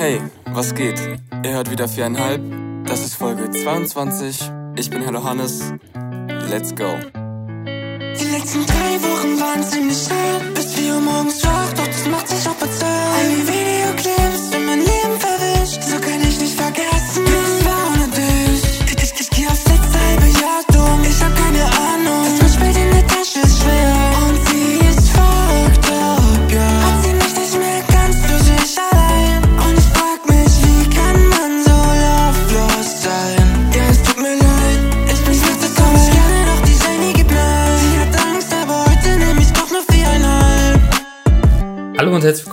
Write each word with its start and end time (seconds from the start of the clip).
Hey, 0.00 0.18
was 0.46 0.74
geht? 0.74 0.98
Ihr 1.44 1.52
hört 1.52 1.70
wieder 1.70 1.86
viereinhalb. 1.86 2.40
Das 2.86 3.04
ist 3.04 3.16
Folge 3.16 3.50
22. 3.50 4.50
Ich 4.76 4.88
bin 4.88 5.02
Herr 5.02 5.22
Hannes. 5.22 5.74
Let's 6.48 6.74
go. 6.74 6.96
Die 7.66 8.30
letzten 8.32 8.64
drei 8.64 8.96
Wochen 9.02 9.38
waren 9.38 9.62
ziemlich 9.62 10.08
hart. 10.08 10.54
Bis 10.54 10.72
4 10.72 10.94
Uhr 10.94 11.00
morgens 11.02 11.44
wach, 11.44 11.72
doch 11.74 11.86
das 11.86 12.06
macht 12.06 12.28
sich 12.28 12.48
auch 12.48 12.54
bezahlt. 12.54 13.14
All 13.14 13.28
die 13.28 13.46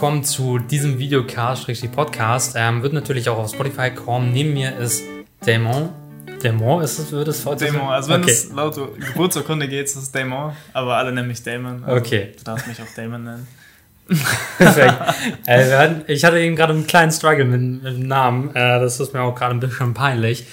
willkommen 0.08 0.24
zu 0.24 0.58
diesem 0.58 1.00
Videocast-Podcast. 1.00 2.54
Ähm, 2.56 2.82
wird 2.82 2.94
natürlich 2.94 3.28
auch 3.28 3.40
auf 3.40 3.52
Spotify 3.52 3.92
kommen. 3.92 4.32
Neben 4.32 4.54
mir 4.54 4.78
ist 4.78 5.04
Damon. 5.46 5.90
Damon 6.42 6.82
ist 6.82 6.98
es, 6.98 7.12
wird 7.12 7.28
es 7.28 7.46
heute 7.46 7.66
Damon, 7.66 7.90
also 7.90 8.12
wenn 8.12 8.22
okay. 8.22 8.32
es 8.32 8.50
laut 8.54 8.80
Geburtsurkunde 8.98 9.68
geht, 9.68 9.84
ist 9.84 9.98
es 9.98 10.10
Damon, 10.10 10.54
aber 10.72 10.96
alle 10.96 11.12
nennen 11.12 11.28
mich 11.28 11.44
Damon. 11.44 11.84
Also 11.84 11.98
Okay. 11.98 12.32
Du 12.38 12.44
darfst 12.46 12.68
mich 12.68 12.82
auch 12.82 12.88
Damon 12.96 13.26
nennen. 13.26 13.48
Perfekt. 14.58 14.94
äh, 15.46 16.14
ich 16.14 16.24
hatte 16.24 16.40
eben 16.40 16.56
gerade 16.56 16.72
einen 16.72 16.88
kleinen 16.88 17.12
Struggle 17.12 17.44
mit, 17.44 17.84
mit 17.84 17.98
dem 17.98 18.08
Namen. 18.08 18.56
Äh, 18.56 18.80
das 18.80 19.02
ist 19.02 19.14
mir 19.14 19.24
auch 19.24 19.36
gerade 19.36 19.56
ein 19.56 19.60
bisschen 19.60 19.94
peinlich. 19.94 20.48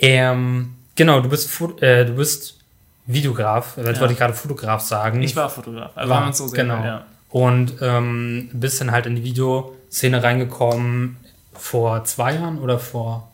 Ähm, 0.00 0.74
genau, 0.96 1.20
du 1.20 1.28
bist, 1.28 1.48
äh, 1.80 2.06
du 2.06 2.14
bist 2.16 2.58
Videograf. 3.06 3.76
Jetzt 3.76 3.86
Ja. 3.86 4.00
wollte 4.00 4.14
ich 4.14 4.18
gerade 4.18 4.34
Fotograf 4.34 4.80
sagen. 4.80 5.22
Ich 5.22 5.36
war 5.36 5.48
Fotograf, 5.48 5.92
also 5.94 6.10
War, 6.10 6.16
wenn 6.18 6.24
man 6.24 6.34
so 6.34 6.48
sehen 6.48 6.56
genau. 6.56 6.78
will, 6.80 6.86
ja. 6.86 7.06
Und 7.36 7.82
ähm, 7.82 8.48
bist 8.54 8.80
dann 8.80 8.92
halt 8.92 9.04
in 9.04 9.16
die 9.16 9.22
Videoszene 9.22 10.22
reingekommen 10.22 11.18
vor 11.52 12.02
zwei 12.04 12.32
Jahren 12.32 12.58
oder 12.58 12.78
vor 12.78 13.30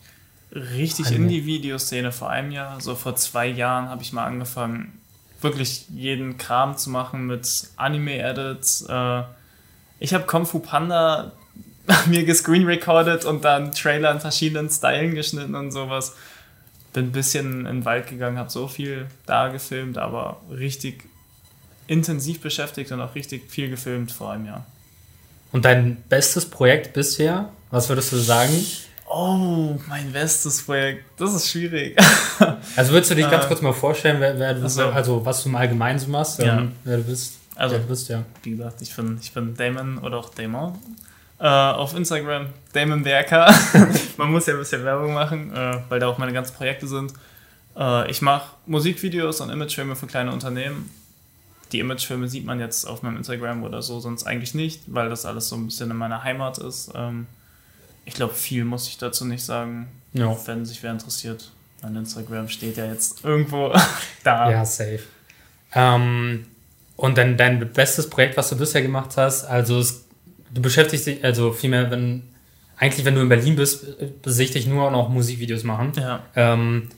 Richtig 0.52 1.12
in 1.12 1.28
die 1.28 1.46
Videoszene 1.46 2.10
vor 2.10 2.28
einem 2.28 2.50
Jahr, 2.50 2.80
so 2.80 2.96
vor 2.96 3.14
zwei 3.14 3.46
Jahren 3.46 3.88
habe 3.88 4.02
ich 4.02 4.12
mal 4.12 4.24
angefangen, 4.24 5.00
wirklich 5.40 5.86
jeden 5.88 6.36
Kram 6.36 6.76
zu 6.76 6.90
machen 6.90 7.28
mit 7.28 7.68
Anime-Edits. 7.76 8.86
Äh, 8.88 9.22
ich 10.00 10.12
habe 10.14 10.24
Kung 10.26 10.46
Fu 10.46 10.58
Panda 10.58 11.30
mir 12.06 12.24
gescreen 12.24 12.66
recorded 12.66 13.24
und 13.24 13.44
dann 13.44 13.70
Trailer 13.70 14.10
in 14.10 14.18
verschiedenen 14.18 14.68
Stylen 14.68 15.14
geschnitten 15.14 15.54
und 15.54 15.70
sowas. 15.70 16.16
Bin 16.92 17.06
ein 17.06 17.12
bisschen 17.12 17.60
in 17.60 17.76
den 17.76 17.84
Wald 17.84 18.08
gegangen, 18.08 18.36
habe 18.36 18.50
so 18.50 18.66
viel 18.66 19.06
da 19.26 19.46
gefilmt, 19.46 19.96
aber 19.96 20.40
richtig 20.50 21.04
intensiv 21.92 22.40
beschäftigt 22.40 22.90
und 22.92 23.00
auch 23.00 23.14
richtig 23.14 23.50
viel 23.50 23.68
gefilmt 23.70 24.10
vor 24.12 24.32
einem 24.32 24.46
Jahr. 24.46 24.66
Und 25.52 25.64
dein 25.64 25.96
bestes 26.08 26.46
Projekt 26.48 26.92
bisher, 26.94 27.50
was 27.70 27.88
würdest 27.88 28.10
du 28.12 28.16
sagen? 28.16 28.52
Oh, 29.08 29.76
mein 29.88 30.10
bestes 30.12 30.62
Projekt. 30.64 31.04
Das 31.20 31.34
ist 31.34 31.50
schwierig. 31.50 31.96
Also 32.76 32.92
würdest 32.92 33.10
du 33.10 33.14
dich 33.14 33.30
ganz 33.30 33.44
Äh, 33.44 33.48
kurz 33.48 33.60
mal 33.60 33.72
vorstellen, 33.74 34.18
wer, 34.20 34.38
wer 34.38 34.54
du 34.54 34.62
bist, 34.62 34.78
ach 34.80 34.86
so. 34.86 34.90
also 34.92 35.24
was 35.26 35.42
du 35.42 35.50
im 35.50 35.56
Allgemeinen 35.56 35.98
so 35.98 36.08
machst, 36.08 36.38
Ja. 36.40 36.58
ähm, 36.58 36.72
wer 36.84 36.96
du 36.96 37.04
bist? 37.04 37.34
Also- 37.54 37.76
du 37.76 37.84
bist, 37.84 38.08
ja. 38.08 38.24
Wie 38.42 38.52
gesagt, 38.52 38.80
ich 38.80 38.96
bin, 38.96 39.18
ich 39.20 39.30
bin 39.32 39.54
Damon 39.54 39.98
oder 39.98 40.16
auch 40.18 40.30
Damon. 40.30 40.78
Äh, 41.38 41.46
auf 41.46 41.94
Instagram, 41.94 42.46
Damon 42.72 43.02
Berker. 43.02 43.52
Man 44.16 44.30
muss 44.32 44.46
ja 44.46 44.54
ein 44.54 44.58
bisschen 44.60 44.82
Werbung 44.84 45.12
machen, 45.12 45.54
äh, 45.54 45.78
weil 45.90 46.00
da 46.00 46.06
auch 46.08 46.16
meine 46.18 46.32
ganzen 46.32 46.54
Projekte 46.54 46.86
sind. 46.86 47.12
Äh, 47.76 48.10
ich 48.10 48.22
mache 48.22 48.46
Musikvideos 48.66 49.40
und 49.42 49.50
Imagefilme 49.50 49.94
für 49.96 50.06
kleine 50.06 50.32
Unternehmen. 50.32 50.88
Die 51.72 51.78
Imagefilme 51.80 52.28
sieht 52.28 52.44
man 52.44 52.60
jetzt 52.60 52.84
auf 52.86 53.02
meinem 53.02 53.16
Instagram 53.16 53.64
oder 53.64 53.80
so, 53.82 53.98
sonst 54.00 54.24
eigentlich 54.24 54.54
nicht, 54.54 54.82
weil 54.86 55.08
das 55.08 55.24
alles 55.24 55.48
so 55.48 55.56
ein 55.56 55.66
bisschen 55.66 55.90
in 55.90 55.96
meiner 55.96 56.22
Heimat 56.22 56.58
ist. 56.58 56.90
Ähm, 56.94 57.26
ich 58.04 58.14
glaube, 58.14 58.34
viel 58.34 58.64
muss 58.64 58.88
ich 58.88 58.98
dazu 58.98 59.24
nicht 59.24 59.42
sagen, 59.44 59.88
Ja. 60.12 60.36
wenn 60.46 60.66
sich 60.66 60.82
wer 60.82 60.92
interessiert. 60.92 61.50
Mein 61.82 61.96
Instagram 61.96 62.48
steht 62.48 62.76
ja 62.76 62.86
jetzt 62.86 63.24
irgendwo 63.24 63.72
da. 64.24 64.50
Ja, 64.50 64.64
safe. 64.64 65.00
Ähm, 65.74 66.46
und 66.96 67.16
dann 67.18 67.36
dein 67.36 67.72
bestes 67.72 68.08
Projekt, 68.10 68.36
was 68.36 68.50
du 68.50 68.56
bisher 68.56 68.82
gemacht 68.82 69.16
hast, 69.16 69.44
also 69.44 69.78
es, 69.78 70.04
du 70.52 70.60
beschäftigst 70.60 71.06
dich, 71.06 71.24
also 71.24 71.52
vielmehr, 71.52 71.90
wenn, 71.90 72.22
eigentlich 72.76 73.04
wenn 73.04 73.14
du 73.14 73.22
in 73.22 73.28
Berlin 73.28 73.56
bist, 73.56 73.84
sehe 74.26 74.46
ich 74.46 74.66
nur 74.66 74.90
noch 74.90 75.08
Musikvideos 75.08 75.64
machen. 75.64 75.92
ja. 75.96 76.22
Ähm, 76.36 76.88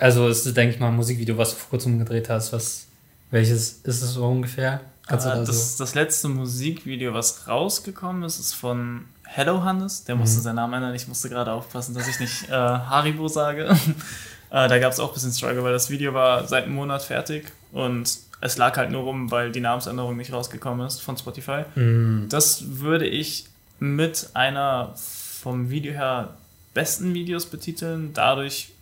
also 0.00 0.28
es 0.28 0.44
ist, 0.44 0.56
denke 0.56 0.74
ich 0.74 0.80
mal, 0.80 0.88
ein 0.88 0.96
Musikvideo, 0.96 1.38
was 1.38 1.50
du 1.50 1.56
vor 1.56 1.70
kurzem 1.70 1.98
gedreht 1.98 2.28
hast. 2.28 2.52
Was, 2.52 2.85
welches 3.30 3.80
ist 3.82 4.02
es 4.02 4.12
so 4.12 4.26
ungefähr? 4.26 4.80
Äh, 5.08 5.16
da 5.16 5.36
das, 5.44 5.76
so? 5.76 5.84
das 5.84 5.94
letzte 5.94 6.28
Musikvideo, 6.28 7.14
was 7.14 7.46
rausgekommen 7.48 8.22
ist, 8.24 8.38
ist 8.38 8.54
von 8.54 9.04
Hello 9.24 9.62
Hannes. 9.62 10.04
Der 10.04 10.16
musste 10.16 10.40
seinen 10.40 10.56
Namen 10.56 10.74
ändern. 10.74 10.94
Ich 10.94 11.08
musste 11.08 11.28
gerade 11.28 11.52
aufpassen, 11.52 11.94
dass 11.94 12.08
ich 12.08 12.20
nicht 12.20 12.48
äh, 12.48 12.52
Haribo 12.52 13.28
sage. 13.28 13.68
äh, 14.50 14.68
da 14.68 14.78
gab 14.78 14.92
es 14.92 15.00
auch 15.00 15.08
ein 15.08 15.14
bisschen 15.14 15.32
Struggle, 15.32 15.62
weil 15.62 15.72
das 15.72 15.90
Video 15.90 16.14
war 16.14 16.46
seit 16.46 16.64
einem 16.64 16.74
Monat 16.74 17.02
fertig 17.02 17.46
und 17.72 18.18
es 18.40 18.58
lag 18.58 18.76
halt 18.76 18.90
nur 18.90 19.02
rum, 19.02 19.30
weil 19.30 19.50
die 19.50 19.60
Namensänderung 19.60 20.16
nicht 20.16 20.32
rausgekommen 20.32 20.86
ist 20.86 21.00
von 21.00 21.16
Spotify. 21.16 21.64
Mm, 21.74 22.28
Das 22.28 22.78
würde 22.78 23.06
ich 23.06 23.46
mit 23.78 24.30
einer 24.34 24.92
vom 24.96 25.70
Video 25.70 25.92
her 25.92 26.34
besten 26.74 27.14
Videos 27.14 27.46
betiteln, 27.46 28.10
dadurch, 28.12 28.72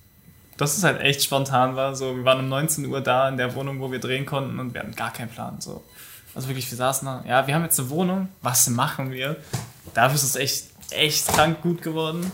dass 0.56 0.76
es 0.76 0.84
halt 0.84 1.00
echt 1.00 1.22
spontan 1.22 1.76
war. 1.76 1.94
So, 1.94 2.16
wir 2.16 2.24
waren 2.24 2.40
um 2.40 2.48
19 2.48 2.86
Uhr 2.86 3.00
da 3.00 3.28
in 3.28 3.36
der 3.36 3.54
Wohnung, 3.54 3.80
wo 3.80 3.90
wir 3.90 3.98
drehen 3.98 4.26
konnten 4.26 4.58
und 4.58 4.74
wir 4.74 4.80
hatten 4.80 4.94
gar 4.94 5.12
keinen 5.12 5.30
Plan. 5.30 5.60
So. 5.60 5.82
Also 6.34 6.48
wirklich, 6.48 6.70
wir 6.70 6.76
saßen 6.76 7.06
da, 7.06 7.24
ja, 7.26 7.46
wir 7.46 7.54
haben 7.54 7.62
jetzt 7.62 7.78
eine 7.78 7.90
Wohnung, 7.90 8.28
was 8.42 8.68
machen 8.68 9.10
wir? 9.12 9.36
Dafür 9.94 10.16
ist 10.16 10.24
es 10.24 10.36
echt, 10.36 10.64
echt 10.90 11.28
krank 11.28 11.62
gut 11.62 11.82
geworden. 11.82 12.30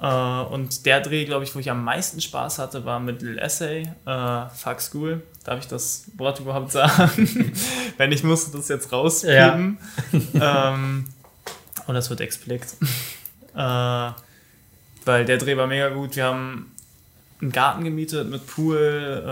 Äh, 0.00 0.06
und 0.06 0.86
der 0.86 1.00
Dreh, 1.00 1.24
glaube 1.24 1.44
ich, 1.44 1.54
wo 1.54 1.58
ich 1.58 1.70
am 1.70 1.84
meisten 1.84 2.20
Spaß 2.20 2.58
hatte, 2.58 2.84
war 2.84 3.00
mit 3.00 3.22
Lil 3.22 3.38
Essay, 3.38 3.88
äh, 4.06 4.48
Fuck 4.54 4.80
School. 4.80 5.22
Darf 5.44 5.58
ich 5.58 5.68
das 5.68 6.04
Wort 6.16 6.40
überhaupt 6.40 6.72
sagen? 6.72 7.52
Wenn 7.96 8.12
ich 8.12 8.22
musste 8.22 8.56
das 8.56 8.68
jetzt 8.68 8.92
rauspiepen. 8.92 9.78
ähm, 10.34 11.06
und 11.86 11.94
das 11.94 12.08
wird 12.08 12.20
explicit. 12.20 12.76
äh, 13.54 14.10
weil 15.04 15.24
der 15.24 15.38
Dreh 15.38 15.56
war 15.56 15.66
mega 15.66 15.88
gut. 15.88 16.16
Wir 16.16 16.26
haben 16.26 16.72
einen 17.40 17.52
Garten 17.52 17.84
gemietet 17.84 18.28
mit 18.28 18.46
Pool, 18.46 19.22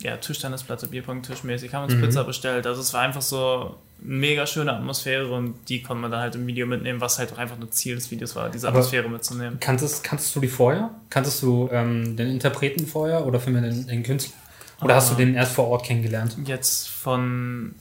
äh, 0.00 0.06
ja, 0.06 0.16
Tischtennisplatte, 0.16 0.86
Bierpong-Tisch 0.88 1.42
mäßig, 1.44 1.74
haben 1.74 1.84
uns 1.84 1.94
Mhm. 1.94 2.02
Pizza 2.02 2.24
bestellt. 2.24 2.66
Also 2.66 2.80
es 2.80 2.92
war 2.94 3.00
einfach 3.02 3.20
so 3.22 3.76
eine 4.04 4.14
mega 4.16 4.46
schöne 4.46 4.72
Atmosphäre 4.72 5.28
und 5.32 5.54
die 5.68 5.82
konnte 5.82 6.02
man 6.02 6.10
dann 6.12 6.20
halt 6.20 6.36
im 6.36 6.46
Video 6.46 6.66
mitnehmen, 6.66 7.00
was 7.00 7.18
halt 7.18 7.32
auch 7.32 7.38
einfach 7.38 7.58
nur 7.58 7.70
Ziel 7.72 7.96
des 7.96 8.10
Videos 8.10 8.36
war, 8.36 8.48
diese 8.48 8.68
Aber- 8.68 8.78
Atmosphäre 8.78 9.08
mitzunehmen. 9.08 9.58
kanntest, 9.60 10.04
kanntest 10.04 10.34
du 10.36 10.40
die 10.40 10.46
vorher? 10.48 10.90
Kanntest 11.10 11.42
du 11.42 11.68
ähm, 11.72 12.16
den 12.16 12.28
Interpreten 12.30 12.86
vorher 12.86 13.26
oder 13.26 13.40
vielmehr 13.40 13.62
den, 13.62 13.86
den 13.86 14.02
Künstler? 14.04 14.34
Oder 14.80 14.94
hast 14.94 15.10
du 15.10 15.14
Ah. 15.14 15.16
den 15.18 15.34
erst 15.34 15.52
vor 15.52 15.66
Ort 15.66 15.84
kennengelernt? 15.84 16.36
Jetzt 16.44 16.88
von 16.88 17.74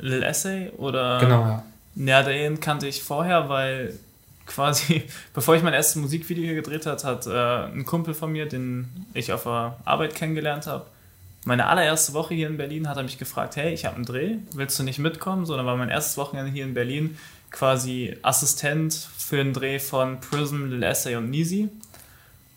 Lil 0.00 0.22
Essay 0.22 0.70
oder 0.76 1.18
Genau, 1.18 1.40
ja. 1.42 1.64
Ja, 1.96 2.22
den 2.22 2.60
kannte 2.60 2.86
ich 2.86 3.02
vorher, 3.02 3.48
weil 3.48 3.94
quasi, 4.46 5.04
bevor 5.34 5.56
ich 5.56 5.62
mein 5.62 5.74
erstes 5.74 5.96
Musikvideo 5.96 6.44
hier 6.44 6.54
gedreht 6.54 6.86
hat, 6.86 7.04
hat 7.04 7.26
äh, 7.26 7.66
ein 7.66 7.84
Kumpel 7.84 8.14
von 8.14 8.32
mir, 8.32 8.46
den 8.46 9.06
ich 9.14 9.32
auf 9.32 9.44
der 9.44 9.76
Arbeit 9.84 10.14
kennengelernt 10.14 10.66
habe, 10.66 10.86
meine 11.44 11.66
allererste 11.66 12.14
Woche 12.14 12.34
hier 12.34 12.46
in 12.46 12.56
Berlin 12.56 12.88
hat 12.88 12.96
er 12.96 13.02
mich 13.02 13.18
gefragt, 13.18 13.56
hey, 13.56 13.72
ich 13.74 13.84
habe 13.84 13.96
einen 13.96 14.06
Dreh, 14.06 14.36
willst 14.54 14.78
du 14.78 14.82
nicht 14.82 14.98
mitkommen? 14.98 15.44
So, 15.44 15.56
dann 15.56 15.66
war 15.66 15.76
mein 15.76 15.90
erstes 15.90 16.16
Wochenende 16.16 16.50
hier 16.50 16.64
in 16.64 16.72
Berlin 16.72 17.18
quasi 17.50 18.16
Assistent 18.22 18.94
für 18.94 19.40
einen 19.40 19.52
Dreh 19.52 19.78
von 19.78 20.20
Prism, 20.20 20.66
Lil 20.66 20.82
Essay 20.82 21.16
und 21.16 21.30
Nisi. 21.30 21.68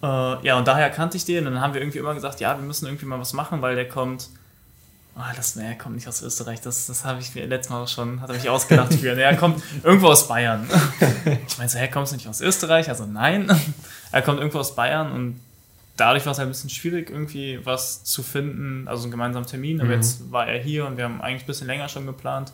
Äh, 0.01 0.05
ja, 0.05 0.57
und 0.57 0.67
daher 0.67 0.89
kannte 0.89 1.17
ich 1.17 1.25
den 1.25 1.45
und 1.45 1.53
dann 1.53 1.61
haben 1.61 1.73
wir 1.73 1.81
irgendwie 1.81 1.99
immer 1.99 2.13
gesagt, 2.13 2.39
ja, 2.39 2.57
wir 2.57 2.65
müssen 2.65 2.85
irgendwie 2.85 3.05
mal 3.05 3.19
was 3.19 3.33
machen, 3.33 3.61
weil 3.61 3.75
der 3.75 3.87
kommt 3.87 4.29
Ah, 5.19 5.33
das, 5.35 5.55
nee, 5.55 5.65
er 5.65 5.75
kommt 5.75 5.95
nicht 5.95 6.07
aus 6.07 6.21
Österreich. 6.21 6.61
Das, 6.61 6.85
das 6.85 7.03
habe 7.03 7.19
ich 7.19 7.33
mir 7.33 7.47
letztes 7.47 7.71
Mal 7.71 7.87
schon, 7.87 8.21
hat 8.21 8.29
er 8.29 8.35
mich 8.35 8.47
ausgedacht 8.49 8.93
für. 8.93 9.15
Nee, 9.15 9.21
er 9.23 9.35
kommt 9.35 9.63
irgendwo 9.83 10.07
aus 10.09 10.27
Bayern. 10.27 10.67
Ich 11.47 11.57
meine 11.57 11.69
so, 11.69 11.79
hä, 11.79 11.87
kommst 11.91 12.11
du 12.11 12.17
nicht 12.17 12.27
aus 12.27 12.39
Österreich? 12.39 12.87
Also 12.89 13.05
nein. 13.07 13.49
Er 14.11 14.21
kommt 14.21 14.37
irgendwo 14.39 14.59
aus 14.59 14.75
Bayern 14.75 15.11
und 15.11 15.39
dadurch 15.97 16.25
war 16.27 16.33
es 16.33 16.37
halt 16.37 16.47
ein 16.47 16.51
bisschen 16.51 16.69
schwierig, 16.69 17.09
irgendwie 17.09 17.59
was 17.65 18.03
zu 18.03 18.21
finden, 18.21 18.87
also 18.87 19.03
einen 19.03 19.11
gemeinsamen 19.11 19.47
Termin. 19.47 19.79
Aber 19.81 19.89
Mhm. 19.89 19.95
jetzt 19.95 20.31
war 20.31 20.47
er 20.47 20.61
hier 20.61 20.85
und 20.85 20.97
wir 20.97 21.05
haben 21.05 21.19
eigentlich 21.19 21.43
ein 21.43 21.47
bisschen 21.47 21.65
länger 21.67 21.89
schon 21.89 22.05
geplant, 22.05 22.51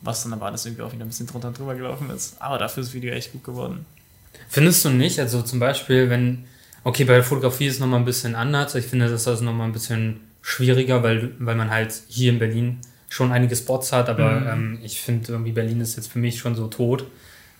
was 0.00 0.24
dann 0.24 0.32
aber 0.32 0.46
alles 0.46 0.66
irgendwie 0.66 0.82
auch 0.82 0.92
wieder 0.92 1.04
ein 1.04 1.08
bisschen 1.08 1.28
drunter 1.28 1.48
und 1.48 1.58
drüber 1.58 1.76
gelaufen 1.76 2.10
ist. 2.10 2.34
Aber 2.40 2.58
dafür 2.58 2.80
ist 2.82 2.88
das 2.88 2.94
Video 2.94 3.14
echt 3.14 3.30
gut 3.30 3.44
geworden. 3.44 3.86
Findest 4.48 4.84
du 4.84 4.90
nicht? 4.90 5.20
Also 5.20 5.40
zum 5.42 5.60
Beispiel, 5.60 6.10
wenn, 6.10 6.46
okay, 6.82 7.04
bei 7.04 7.14
der 7.14 7.22
Fotografie 7.24 7.66
ist 7.68 7.74
es 7.74 7.80
nochmal 7.80 8.00
ein 8.00 8.04
bisschen 8.04 8.34
anders. 8.34 8.74
Ich 8.74 8.86
finde, 8.86 9.08
das 9.08 9.24
ist 9.28 9.40
nochmal 9.42 9.68
ein 9.68 9.72
bisschen 9.72 10.20
schwieriger, 10.42 11.02
weil, 11.02 11.32
weil 11.38 11.54
man 11.54 11.70
halt 11.70 11.94
hier 12.08 12.30
in 12.32 12.38
Berlin 12.38 12.78
schon 13.08 13.30
einige 13.32 13.54
Spots 13.56 13.92
hat, 13.92 14.08
aber 14.08 14.40
Mhm. 14.40 14.46
ähm, 14.48 14.78
ich 14.82 15.00
finde 15.00 15.32
irgendwie 15.32 15.52
Berlin 15.52 15.80
ist 15.80 15.96
jetzt 15.96 16.10
für 16.10 16.18
mich 16.18 16.38
schon 16.38 16.54
so 16.54 16.66
tot. 16.68 17.06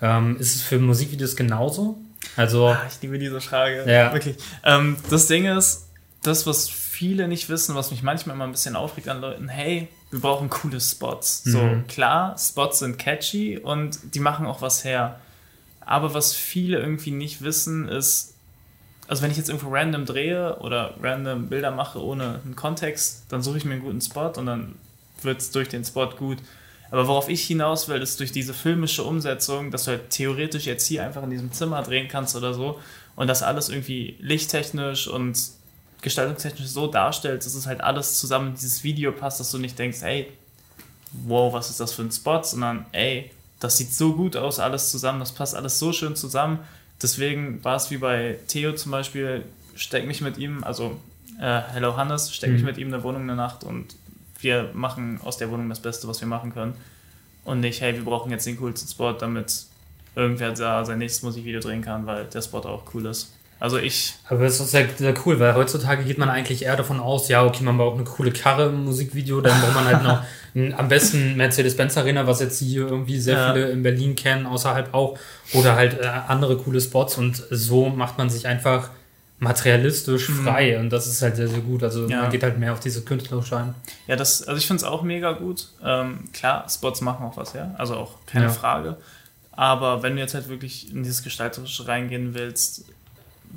Ähm, 0.01 0.37
ist 0.39 0.57
es 0.57 0.63
für 0.63 0.79
Musikvideos 0.79 1.37
genauso? 1.37 1.99
Also, 2.37 2.69
Ah, 2.69 2.83
ich 2.89 3.01
liebe 3.03 3.19
diese 3.19 3.41
Frage. 3.41 3.85
Ja. 3.91 4.13
Wirklich. 4.13 4.37
Ähm, 4.65 4.97
das 5.11 5.27
Ding 5.27 5.45
ist, 5.47 5.89
das, 6.23 6.47
was 6.47 6.69
viele 6.69 7.29
nicht 7.29 7.49
wissen, 7.49 7.75
was 7.75 7.91
mich 7.91 8.03
manchmal 8.03 8.35
immer 8.37 8.45
ein 8.45 8.53
bisschen 8.53 8.77
aufregt 8.77 9.09
an 9.09 9.21
Leuten, 9.21 9.49
hey, 9.49 9.89
wir 10.11 10.21
brauchen 10.21 10.49
coole 10.51 10.81
Spots. 10.81 11.43
So, 11.45 11.63
Mhm. 11.63 11.87
klar, 11.87 12.37
Spots 12.39 12.79
sind 12.81 12.99
catchy 12.99 13.59
und 13.59 13.99
die 14.15 14.21
machen 14.21 14.47
auch 14.47 14.61
was 14.63 14.85
her. 14.85 15.21
Aber 15.81 16.15
was 16.15 16.35
viele 16.35 16.79
irgendwie 16.79 17.11
nicht 17.11 17.43
wissen, 17.43 17.89
ist, 17.89 18.32
also 19.13 19.23
wenn 19.23 19.31
ich 19.31 19.37
jetzt 19.37 19.51
irgendwo 19.51 19.69
random 19.69 20.07
drehe 20.07 20.57
oder 20.61 20.95
random 21.03 21.51
Bilder 21.51 21.71
mache 21.71 22.03
ohne 22.03 22.41
einen 22.43 22.57
Kontext, 22.57 23.25
dann 23.29 23.43
suche 23.43 23.59
ich 23.59 23.67
mir 23.67 23.75
einen 23.75 23.83
guten 23.83 24.01
Spot 24.01 24.33
und 24.39 24.47
dann 24.47 24.77
wird 25.21 25.39
es 25.39 25.51
durch 25.51 25.69
den 25.69 25.85
Spot 25.85 26.09
gut. 26.09 26.39
Aber 26.91 27.07
worauf 27.07 27.29
ich 27.29 27.47
hinaus 27.47 27.89
will, 27.89 28.01
ist 28.01 28.21
durch 28.21 28.33
diese 28.33 28.55
filmische 28.55 29.03
Umsetzung, 29.03 29.71
dass 29.71 29.85
du 29.85 29.91
halt 29.91 30.09
theoretisch 30.09 30.65
jetzt 30.65 30.87
hier 30.87 31.05
einfach 31.05 31.23
in 31.25 31.29
diesem 31.29 31.53
Zimmer 31.53 31.83
drehen 31.83 32.09
kannst 32.09 32.37
oder 32.37 32.55
so 32.55 32.81
und 33.15 33.27
das 33.27 33.43
alles 33.43 33.69
irgendwie 33.69 34.17
lichttechnisch 34.19 35.09
und 35.09 35.39
gestaltungstechnisch 36.01 36.69
so 36.69 36.87
darstellst, 36.87 37.47
dass 37.47 37.55
es 37.55 37.67
halt 37.67 37.83
alles 37.83 38.19
zusammen 38.19 38.49
in 38.49 38.55
dieses 38.55 38.83
Video 38.83 39.13
passt, 39.13 39.41
dass 39.41 39.51
du 39.51 39.59
nicht 39.59 39.79
denkst, 39.79 40.01
ey, 40.01 40.33
wow, 41.27 41.53
was 41.53 41.69
ist 41.69 41.81
das 41.81 41.93
für 41.93 42.01
ein 42.01 42.13
Spot, 42.13 42.43
sondern 42.43 42.87
ey, 42.93 43.31
das 43.61 43.77
sieht 43.77 43.93
so 43.93 44.15
gut 44.15 44.39
aus, 44.39 44.59
alles 44.59 44.91
zusammen, 44.91 45.21
das 45.21 45.33
passt 45.33 45.55
alles 45.55 45.79
so 45.79 45.93
schön 45.93 46.17
zusammen. 46.17 46.61
Deswegen 47.03 47.63
war 47.65 47.77
es 47.77 47.91
wie 47.91 47.97
bei 47.99 48.39
Theo 48.49 48.73
zum 48.75 48.93
Beispiel, 48.93 49.45
steck 49.75 50.07
mich 50.07 50.21
mit 50.21 50.39
ihm, 50.39 50.63
also 50.65 50.99
äh, 51.41 51.61
Hello 51.73 51.97
Hannes, 51.97 52.33
steck 52.35 52.51
mich 52.51 52.61
Mhm. 52.63 52.67
mit 52.67 52.79
ihm 52.79 52.87
in 52.89 52.93
der 52.93 53.03
Wohnung 53.03 53.23
eine 53.23 53.35
Nacht 53.37 53.65
und 53.65 53.97
wir 54.41 54.71
machen 54.75 55.21
aus 55.23 55.37
der 55.39 55.51
Wohnung 55.51 55.69
das 55.69 55.81
Beste, 55.81 56.07
was 56.09 56.21
wir 56.21 56.29
machen 56.29 56.53
können. 56.53 56.75
Und 57.45 57.61
nicht, 57.61 57.81
hey, 57.81 57.95
wir 57.95 58.05
brauchen 58.05 58.31
jetzt 58.31 58.47
den 58.47 58.57
coolsten 58.59 58.89
Spot, 58.89 59.13
damit 59.13 59.67
irgendwer 60.15 60.53
da 60.53 60.85
sein 60.85 60.99
nächstes 60.99 61.23
Musikvideo 61.23 61.61
drehen 61.61 61.83
kann, 61.83 62.07
weil 62.07 62.25
der 62.27 62.43
Spot 62.43 62.59
auch 62.59 62.83
cool 62.95 63.07
ist. 63.07 63.33
Also 63.63 63.79
ich, 63.79 64.15
aber 64.29 64.41
es 64.41 64.59
ist 64.59 64.73
sehr, 64.73 64.89
sehr 64.97 65.15
cool, 65.25 65.39
weil 65.39 65.55
heutzutage 65.55 66.03
geht 66.03 66.19
man 66.19 66.29
eigentlich 66.29 66.65
eher 66.65 66.75
davon 66.77 66.99
aus, 66.99 67.29
ja, 67.29 67.45
okay, 67.45 67.63
man 67.63 67.79
braucht 67.79 67.95
eine 67.95 68.03
coole 68.05 68.33
Karre 68.33 68.71
im 68.71 68.83
Musikvideo, 68.87 69.41
dann 69.41 69.61
braucht 69.61 69.75
man 69.77 69.85
halt 69.85 70.03
noch 70.03 70.21
einen, 70.57 70.75
am 70.75 70.89
besten 70.89 71.37
Mercedes-Benz 71.37 71.97
Arena, 71.97 72.27
was 72.27 72.41
jetzt 72.41 72.59
hier 72.59 72.89
irgendwie 72.89 73.21
sehr 73.21 73.37
Ja. 73.39 73.53
viele 73.53 73.71
in 73.71 73.85
Berlin 73.85 74.17
kennen, 74.17 74.47
außerhalb 74.47 74.93
auch, 74.93 75.17
oder 75.53 75.77
halt 75.77 76.01
äh, 76.01 76.07
andere 76.27 76.57
coole 76.59 76.81
Spots 76.81 77.19
und 77.19 77.41
so 77.51 77.89
macht 77.89 78.19
man 78.19 78.29
sich 78.31 78.49
einfach 78.49 78.91
materialistisch 79.39 80.29
frei 80.29 80.79
und 80.79 80.91
das 80.91 81.07
ist 81.07 81.21
halt 81.23 81.37
sehr, 81.37 81.49
sehr 81.49 81.61
gut. 81.61 81.83
Also 81.85 82.01
Mhm. 82.03 82.11
Ja. 82.11 82.23
man 82.23 82.31
geht 82.31 82.43
halt 82.43 82.59
mehr 82.59 82.73
auf 82.73 82.81
diese 82.81 83.03
künstlerische 83.03 83.57
ein. 83.57 83.75
ja, 84.09 84.17
das, 84.17 84.43
also 84.43 84.59
ich 84.59 84.67
finde 84.67 84.79
es 84.83 84.85
auch 84.85 85.03
mega 85.03 85.33
gut. 85.33 85.69
Ähm, 85.85 86.25
klar, 86.33 86.67
Spots 86.69 87.01
machen 87.01 87.25
auch 87.27 87.37
was, 87.37 87.53
ja, 87.53 87.75
also 87.79 87.95
auch 87.97 88.15
keine 88.27 88.47
Ja. 88.47 88.51
Frage. 88.51 88.97
Aber 89.53 90.03
wenn 90.03 90.15
du 90.17 90.21
jetzt 90.23 90.35
halt 90.35 90.49
wirklich 90.49 90.91
in 90.93 91.03
dieses 91.03 91.23
Gestalterische 91.23 91.87
reingehen 91.87 92.35
willst, 92.35 92.85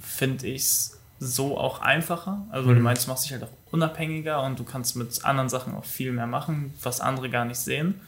finde 0.02 0.48
ich 0.48 0.62
es 0.64 1.00
so 1.20 1.58
auch 1.58 1.80
einfacher. 1.82 2.46
Also, 2.52 2.68
weil 2.68 2.76
du 2.76 2.80
Mhm. 2.80 2.86
meinst, 2.86 3.06
du 3.06 3.10
machst 3.12 3.26
dich 3.26 3.32
halt 3.32 3.44
auch 3.44 3.50
unabhängiger 3.72 4.44
und 4.44 4.60
du 4.60 4.64
kannst 4.64 4.96
mit 4.96 5.24
anderen 5.26 5.50
Sachen 5.50 5.74
auch 5.76 5.86
viel 5.86 6.12
mehr 6.12 6.28
machen, 6.28 6.74
was 6.84 7.00
andere 7.02 7.30
gar 7.30 7.46
nicht 7.46 7.58
sehen. 7.60 8.00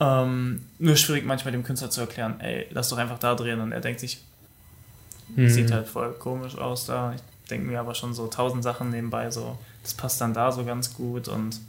Ähm, 0.00 0.62
nur 0.78 0.96
schwierig 0.96 1.24
manchmal 1.24 1.52
dem 1.52 1.62
Künstler 1.62 1.90
zu 1.90 2.00
erklären, 2.00 2.40
ey, 2.40 2.66
lass 2.70 2.88
doch 2.88 2.98
einfach 2.98 3.18
da 3.18 3.34
drehen 3.34 3.60
und 3.60 3.72
er 3.72 3.80
denkt 3.80 4.00
sich, 4.00 4.22
Mhm. 5.36 5.48
sieht 5.48 5.72
halt 5.72 5.86
voll 5.88 6.12
komisch 6.14 6.56
aus 6.58 6.86
da. 6.86 7.12
Ich 7.14 7.48
denke 7.48 7.66
mir 7.66 7.80
aber 7.80 7.94
schon 7.94 8.12
so 8.12 8.26
tausend 8.26 8.62
Sachen 8.62 8.90
nebenbei, 8.90 9.30
so, 9.30 9.58
das 9.82 9.94
passt 9.94 10.20
dann 10.20 10.34
da 10.34 10.50
so 10.52 10.64
ganz 10.64 10.94
gut 10.94 11.28
und 11.28 11.60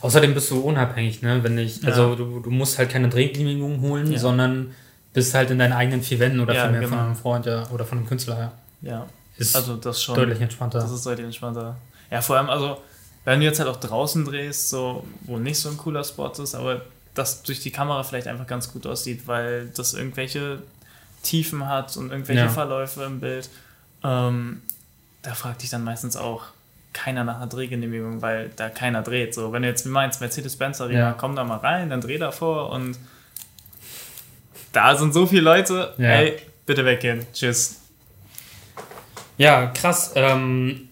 Außerdem 0.00 0.34
bist 0.34 0.50
du 0.50 0.60
unabhängig, 0.60 1.22
ne? 1.22 1.42
Wenn 1.42 1.56
ich, 1.56 1.80
Ja. 1.82 1.88
also 1.88 2.14
du, 2.14 2.40
du 2.40 2.50
musst 2.50 2.78
halt 2.78 2.90
keine 2.90 3.08
Drehgenehmigung 3.08 3.80
holen, 3.80 4.10
Ja. 4.12 4.18
sondern 4.18 4.72
bist 5.14 5.32
halt 5.34 5.50
in 5.50 5.58
deinen 5.58 5.72
eigenen 5.72 6.02
vier 6.02 6.18
Wänden 6.18 6.40
oder 6.40 6.52
Ja, 6.54 6.62
vielmehr 6.64 6.80
genau. 6.82 6.96
von 6.96 7.06
einem 7.06 7.16
Freund 7.16 7.46
ja, 7.46 7.66
oder 7.70 7.84
von 7.86 7.98
einem 7.98 8.06
Künstler, 8.06 8.38
ja. 8.38 8.52
Ja, 8.84 9.06
Ist 9.36 9.56
also 9.56 9.76
das 9.76 10.02
schon. 10.02 10.14
deutlich 10.14 10.40
entspannter. 10.40 10.78
Das 10.78 10.90
ist 10.90 11.04
deutlich 11.06 11.24
entspannter. 11.26 11.76
Ja, 12.10 12.20
vor 12.20 12.36
allem, 12.36 12.50
also, 12.50 12.80
wenn 13.24 13.40
du 13.40 13.46
jetzt 13.46 13.58
halt 13.58 13.68
auch 13.68 13.80
draußen 13.80 14.24
drehst, 14.24 14.68
so, 14.70 15.04
wo 15.22 15.38
nicht 15.38 15.58
so 15.58 15.68
ein 15.70 15.76
cooler 15.76 16.04
Spot 16.04 16.30
ist, 16.30 16.54
aber 16.54 16.82
das 17.14 17.42
durch 17.42 17.60
die 17.60 17.70
Kamera 17.70 18.02
vielleicht 18.02 18.26
einfach 18.26 18.46
ganz 18.46 18.72
gut 18.72 18.86
aussieht, 18.86 19.26
weil 19.26 19.68
das 19.76 19.94
irgendwelche 19.94 20.62
Tiefen 21.22 21.66
hat 21.68 21.96
und 21.96 22.10
irgendwelche 22.10 22.42
Ja. 22.42 22.48
Verläufe 22.48 23.02
im 23.04 23.20
Bild. 23.20 23.48
Ähm, 24.02 24.62
da 25.22 25.32
fragt 25.34 25.62
dich 25.62 25.70
dann 25.70 25.82
meistens 25.84 26.16
auch 26.16 26.42
keiner 26.92 27.24
nach 27.24 27.36
einer 27.36 27.46
Drehgenehmigung, 27.46 28.20
weil 28.22 28.50
da 28.56 28.68
keiner 28.68 29.02
dreht. 29.02 29.34
So, 29.34 29.52
wenn 29.52 29.62
du 29.62 29.68
jetzt 29.68 29.84
wie 29.86 29.88
meinst, 29.90 30.20
Mercedes-Benz 30.20 30.80
Arena, 30.80 30.98
Ja. 30.98 31.12
komm 31.12 31.34
da 31.34 31.42
mal 31.44 31.56
rein, 31.58 31.90
dann 31.90 32.00
dreh 32.00 32.18
davor 32.18 32.70
und 32.70 32.96
da 34.72 34.96
sind 34.96 35.14
so 35.14 35.26
viele 35.26 35.42
Leute, 35.42 35.94
Ja. 35.98 36.08
ey, 36.10 36.36
bitte 36.66 36.84
weggehen. 36.84 37.26
Tschüss. 37.32 37.80
Ja, 39.36 39.66
krass. 39.66 40.12
Ähm, 40.14 40.88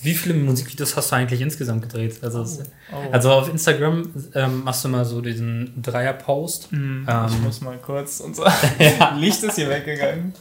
wie 0.00 0.14
viele 0.14 0.32
Musikvideos 0.34 0.96
hast 0.96 1.12
du 1.12 1.16
eigentlich 1.16 1.40
insgesamt 1.42 1.82
gedreht? 1.82 2.18
Also, 2.22 2.42
es- 2.42 2.62
Oh. 2.90 2.96
also 3.12 3.30
auf 3.32 3.50
Instagram 3.50 4.08
ähm, 4.34 4.64
machst 4.64 4.82
du 4.82 4.88
mal 4.88 5.04
so 5.04 5.20
diesen 5.20 5.82
Dreier-Post. 5.82 6.72
Mhm. 6.72 7.06
Ähm. 7.06 7.26
ich 7.28 7.38
muss 7.42 7.60
mal 7.60 7.76
kurz. 7.76 8.20
Unser 8.20 8.50
Licht 9.18 9.42
ist 9.42 9.56
hier 9.56 9.68
weggegangen. 9.68 10.32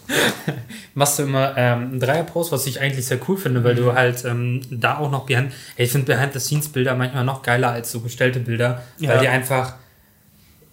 Machst 0.93 1.19
du 1.19 1.23
immer 1.23 1.53
ähm, 1.57 1.79
einen 1.91 1.99
Dreier-Post, 1.99 2.53
was 2.53 2.65
ich 2.67 2.79
eigentlich 2.79 3.05
sehr 3.05 3.19
cool 3.27 3.35
finde, 3.37 3.65
weil 3.65 3.75
du 3.75 3.93
halt 3.93 4.23
ähm, 4.23 4.61
da 4.71 4.97
auch 4.99 5.11
noch 5.11 5.25
behind, 5.25 5.51
ey, 5.75 5.85
ich 5.85 5.91
finde 5.91 6.07
Behind-the-Scenes-Bilder 6.13 6.95
manchmal 6.95 7.25
noch 7.25 7.41
geiler 7.43 7.71
als 7.71 7.91
so 7.91 7.99
gestellte 7.99 8.39
Bilder, 8.39 8.81
Ja. 8.99 9.09
weil 9.09 9.19
die 9.19 9.27
einfach, 9.27 9.73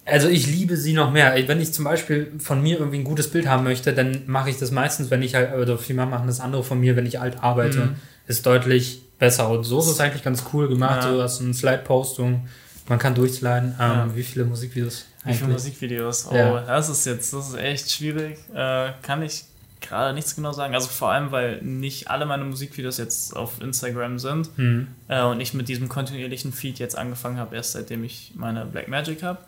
also 0.05 0.27
ich 0.29 0.47
liebe 0.47 0.77
sie 0.77 0.93
noch 0.93 1.11
mehr. 1.11 1.35
Wenn 1.47 1.59
ich 1.61 1.73
zum 1.73 1.85
Beispiel 1.85 2.31
von 2.39 2.61
mir 2.61 2.77
irgendwie 2.79 2.99
ein 2.99 3.03
gutes 3.03 3.29
Bild 3.29 3.47
haben 3.47 3.63
möchte, 3.63 3.93
dann 3.93 4.21
mache 4.27 4.49
ich 4.49 4.57
das 4.57 4.71
meistens, 4.71 5.09
wenn 5.09 5.21
ich 5.21 5.35
halt, 5.35 5.53
oder 5.55 5.77
vielmehr 5.77 6.05
machen 6.05 6.27
das 6.27 6.39
andere 6.39 6.63
von 6.63 6.79
mir, 6.79 6.95
wenn 6.95 7.05
ich 7.05 7.19
alt 7.19 7.41
arbeite, 7.43 7.79
Mhm. 7.79 7.95
ist 8.27 8.45
deutlich 8.45 9.01
besser. 9.19 9.49
Und 9.49 9.63
so 9.63 9.79
ist 9.79 9.87
es 9.87 9.99
eigentlich 9.99 10.23
ganz 10.23 10.43
cool 10.53 10.67
gemacht. 10.67 11.03
Ja. 11.05 11.11
Du 11.11 11.21
hast 11.21 11.41
eine 11.41 11.53
Slide-Postung, 11.53 12.47
man 12.87 12.99
kann 12.99 13.15
durchsliden. 13.15 13.69
Ähm, 13.71 13.75
Ja. 13.79 14.09
Wie 14.15 14.23
viele 14.23 14.45
Musikvideos? 14.45 15.05
Wie 15.23 15.33
viele 15.33 15.45
eigentlich? 15.45 15.53
Musikvideos? 15.63 16.27
Oh, 16.29 16.35
Ja. 16.35 16.61
das 16.61 16.89
ist 16.89 17.05
jetzt, 17.05 17.33
das 17.33 17.49
ist 17.49 17.55
echt 17.55 17.91
schwierig. 17.91 18.37
Äh, 18.53 18.89
kann 19.01 19.21
ich 19.23 19.45
gerade 19.81 20.13
nichts 20.13 20.35
genau 20.35 20.51
sagen. 20.51 20.73
Also 20.75 20.87
vor 20.87 21.11
allem, 21.11 21.31
weil 21.31 21.61
nicht 21.61 22.09
alle 22.09 22.25
meine 22.25 22.43
Musikvideos 22.43 22.97
jetzt 22.97 23.35
auf 23.35 23.61
Instagram 23.61 24.19
sind 24.19 24.49
Hm. 24.55 24.87
äh, 25.07 25.21
und 25.23 25.39
ich 25.39 25.53
mit 25.53 25.67
diesem 25.67 25.89
kontinuierlichen 25.89 26.51
Feed 26.53 26.79
jetzt 26.79 26.97
angefangen 26.97 27.37
habe, 27.37 27.55
erst 27.55 27.71
seitdem 27.73 28.03
ich 28.03 28.33
meine 28.35 28.65
Black 28.65 28.87
Magic 28.87 29.21
habe. 29.23 29.39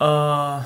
Äh, 0.00 0.60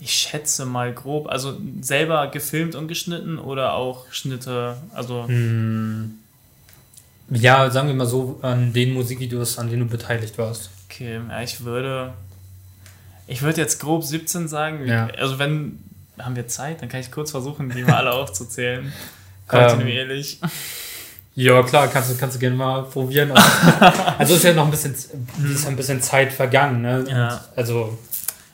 ich 0.00 0.12
schätze 0.12 0.66
mal 0.66 0.92
grob, 0.92 1.28
also 1.28 1.58
selber 1.80 2.26
gefilmt 2.28 2.74
und 2.74 2.88
geschnitten 2.88 3.38
oder 3.38 3.74
auch 3.74 4.04
Schnitte, 4.10 4.76
also 4.94 5.26
Hm. 5.26 6.18
Ja, 7.30 7.70
sagen 7.70 7.88
wir 7.88 7.94
mal 7.94 8.06
so, 8.06 8.38
an 8.42 8.72
den 8.72 8.92
Musikvideos, 8.92 9.58
an 9.58 9.70
denen 9.70 9.88
du 9.88 9.88
beteiligt 9.88 10.36
warst. 10.36 10.70
Okay, 10.88 11.20
ja, 11.28 11.42
ich 11.42 11.64
würde. 11.64 12.12
Ich 13.26 13.40
würde 13.40 13.62
jetzt 13.62 13.80
grob 13.80 14.04
17 14.04 14.48
sagen. 14.48 14.86
Ja. 14.86 15.08
Also 15.18 15.38
wenn. 15.38 15.80
Haben 16.18 16.36
wir 16.36 16.46
Zeit? 16.46 16.80
Dann 16.80 16.88
kann 16.88 17.00
ich 17.00 17.10
kurz 17.10 17.32
versuchen, 17.32 17.70
die 17.70 17.82
mal 17.82 17.94
alle 17.94 18.12
aufzuzählen. 18.20 18.92
Kontinuierlich. 19.48 20.38
Ja, 21.34 21.62
klar, 21.62 21.88
kannst 21.88 22.10
du, 22.10 22.16
kannst 22.16 22.36
du 22.36 22.40
gerne 22.40 22.56
mal 22.56 22.82
probieren. 22.84 23.32
also 24.18 24.34
ist 24.34 24.44
ja 24.44 24.52
noch 24.52 24.66
ein 24.66 24.70
bisschen, 24.70 24.94
ist 24.94 25.66
ein 25.66 25.76
bisschen 25.76 26.00
Zeit 26.00 26.32
vergangen, 26.32 26.82
ne? 26.82 27.04
Ja. 27.08 27.44
Also, 27.56 27.98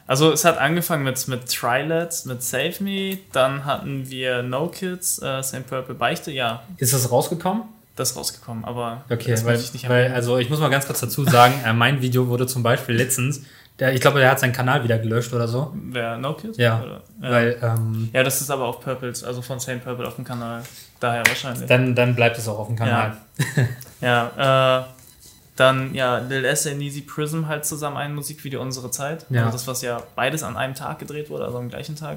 Also 0.07 0.33
es 0.33 0.45
hat 0.45 0.59
angefangen 0.59 1.05
mit, 1.05 1.29
mit 1.29 1.47
Trilets, 1.47 2.25
mit 2.25 2.43
Save 2.43 2.75
Me, 2.81 3.19
dann 3.33 3.65
hatten 3.65 4.09
wir 4.09 4.43
No 4.43 4.69
Kids, 4.69 5.21
äh, 5.23 5.43
St. 5.43 5.67
Purple 5.69 5.95
Beichte, 5.95 6.31
ja, 6.33 6.63
ist 6.79 6.93
das 6.93 7.11
rausgekommen? 7.11 7.65
das 8.01 8.13
ist 8.13 8.17
rausgekommen, 8.17 8.65
aber 8.65 9.05
Okay, 9.11 9.31
das 9.31 9.45
weil, 9.45 9.57
ich 9.57 9.73
nicht 9.73 9.89
weil, 9.89 10.13
also 10.13 10.39
ich 10.39 10.49
muss 10.49 10.59
mal 10.59 10.71
ganz 10.71 10.87
kurz 10.87 11.01
dazu 11.01 11.25
sagen, 11.25 11.55
äh, 11.65 11.73
mein 11.73 12.01
Video 12.01 12.29
wurde 12.29 12.47
zum 12.47 12.63
Beispiel 12.63 12.95
letztens, 12.95 13.43
der, 13.81 13.95
ich 13.95 14.01
glaube, 14.01 14.21
der 14.21 14.31
hat 14.31 14.39
seinen 14.39 14.53
Kanal 14.53 14.85
wieder 14.85 14.99
gelöscht 14.99 15.33
oder 15.33 15.49
so. 15.49 15.73
Wer 15.75 16.19
No 16.19 16.35
Kids? 16.35 16.59
Ja, 16.59 16.83
Oder? 16.83 17.03
Ja. 17.23 17.31
Weil, 17.31 17.59
ähm, 17.63 18.11
ja, 18.13 18.23
das 18.23 18.41
ist 18.41 18.51
aber 18.51 18.67
auf 18.67 18.81
Purples, 18.81 19.25
also 19.25 19.41
von 19.41 19.59
St. 19.59 19.83
Purple 19.83 20.07
auf 20.07 20.17
dem 20.17 20.25
Kanal. 20.25 20.63
Daher 21.01 21.27
wahrscheinlich. 21.27 21.67
dann, 21.67 21.95
dann 21.95 22.15
bleibt 22.15 22.37
es 22.37 22.47
auch 22.47 22.59
auf 22.59 22.67
dem 22.67 22.77
Kanal. 22.77 23.17
Ja, 24.03 24.81
äh, 24.81 24.85
dann 25.57 25.95
ja, 25.95 26.19
Lil 26.19 26.47
S 26.47 26.65
und 26.65 26.81
Easy 26.81 27.03
Prism 27.03 27.47
halt 27.47 27.67
zusammen 27.67 27.99
ein 27.99 28.15
Musikvideo 28.15 28.63
Unsere 28.63 28.91
Zeit. 28.91 29.27
Ja. 29.29 29.41
Also 29.41 29.53
das, 29.53 29.67
was 29.67 29.83
ja 29.83 30.03
beides 30.17 30.43
an 30.43 30.57
einem 30.57 30.75
Tag 30.75 30.99
gedreht 30.99 31.29
wurde, 31.29 31.45
also 31.45 31.59
am 31.59 31.69
gleichen 31.69 31.97
Tag. 31.97 32.17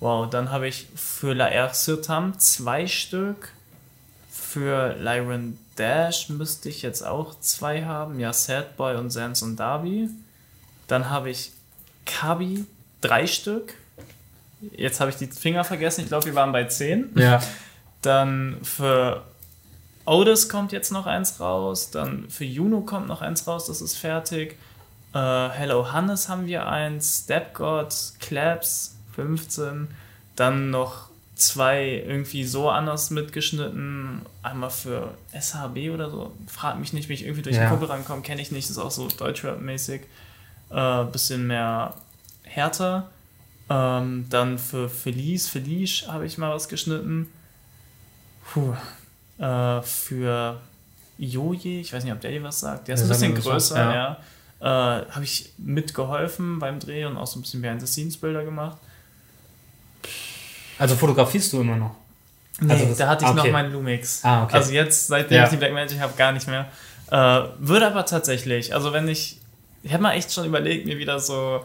Wow, 0.00 0.28
dann 0.28 0.50
habe 0.50 0.66
ich 0.66 0.88
für 0.96 1.34
La 1.34 1.48
Air 1.48 1.72
Sirtam 1.72 2.36
zwei 2.40 2.88
Stück. 2.88 3.52
Für 4.28 4.96
Lyron 4.98 5.56
Dash 5.78 6.28
müsste 6.30 6.68
ich 6.68 6.82
jetzt 6.82 7.06
auch 7.06 7.38
zwei 7.38 7.84
haben. 7.84 8.18
Ja, 8.18 8.32
Sad 8.32 8.76
Boy 8.76 8.96
und 8.96 9.10
Sans 9.10 9.40
und 9.42 9.54
Darby. 9.56 10.10
Dann 10.92 11.08
habe 11.08 11.30
ich 11.30 11.52
Kabi 12.04 12.66
drei 13.00 13.26
Stück. 13.26 13.72
Jetzt 14.76 15.00
habe 15.00 15.10
ich 15.10 15.16
die 15.16 15.26
Finger 15.26 15.64
vergessen. 15.64 16.02
Ich 16.02 16.08
glaube, 16.08 16.26
wir 16.26 16.34
waren 16.34 16.52
bei 16.52 16.64
zehn. 16.64 17.10
Ja. 17.16 17.40
Dann 18.02 18.58
für 18.62 19.22
Otis 20.04 20.50
kommt 20.50 20.70
jetzt 20.72 20.92
noch 20.92 21.06
eins 21.06 21.40
raus. 21.40 21.90
Dann 21.90 22.28
für 22.28 22.44
Juno 22.44 22.82
kommt 22.82 23.08
noch 23.08 23.22
eins 23.22 23.46
raus, 23.46 23.68
das 23.68 23.80
ist 23.80 23.96
fertig. 23.96 24.58
Äh, 25.14 25.48
Hello 25.48 25.92
Hannes 25.92 26.28
haben 26.28 26.44
wir 26.46 26.66
eins. 26.66 27.22
Step 27.24 27.54
God, 27.54 27.94
Claps 28.20 28.94
15. 29.14 29.88
Dann 30.36 30.68
noch 30.68 31.08
zwei 31.36 32.04
irgendwie 32.06 32.44
so 32.44 32.68
anders 32.68 33.08
mitgeschnitten. 33.08 34.20
Einmal 34.42 34.68
für 34.68 35.14
SHB 35.32 35.88
oder 35.94 36.10
so. 36.10 36.32
Frag 36.48 36.78
mich 36.78 36.92
nicht, 36.92 37.08
wie 37.08 37.14
ich 37.14 37.22
irgendwie 37.24 37.42
durch 37.42 37.56
Ja. 37.56 37.62
den 37.64 37.70
Kumpel 37.70 37.88
rankomme, 37.88 38.20
kenne 38.20 38.42
ich 38.42 38.52
nicht. 38.52 38.64
Das 38.68 38.76
ist 38.76 38.82
auch 38.82 38.90
so 38.90 39.08
Deutschrap-mäßig. 39.08 40.02
Äh, 40.72 41.04
bisschen 41.12 41.46
mehr 41.46 41.94
härter. 42.44 43.08
Ähm, 43.70 44.26
dann 44.30 44.58
für 44.58 44.88
Felice, 44.88 45.48
Felice 45.48 46.06
habe 46.08 46.26
ich 46.26 46.38
mal 46.38 46.54
was 46.54 46.68
geschnitten. 46.68 47.28
Puh. 48.52 48.74
Äh, 49.38 49.82
für 49.82 50.60
Joje, 51.18 51.80
ich 51.80 51.92
weiß 51.92 52.04
nicht, 52.04 52.12
ob 52.12 52.20
der 52.20 52.30
dir 52.32 52.42
was 52.42 52.60
sagt. 52.60 52.88
Der 52.88 52.94
ist 52.94 53.00
Der 53.02 53.06
ein 53.06 53.34
bisschen 53.34 53.34
größer, 53.34 53.76
ja. 53.78 53.94
ja. 53.94 55.00
Äh, 55.00 55.06
habe 55.10 55.24
ich 55.24 55.52
mitgeholfen 55.58 56.58
beim 56.58 56.78
Dreh 56.80 57.04
und 57.04 57.16
auch 57.16 57.26
so 57.26 57.38
ein 57.38 57.42
bisschen 57.42 57.62
Behind-the-Scenes-Bilder 57.62 58.44
gemacht. 58.44 58.78
Also 60.78 60.96
fotografierst 60.96 61.52
du 61.52 61.60
immer 61.60 61.76
noch? 61.76 61.94
Nee, 62.60 62.72
Also 62.72 62.86
das- 62.86 62.98
da 62.98 63.08
hatte 63.08 63.24
ich 63.24 63.32
noch 63.32 63.42
okay. 63.42 63.52
meinen 63.52 63.72
Lumix. 63.72 64.24
Ah, 64.24 64.44
okay. 64.44 64.54
Also 64.56 64.72
jetzt, 64.72 65.06
seitdem 65.08 65.38
Ja. 65.38 65.44
ich 65.44 65.50
die 65.50 65.56
Blackmagic 65.56 66.00
habe, 66.00 66.12
gar 66.16 66.32
nicht 66.32 66.46
mehr. 66.48 66.66
Äh, 67.10 67.42
würde 67.58 67.86
aber 67.86 68.04
tatsächlich, 68.06 68.74
also 68.74 68.92
wenn 68.92 69.08
ich, 69.08 69.38
ich 69.82 69.92
habe 69.92 70.02
mal 70.02 70.12
echt 70.14 70.32
schon 70.32 70.44
überlegt, 70.44 70.86
mir 70.86 70.98
wieder 70.98 71.18
so 71.20 71.64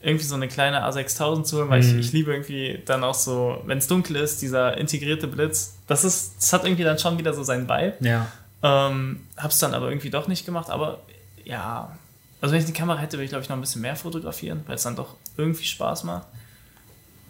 irgendwie 0.00 0.24
so 0.24 0.34
eine 0.34 0.48
kleine 0.48 0.84
A6000 0.84 1.44
zu 1.44 1.58
holen, 1.58 1.70
weil 1.70 1.80
Mhm. 1.82 1.98
ich, 2.00 2.06
ich 2.06 2.12
liebe 2.12 2.32
irgendwie 2.32 2.82
dann 2.86 3.04
auch 3.04 3.14
so, 3.14 3.62
wenn 3.66 3.78
es 3.78 3.86
dunkel 3.86 4.16
ist, 4.16 4.42
dieser 4.42 4.76
integrierte 4.76 5.28
Blitz. 5.28 5.74
Das 5.86 6.02
ist, 6.04 6.34
das 6.38 6.52
hat 6.52 6.64
irgendwie 6.64 6.82
dann 6.82 6.98
schon 6.98 7.18
wieder 7.18 7.32
so 7.34 7.42
seinen 7.44 7.68
Vibe. 7.68 7.94
Ja. 8.00 8.26
Ähm, 8.64 9.20
hab's 9.36 9.58
dann 9.60 9.74
aber 9.74 9.88
irgendwie 9.88 10.10
doch 10.10 10.26
nicht 10.28 10.44
gemacht, 10.44 10.70
aber 10.70 11.00
ja. 11.44 11.96
Also 12.40 12.52
wenn 12.52 12.60
ich 12.60 12.66
die 12.66 12.72
Kamera 12.72 12.98
hätte, 12.98 13.12
würde 13.16 13.24
ich 13.24 13.30
glaube 13.30 13.44
ich 13.44 13.48
noch 13.48 13.56
ein 13.56 13.60
bisschen 13.60 13.82
mehr 13.82 13.94
fotografieren, 13.94 14.62
weil 14.66 14.74
es 14.74 14.82
dann 14.82 14.96
doch 14.96 15.14
irgendwie 15.36 15.64
Spaß 15.64 16.02
macht. 16.04 16.26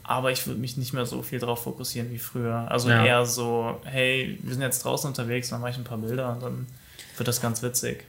Aber 0.04 0.32
ich 0.32 0.46
würde 0.46 0.58
mich 0.58 0.76
nicht 0.78 0.92
mehr 0.94 1.04
so 1.06 1.22
viel 1.22 1.38
drauf 1.38 1.62
fokussieren 1.62 2.10
wie 2.10 2.18
früher. 2.18 2.66
Also 2.70 2.88
Ja. 2.88 3.04
eher 3.04 3.26
so, 3.26 3.80
hey, 3.84 4.38
wir 4.42 4.52
sind 4.54 4.62
jetzt 4.62 4.84
draußen 4.84 5.08
unterwegs, 5.08 5.50
dann 5.50 5.60
mache 5.60 5.70
ich 5.72 5.76
ein 5.76 5.84
paar 5.84 5.98
Bilder 5.98 6.32
und 6.32 6.42
dann 6.42 6.66
wird 7.18 7.28
das 7.28 7.40
ganz 7.40 7.62
witzig. 7.62 8.04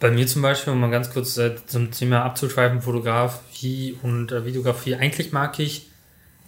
Bei 0.00 0.10
mir 0.10 0.26
zum 0.26 0.40
Beispiel, 0.42 0.72
um 0.72 0.80
mal 0.80 0.90
ganz 0.90 1.10
kurz 1.10 1.36
äh, 1.36 1.54
zum 1.66 1.90
Thema 1.90 2.24
abzuschweifen, 2.24 2.80
Fotografie 2.80 3.98
und 4.02 4.32
äh, 4.32 4.44
Videografie. 4.46 4.94
Eigentlich 4.96 5.30
mag 5.32 5.58
ich 5.58 5.88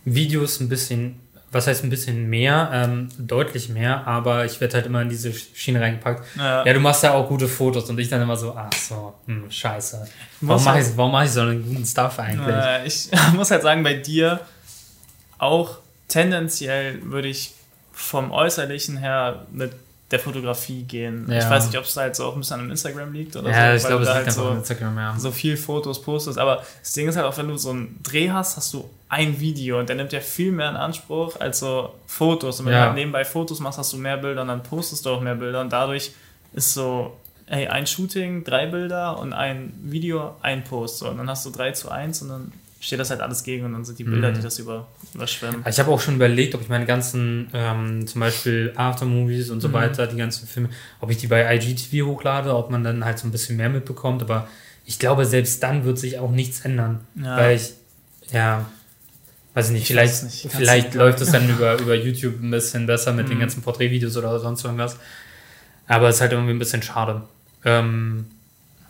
Videos 0.06 0.58
ein 0.60 0.68
bisschen, 0.70 1.20
was 1.50 1.66
heißt 1.66 1.84
ein 1.84 1.90
bisschen 1.90 2.30
mehr, 2.30 2.70
ähm, 2.72 3.08
deutlich 3.18 3.68
mehr, 3.68 4.06
aber 4.06 4.46
ich 4.46 4.58
werde 4.62 4.74
halt 4.76 4.86
immer 4.86 5.02
in 5.02 5.10
diese 5.10 5.32
Schiene 5.34 5.80
reingepackt. 5.82 6.24
Ja. 6.38 6.64
Ja, 6.64 6.72
du 6.72 6.80
machst 6.80 7.02
ja 7.02 7.12
auch 7.12 7.28
gute 7.28 7.46
Fotos 7.46 7.88
und 7.90 7.98
ich 8.00 8.08
dann 8.08 8.22
immer 8.22 8.36
so, 8.36 8.54
ach 8.56 8.72
so, 8.72 9.14
hm, 9.26 9.50
scheiße. 9.50 10.08
Warum 10.40 10.64
mache 10.64 10.74
halt- 10.76 10.86
ich, 10.88 10.96
warum 10.96 11.12
mach 11.12 11.24
ich 11.24 11.30
so 11.30 11.42
einen 11.42 11.62
guten 11.62 11.84
Stuff 11.84 12.18
eigentlich? 12.18 12.56
Äh, 12.56 12.86
ich 12.86 13.10
muss 13.34 13.50
halt 13.50 13.62
sagen, 13.62 13.82
bei 13.82 13.94
dir 13.94 14.40
auch 15.38 15.76
tendenziell 16.08 17.02
würde 17.04 17.28
ich 17.28 17.52
vom 17.92 18.30
Äußerlichen 18.32 18.96
her 18.96 19.44
mit 19.52 19.72
der 20.12 20.20
Fotografie 20.20 20.82
gehen. 20.82 21.26
Ja. 21.28 21.38
Ich 21.38 21.48
weiß 21.50 21.66
nicht, 21.66 21.78
ob 21.78 21.84
es 21.84 21.96
halt 21.96 22.14
so 22.14 22.26
auch 22.26 22.34
ein 22.34 22.40
bisschen 22.40 22.60
am 22.60 22.70
Instagram 22.70 23.12
liegt 23.12 23.34
oder 23.34 23.50
ja, 23.50 23.70
so. 23.70 23.76
ich 23.76 23.82
weil 23.82 23.88
glaube, 23.90 24.02
es 24.02 24.08
da 24.08 24.14
liegt 24.14 24.26
halt 24.26 24.36
so, 24.36 24.46
an 24.48 24.56
Instagram, 24.58 24.96
ja. 24.98 25.14
so 25.18 25.30
viel 25.32 25.56
Fotos 25.56 26.02
postest. 26.02 26.38
Aber 26.38 26.62
das 26.80 26.92
Ding 26.92 27.08
ist 27.08 27.16
halt 27.16 27.26
auch, 27.26 27.36
wenn 27.38 27.48
du 27.48 27.56
so 27.56 27.70
einen 27.70 27.98
Dreh 28.02 28.30
hast, 28.30 28.56
hast 28.56 28.72
du 28.74 28.88
ein 29.08 29.40
Video 29.40 29.78
und 29.80 29.88
der 29.88 29.96
nimmt 29.96 30.12
ja 30.12 30.20
viel 30.20 30.52
mehr 30.52 30.68
in 30.70 30.76
Anspruch 30.76 31.40
als 31.40 31.58
so 31.60 31.94
Fotos. 32.06 32.60
Und 32.60 32.66
wenn 32.66 32.74
Ja. 32.74 32.80
du 32.80 32.86
halt 32.88 32.94
nebenbei 32.96 33.24
Fotos 33.24 33.58
machst, 33.60 33.78
hast 33.78 33.92
du 33.92 33.96
mehr 33.96 34.18
Bilder 34.18 34.42
und 34.42 34.48
dann 34.48 34.62
postest 34.62 35.04
du 35.06 35.10
auch 35.10 35.20
mehr 35.20 35.34
Bilder. 35.34 35.60
Und 35.62 35.72
dadurch 35.72 36.12
ist 36.52 36.74
so, 36.74 37.16
hey, 37.46 37.66
ein 37.68 37.86
Shooting, 37.86 38.44
drei 38.44 38.66
Bilder 38.66 39.18
und 39.18 39.32
ein 39.32 39.72
Video, 39.82 40.36
ein 40.42 40.62
Post. 40.64 40.98
So. 40.98 41.08
Und 41.08 41.18
dann 41.18 41.28
hast 41.28 41.46
du 41.46 41.50
drei 41.50 41.72
zu 41.72 41.90
eins 41.90 42.20
und 42.22 42.28
dann 42.28 42.52
steht 42.84 42.98
das 42.98 43.10
halt 43.10 43.20
alles 43.20 43.44
gegen 43.44 43.64
und 43.64 43.72
dann 43.72 43.84
sind 43.84 43.98
die 43.98 44.04
Bilder, 44.04 44.30
Mhm. 44.30 44.34
die 44.34 44.40
das 44.42 44.58
über, 44.58 44.88
überschwemmen. 45.14 45.64
Ich 45.68 45.78
habe 45.78 45.90
auch 45.90 46.00
schon 46.00 46.16
überlegt, 46.16 46.54
ob 46.56 46.60
ich 46.62 46.68
meine 46.68 46.84
ganzen, 46.84 47.48
ähm, 47.54 48.06
zum 48.08 48.20
Beispiel 48.20 48.72
Aftermovies 48.74 49.50
und 49.50 49.60
so 49.60 49.68
Mhm. 49.68 49.72
weiter, 49.74 50.06
die 50.08 50.16
ganzen 50.16 50.48
Filme, 50.48 50.68
ob 51.00 51.08
ich 51.10 51.16
die 51.16 51.28
bei 51.28 51.54
IGTV 51.54 52.06
hochlade, 52.06 52.54
ob 52.54 52.70
man 52.70 52.82
dann 52.82 53.04
halt 53.04 53.18
so 53.20 53.28
ein 53.28 53.30
bisschen 53.30 53.56
mehr 53.56 53.68
mitbekommt. 53.68 54.20
Aber 54.22 54.48
ich 54.84 54.98
glaube, 54.98 55.24
selbst 55.24 55.62
dann 55.62 55.84
wird 55.84 55.98
sich 55.98 56.18
auch 56.18 56.32
nichts 56.32 56.60
ändern. 56.64 57.00
Ja. 57.14 57.36
Weil 57.36 57.54
ich, 57.56 57.72
ja, 58.32 58.66
weiß 59.54 59.66
ich 59.68 59.72
nicht, 59.74 59.82
Ich 59.82 59.88
vielleicht, 59.88 60.24
nicht, 60.24 60.42
kann's 60.42 60.54
vielleicht 60.56 60.86
nicht 60.88 60.94
läuft 60.96 61.20
es 61.20 61.30
dann 61.30 61.48
über, 61.48 61.78
über 61.78 61.94
YouTube 61.94 62.42
ein 62.42 62.50
bisschen 62.50 62.86
besser 62.86 63.12
mit 63.12 63.28
den 63.28 63.36
Mhm. 63.36 63.42
ganzen 63.42 63.62
Porträtvideos 63.62 64.16
oder 64.16 64.40
sonst 64.40 64.64
irgendwas. 64.64 64.96
Aber 65.86 66.08
es 66.08 66.16
ist 66.16 66.20
halt 66.20 66.32
irgendwie 66.32 66.52
ein 66.52 66.58
bisschen 66.58 66.82
schade. 66.82 67.22
Ähm, 67.64 68.26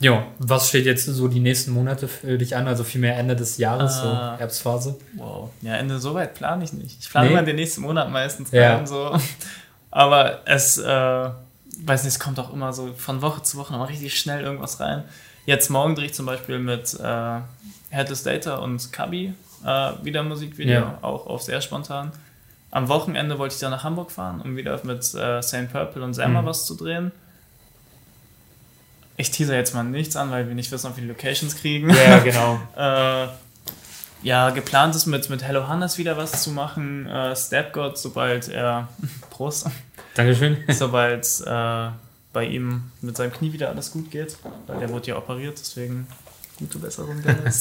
ja, 0.02 0.26
was 0.38 0.68
steht 0.68 0.84
jetzt 0.86 1.06
so 1.06 1.28
die 1.28 1.40
nächsten 1.40 1.70
Monate 1.72 2.08
für 2.08 2.36
dich 2.36 2.56
an? 2.56 2.66
Also 2.66 2.84
vielmehr 2.84 3.16
Ende 3.16 3.34
des 3.36 3.56
Jahres, 3.58 3.98
so 4.00 4.08
Ah. 4.08 4.36
Herbstphase. 4.38 4.96
Wow. 5.14 5.50
Ja, 5.62 5.76
Ende 5.76 5.98
so 5.98 6.12
weit 6.14 6.34
plane 6.34 6.64
ich 6.64 6.72
nicht. 6.72 6.98
Ich 7.00 7.08
plane 7.10 7.28
Nee? 7.28 7.32
immer 7.32 7.42
den 7.42 7.56
nächsten 7.56 7.80
Monat 7.82 8.10
meistens 8.10 8.50
Ja. 8.50 8.76
rein, 8.76 8.86
so. 8.86 9.16
Aber 9.90 10.40
es, 10.46 10.78
äh, 10.78 10.84
weiß 10.84 12.04
nicht, 12.04 12.14
es 12.14 12.20
kommt 12.20 12.38
auch 12.40 12.52
immer 12.52 12.72
so 12.72 12.92
von 12.96 13.22
Woche 13.22 13.42
zu 13.42 13.56
Woche 13.58 13.72
nochmal 13.72 13.88
richtig 13.88 14.18
schnell 14.18 14.42
irgendwas 14.42 14.80
rein. 14.80 15.04
Jetzt 15.46 15.70
morgen 15.70 15.94
drehe 15.94 16.06
ich 16.06 16.14
zum 16.14 16.26
Beispiel 16.26 16.58
mit 16.58 16.94
äh, 17.00 17.40
Headless 17.90 18.22
Data 18.22 18.56
und 18.56 18.92
Kabi 18.92 19.34
äh, 19.64 19.90
wieder 20.02 20.20
ein 20.20 20.28
Musikvideo, 20.28 20.72
Ja. 20.80 20.98
auch 21.02 21.26
auf 21.26 21.42
sehr 21.42 21.60
spontan. 21.60 22.12
Am 22.70 22.88
Wochenende 22.88 23.38
wollte 23.38 23.54
ich 23.54 23.60
dann 23.60 23.70
nach 23.70 23.84
Hamburg 23.84 24.10
fahren, 24.10 24.40
um 24.40 24.56
wieder 24.56 24.80
mit 24.84 25.14
äh, 25.14 25.42
St. 25.42 25.70
Purple 25.70 26.02
und 26.02 26.14
Selma 26.14 26.40
Mhm. 26.42 26.46
was 26.46 26.64
zu 26.66 26.74
drehen. 26.74 27.12
Ich 29.22 29.30
teaser 29.30 29.54
jetzt 29.54 29.72
mal 29.72 29.84
nichts 29.84 30.16
an, 30.16 30.32
weil 30.32 30.48
wir 30.48 30.56
nicht 30.56 30.72
wissen, 30.72 30.88
ob 30.88 30.96
wir 30.96 31.02
die 31.02 31.08
Locations 31.08 31.54
kriegen. 31.54 31.88
Ja, 31.90 32.18
genau. 32.18 32.60
Äh, 32.76 33.28
ja, 34.26 34.50
geplant 34.50 34.96
ist 34.96 35.06
mit, 35.06 35.30
mit 35.30 35.44
Hello 35.44 35.68
Hannes 35.68 35.96
wieder 35.96 36.16
was 36.16 36.42
zu 36.42 36.50
machen. 36.50 37.06
Äh, 37.06 37.36
Stepgod, 37.36 37.96
sobald 37.96 38.48
er. 38.48 38.88
Prost. 39.30 39.68
Dankeschön. 40.16 40.64
sobald 40.70 41.24
äh, 41.46 41.90
bei 42.32 42.46
ihm 42.46 42.90
mit 43.00 43.16
seinem 43.16 43.32
Knie 43.32 43.52
wieder 43.52 43.68
alles 43.68 43.92
gut 43.92 44.10
geht. 44.10 44.36
Weil 44.66 44.80
der 44.80 44.88
wurde 44.90 45.10
ja 45.10 45.16
operiert, 45.16 45.56
deswegen 45.56 46.08
gute 46.58 46.78
Besserung, 46.78 47.22
Dennis. 47.22 47.60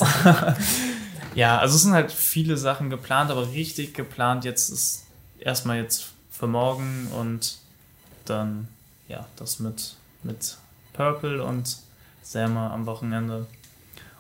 ja, 1.36 1.60
also 1.60 1.76
es 1.76 1.84
sind 1.84 1.94
halt 1.94 2.12
viele 2.12 2.58
Sachen 2.58 2.90
geplant, 2.90 3.30
aber 3.30 3.52
richtig 3.52 3.94
geplant 3.94 4.46
jetzt 4.46 4.70
ist 4.70 5.04
erstmal 5.40 5.78
jetzt 5.78 6.08
für 6.32 6.48
morgen 6.48 7.08
und 7.20 7.60
dann 8.26 8.68
ja, 9.08 9.28
das 9.36 9.60
mit, 9.60 9.94
mit 10.24 10.58
Purple 10.94 11.44
und 11.44 11.78
Selma 12.22 12.74
am 12.74 12.86
Wochenende. 12.86 13.48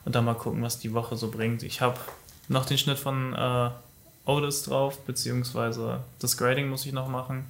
Und 0.05 0.15
dann 0.15 0.25
mal 0.25 0.33
gucken, 0.33 0.63
was 0.63 0.79
die 0.79 0.93
Woche 0.93 1.15
so 1.15 1.29
bringt. 1.29 1.63
Ich 1.63 1.81
habe 1.81 1.99
noch 2.47 2.65
den 2.65 2.77
Schnitt 2.77 2.97
von 2.97 3.33
äh, 3.33 3.69
Otis 4.25 4.63
drauf, 4.63 4.99
beziehungsweise 5.05 5.99
das 6.19 6.37
Grading 6.37 6.69
muss 6.69 6.85
ich 6.85 6.93
noch 6.93 7.07
machen. 7.07 7.45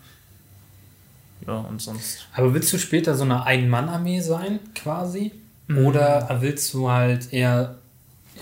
Ja, 1.48 1.54
und 1.54 1.82
sonst. 1.82 2.28
Aber 2.36 2.54
willst 2.54 2.72
du 2.72 2.78
später 2.78 3.16
so 3.16 3.24
eine 3.24 3.46
Ein-Mann-Armee 3.46 4.22
sein, 4.22 4.60
quasi? 4.76 5.32
Mhm. 5.68 5.86
Oder 5.86 6.38
willst 6.42 6.74
du 6.74 6.90
halt 6.90 7.34
eher, 7.34 7.76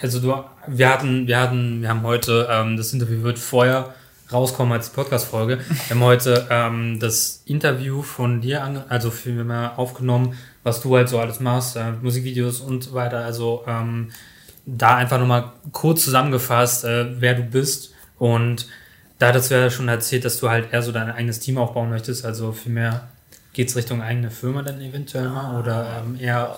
also 0.02 0.20
du, 0.20 0.44
wir 0.68 0.90
hatten, 0.90 1.28
wir 1.28 1.40
hatten, 1.40 1.82
wir 1.82 1.90
haben 1.90 2.04
heute, 2.04 2.48
ähm, 2.52 2.78
das 2.78 2.94
Interview 2.94 3.24
wird 3.24 3.40
vorher 3.40 3.94
rauskommen 4.32 4.74
als 4.74 4.90
Podcast-Folge. 4.90 5.60
Wir 5.60 5.96
haben 5.96 6.04
heute 6.04 6.48
ähm, 6.50 7.00
das 7.00 7.42
Interview 7.46 8.02
von 8.02 8.42
dir, 8.42 8.64
ange 8.64 8.86
also 8.90 9.10
vielmehr 9.12 9.78
aufgenommen, 9.78 10.36
was 10.64 10.82
du 10.82 10.96
halt 10.96 11.10
so 11.10 11.20
alles 11.20 11.40
machst, 11.40 11.76
äh, 11.76 11.92
Musikvideos 12.02 12.60
und 12.62 12.84
so 12.84 12.94
weiter. 12.94 13.26
Also 13.26 13.64
ähm, 13.68 14.10
da 14.66 14.96
einfach 14.98 15.20
nochmal 15.20 15.52
kurz 15.72 16.04
zusammengefasst, 16.04 16.86
äh, 16.86 17.20
wer 17.20 17.34
du 17.34 17.44
bist. 17.44 17.94
Und 18.20 18.68
da 19.18 19.30
hattest 19.30 19.50
du 19.52 19.56
ja 19.56 19.70
schon 19.70 19.88
erzählt, 19.88 20.26
dass 20.26 20.40
du 20.40 20.50
halt 20.50 20.72
eher 20.72 20.84
so 20.84 20.92
dein 20.92 21.10
eigenes 21.10 21.40
Team 21.40 21.58
aufbauen 21.58 21.90
möchtest. 21.90 22.24
Also 22.24 22.52
vielmehr 22.52 23.08
geht 23.54 23.68
es 23.70 23.76
Richtung 23.76 24.02
eigene 24.04 24.30
Firma 24.30 24.62
dann 24.62 24.80
eventuell 24.80 25.28
mal? 25.28 25.60
Oder 25.60 26.04
ähm, 26.06 26.18
eher, 26.20 26.56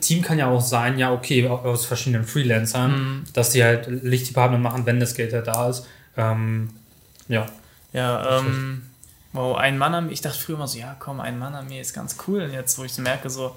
Team 0.00 0.22
kann 0.22 0.38
ja 0.38 0.48
auch 0.48 0.60
sein, 0.60 0.98
ja, 0.98 1.12
okay, 1.12 1.46
aus 1.46 1.86
verschiedenen 1.86 2.24
Freelancern, 2.24 2.90
Mhm. 2.92 3.24
dass 3.32 3.50
die 3.50 3.62
halt 3.62 3.86
Lichtdepartment 3.86 4.62
machen, 4.62 4.86
wenn 4.86 4.98
das 4.98 5.14
Geld 5.14 5.32
halt 5.32 5.46
da 5.46 5.68
ist. 5.68 5.86
Ähm, 6.16 6.70
ja. 7.28 7.46
Ja, 7.92 8.38
ähm, 8.40 8.82
wow, 9.32 9.56
ein 9.56 9.78
Mann 9.78 9.94
an 9.94 10.06
mir. 10.06 10.12
Ich 10.12 10.20
dachte 10.20 10.38
früher 10.38 10.56
immer 10.56 10.68
so, 10.68 10.78
ja, 10.78 10.96
komm, 10.98 11.20
ein 11.20 11.38
Mann 11.38 11.54
an 11.54 11.66
mir 11.68 11.80
ist 11.80 11.94
ganz 11.94 12.16
cool. 12.26 12.42
Und 12.42 12.52
jetzt, 12.52 12.78
wo 12.78 12.84
ich 12.84 12.92
so 12.92 13.02
merke, 13.02 13.30
so, 13.30 13.56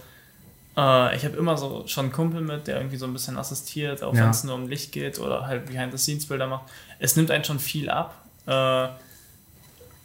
äh, 0.78 1.16
ich 1.16 1.26
habe 1.26 1.36
immer 1.38 1.58
so 1.58 1.86
schon 1.88 2.06
einen 2.06 2.14
Kumpel 2.14 2.42
mit, 2.42 2.68
der 2.68 2.78
irgendwie 2.78 2.98
so 2.98 3.06
ein 3.08 3.14
bisschen 3.14 3.38
assistiert, 3.38 4.04
auch 4.04 4.14
Ja. 4.14 4.24
wenn 4.24 4.30
es 4.30 4.44
nur 4.44 4.56
um 4.56 4.68
Licht 4.68 4.92
geht 4.92 5.18
oder 5.20 5.48
halt 5.48 5.66
Behind-the-Scenes-Bilder 5.66 6.48
macht. 6.48 6.66
Es 7.00 7.16
nimmt 7.16 7.32
einen 7.32 7.44
schon 7.44 7.60
viel 7.60 7.90
ab. 7.90 8.24
Äh, 8.46 8.90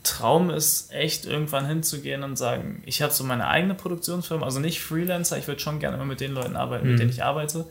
Traum 0.03 0.51
ist 0.51 0.93
echt 0.93 1.27
irgendwann 1.27 1.65
hinzugehen 1.67 2.25
und 2.25 2.37
sagen, 2.37 2.83
ich 2.87 3.03
habe 3.03 3.13
so 3.13 3.23
meine 3.23 3.47
eigene 3.47 3.75
Produktionsfirma, 3.75 4.45
also 4.45 4.59
nicht 4.59 4.81
Freelancer, 4.81 5.39
ich 5.39 5.47
würde 5.47 5.61
schon 5.61 5.79
gerne 5.79 5.97
immer 5.97 6.05
mit 6.07 6.21
den 6.21 6.33
Leuten 6.33 6.57
arbeiten, 6.57 6.87
mit 6.87 6.95
Mhm. 6.95 6.99
denen 6.99 7.11
ich 7.11 7.23
arbeite. 7.23 7.67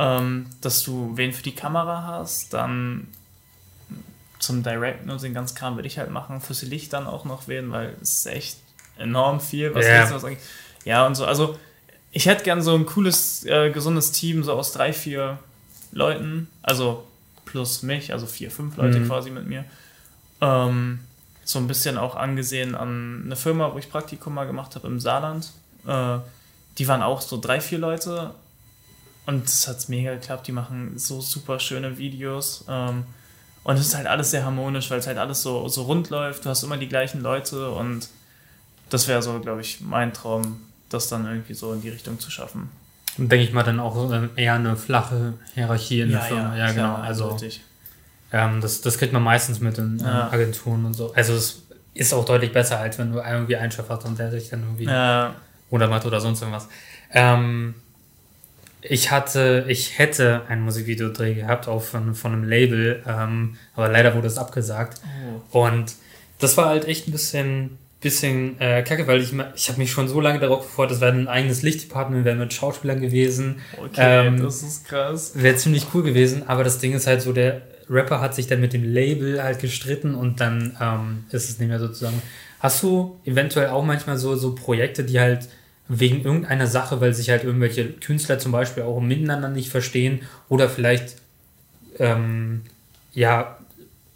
Ähm, 0.00 0.46
dass 0.60 0.82
du 0.82 1.16
wen 1.16 1.32
für 1.32 1.42
die 1.42 1.54
Kamera 1.54 2.02
hast, 2.04 2.52
dann 2.52 3.06
zum 4.38 4.62
Directen 4.62 5.10
und 5.10 5.20
den 5.22 5.34
ganzen 5.34 5.54
Kram 5.56 5.76
würde 5.76 5.88
ich 5.88 5.98
halt 5.98 6.10
machen, 6.10 6.40
fürs 6.40 6.62
Licht 6.62 6.92
dann 6.92 7.06
auch 7.06 7.24
noch 7.24 7.48
wen, 7.48 7.70
weil 7.72 7.96
es 8.00 8.18
ist 8.18 8.26
echt 8.26 8.56
enorm 8.96 9.40
viel, 9.40 9.74
was 9.74 9.86
Ja. 9.86 10.02
Licht 10.02 10.14
was. 10.14 10.32
Ja, 10.84 11.06
und 11.06 11.14
so, 11.16 11.24
also 11.26 11.58
ich 12.12 12.26
hätte 12.26 12.44
gern 12.44 12.62
so 12.62 12.74
ein 12.74 12.86
cooles, 12.86 13.44
äh, 13.44 13.70
gesundes 13.70 14.12
Team, 14.12 14.44
so 14.44 14.52
aus 14.52 14.72
drei, 14.72 14.92
vier 14.92 15.38
Leuten, 15.92 16.48
also 16.62 17.04
plus 17.44 17.82
mich, 17.82 18.12
also 18.12 18.26
vier, 18.26 18.50
fünf 18.50 18.76
Leute 18.76 19.00
Mhm. 19.00 19.06
quasi 19.06 19.30
mit 19.30 19.46
mir. 19.46 19.64
Ähm, 20.40 21.00
so 21.44 21.58
ein 21.58 21.66
bisschen 21.66 21.96
auch 21.98 22.14
angesehen 22.14 22.74
an 22.74 23.22
eine 23.24 23.36
Firma, 23.36 23.72
wo 23.72 23.78
ich 23.78 23.90
Praktikum 23.90 24.34
mal 24.34 24.46
gemacht 24.46 24.74
habe 24.74 24.86
im 24.86 25.00
Saarland. 25.00 25.50
Äh, 25.86 26.18
die 26.76 26.86
waren 26.86 27.02
auch 27.02 27.20
so 27.22 27.40
drei, 27.40 27.60
vier 27.60 27.78
Leute 27.78 28.34
und 29.26 29.46
es 29.46 29.66
hat 29.66 29.88
mega 29.88 30.12
geklappt. 30.14 30.46
Die 30.46 30.52
machen 30.52 30.98
so 30.98 31.20
super 31.20 31.58
schöne 31.58 31.98
Videos. 31.98 32.64
Ähm, 32.68 33.04
und 33.68 33.74
es 33.78 33.88
ist 33.88 33.94
halt 33.94 34.06
alles 34.06 34.30
sehr 34.30 34.46
harmonisch, 34.46 34.90
weil 34.90 34.98
es 34.98 35.06
halt 35.06 35.18
alles 35.18 35.42
so, 35.42 35.68
so 35.68 35.82
rund 35.82 36.08
läuft. 36.08 36.42
Du 36.46 36.48
hast 36.48 36.62
immer 36.62 36.78
die 36.78 36.88
gleichen 36.88 37.20
Leute 37.20 37.70
und 37.70 38.08
das 38.88 39.06
wäre 39.08 39.20
so, 39.20 39.38
glaube 39.40 39.60
ich, 39.60 39.82
mein 39.82 40.14
Traum, 40.14 40.58
das 40.88 41.08
dann 41.08 41.26
irgendwie 41.26 41.52
so 41.52 41.74
in 41.74 41.82
die 41.82 41.90
Richtung 41.90 42.18
zu 42.18 42.30
schaffen. 42.30 42.70
Und 43.18 43.30
denke 43.30 43.44
ich 43.44 43.52
mal 43.52 43.64
dann 43.64 43.78
auch 43.78 44.10
ähm, 44.10 44.30
eher 44.36 44.54
eine 44.54 44.74
flache 44.74 45.34
Hierarchie 45.52 46.00
in 46.00 46.12
der 46.12 46.22
Firma. 46.22 46.56
Ja, 46.56 46.68
genau. 46.68 46.94
klar, 46.94 47.02
Also 47.02 47.36
ähm, 48.32 48.62
das, 48.62 48.80
das 48.80 48.96
kriegt 48.96 49.12
man 49.12 49.22
meistens 49.22 49.60
mit 49.60 49.76
in 49.76 49.98
ähm, 50.00 50.06
Ja. 50.06 50.30
Agenturen 50.32 50.86
und 50.86 50.94
so. 50.94 51.12
Also 51.12 51.34
es 51.34 51.64
ist 51.92 52.14
auch 52.14 52.24
deutlich 52.24 52.54
besser, 52.54 52.78
als 52.78 52.96
wenn 52.98 53.12
du 53.12 53.18
irgendwie 53.18 53.56
einen 53.56 53.70
Chef 53.70 53.90
hast 53.90 54.06
und 54.06 54.18
der 54.18 54.30
sich 54.30 54.48
dann 54.48 54.62
irgendwie 54.62 54.84
Ja, 54.86 55.34
oder 55.68 55.88
macht 55.88 56.06
oder 56.06 56.22
sonst 56.22 56.40
irgendwas. 56.40 56.68
Ähm, 57.12 57.74
ich 58.82 59.10
hatte, 59.10 59.64
ich 59.68 59.98
hätte 59.98 60.42
ein 60.48 60.62
Musikvideodreh 60.62 61.34
gehabt, 61.34 61.68
auch 61.68 61.82
von, 61.82 62.14
von 62.14 62.32
einem 62.32 62.44
Label, 62.44 63.02
ähm, 63.06 63.56
aber 63.74 63.88
leider 63.88 64.14
wurde 64.14 64.28
es 64.28 64.38
abgesagt. 64.38 65.00
Oh. 65.52 65.66
Und 65.66 65.94
das 66.38 66.56
war 66.56 66.66
halt 66.66 66.86
echt 66.86 67.08
ein 67.08 67.12
bisschen, 67.12 67.78
bisschen 68.00 68.60
äh, 68.60 68.82
kacke, 68.82 69.06
weil 69.06 69.20
ich, 69.20 69.32
ich 69.56 69.68
habe 69.68 69.78
mich 69.78 69.90
schon 69.90 70.08
so 70.08 70.20
lange 70.20 70.38
darauf 70.38 70.62
gefreut, 70.62 70.90
das 70.90 71.00
wäre 71.00 71.12
ein 71.12 71.28
eigenes 71.28 71.62
Lichtdepartment, 71.62 72.24
wäre 72.24 72.36
mit 72.36 72.52
Schauspielern 72.54 73.00
gewesen. 73.00 73.60
okay, 73.76 74.26
Ähm, 74.26 74.42
das 74.42 74.62
ist 74.62 74.86
krass. 74.86 75.32
Wäre 75.34 75.56
ziemlich 75.56 75.86
cool 75.94 76.04
gewesen, 76.04 76.44
aber 76.46 76.62
das 76.62 76.78
Ding 76.78 76.92
ist 76.92 77.06
halt 77.06 77.22
so, 77.22 77.32
der 77.32 77.62
Rapper 77.90 78.20
hat 78.20 78.34
sich 78.34 78.46
dann 78.46 78.60
mit 78.60 78.72
dem 78.72 78.84
Label 78.84 79.42
halt 79.42 79.60
gestritten 79.60 80.14
und 80.14 80.40
dann 80.40 80.76
ähm, 80.80 81.24
ist 81.30 81.48
es 81.48 81.58
nicht 81.58 81.68
mehr 81.68 81.78
sozusagen. 81.78 82.22
Hast 82.60 82.82
du 82.82 83.18
eventuell 83.24 83.68
auch 83.68 83.84
manchmal 83.84 84.18
so, 84.18 84.36
so 84.36 84.54
Projekte, 84.54 85.04
die 85.04 85.18
halt 85.18 85.48
wegen 85.88 86.22
irgendeiner 86.22 86.66
Sache, 86.66 87.00
weil 87.00 87.14
sich 87.14 87.30
halt 87.30 87.44
irgendwelche 87.44 87.88
Künstler 87.92 88.38
zum 88.38 88.52
Beispiel 88.52 88.82
auch 88.82 89.00
miteinander 89.00 89.48
nicht 89.48 89.70
verstehen 89.70 90.20
oder 90.48 90.68
vielleicht, 90.68 91.16
ähm, 91.98 92.62
ja, 93.14 93.56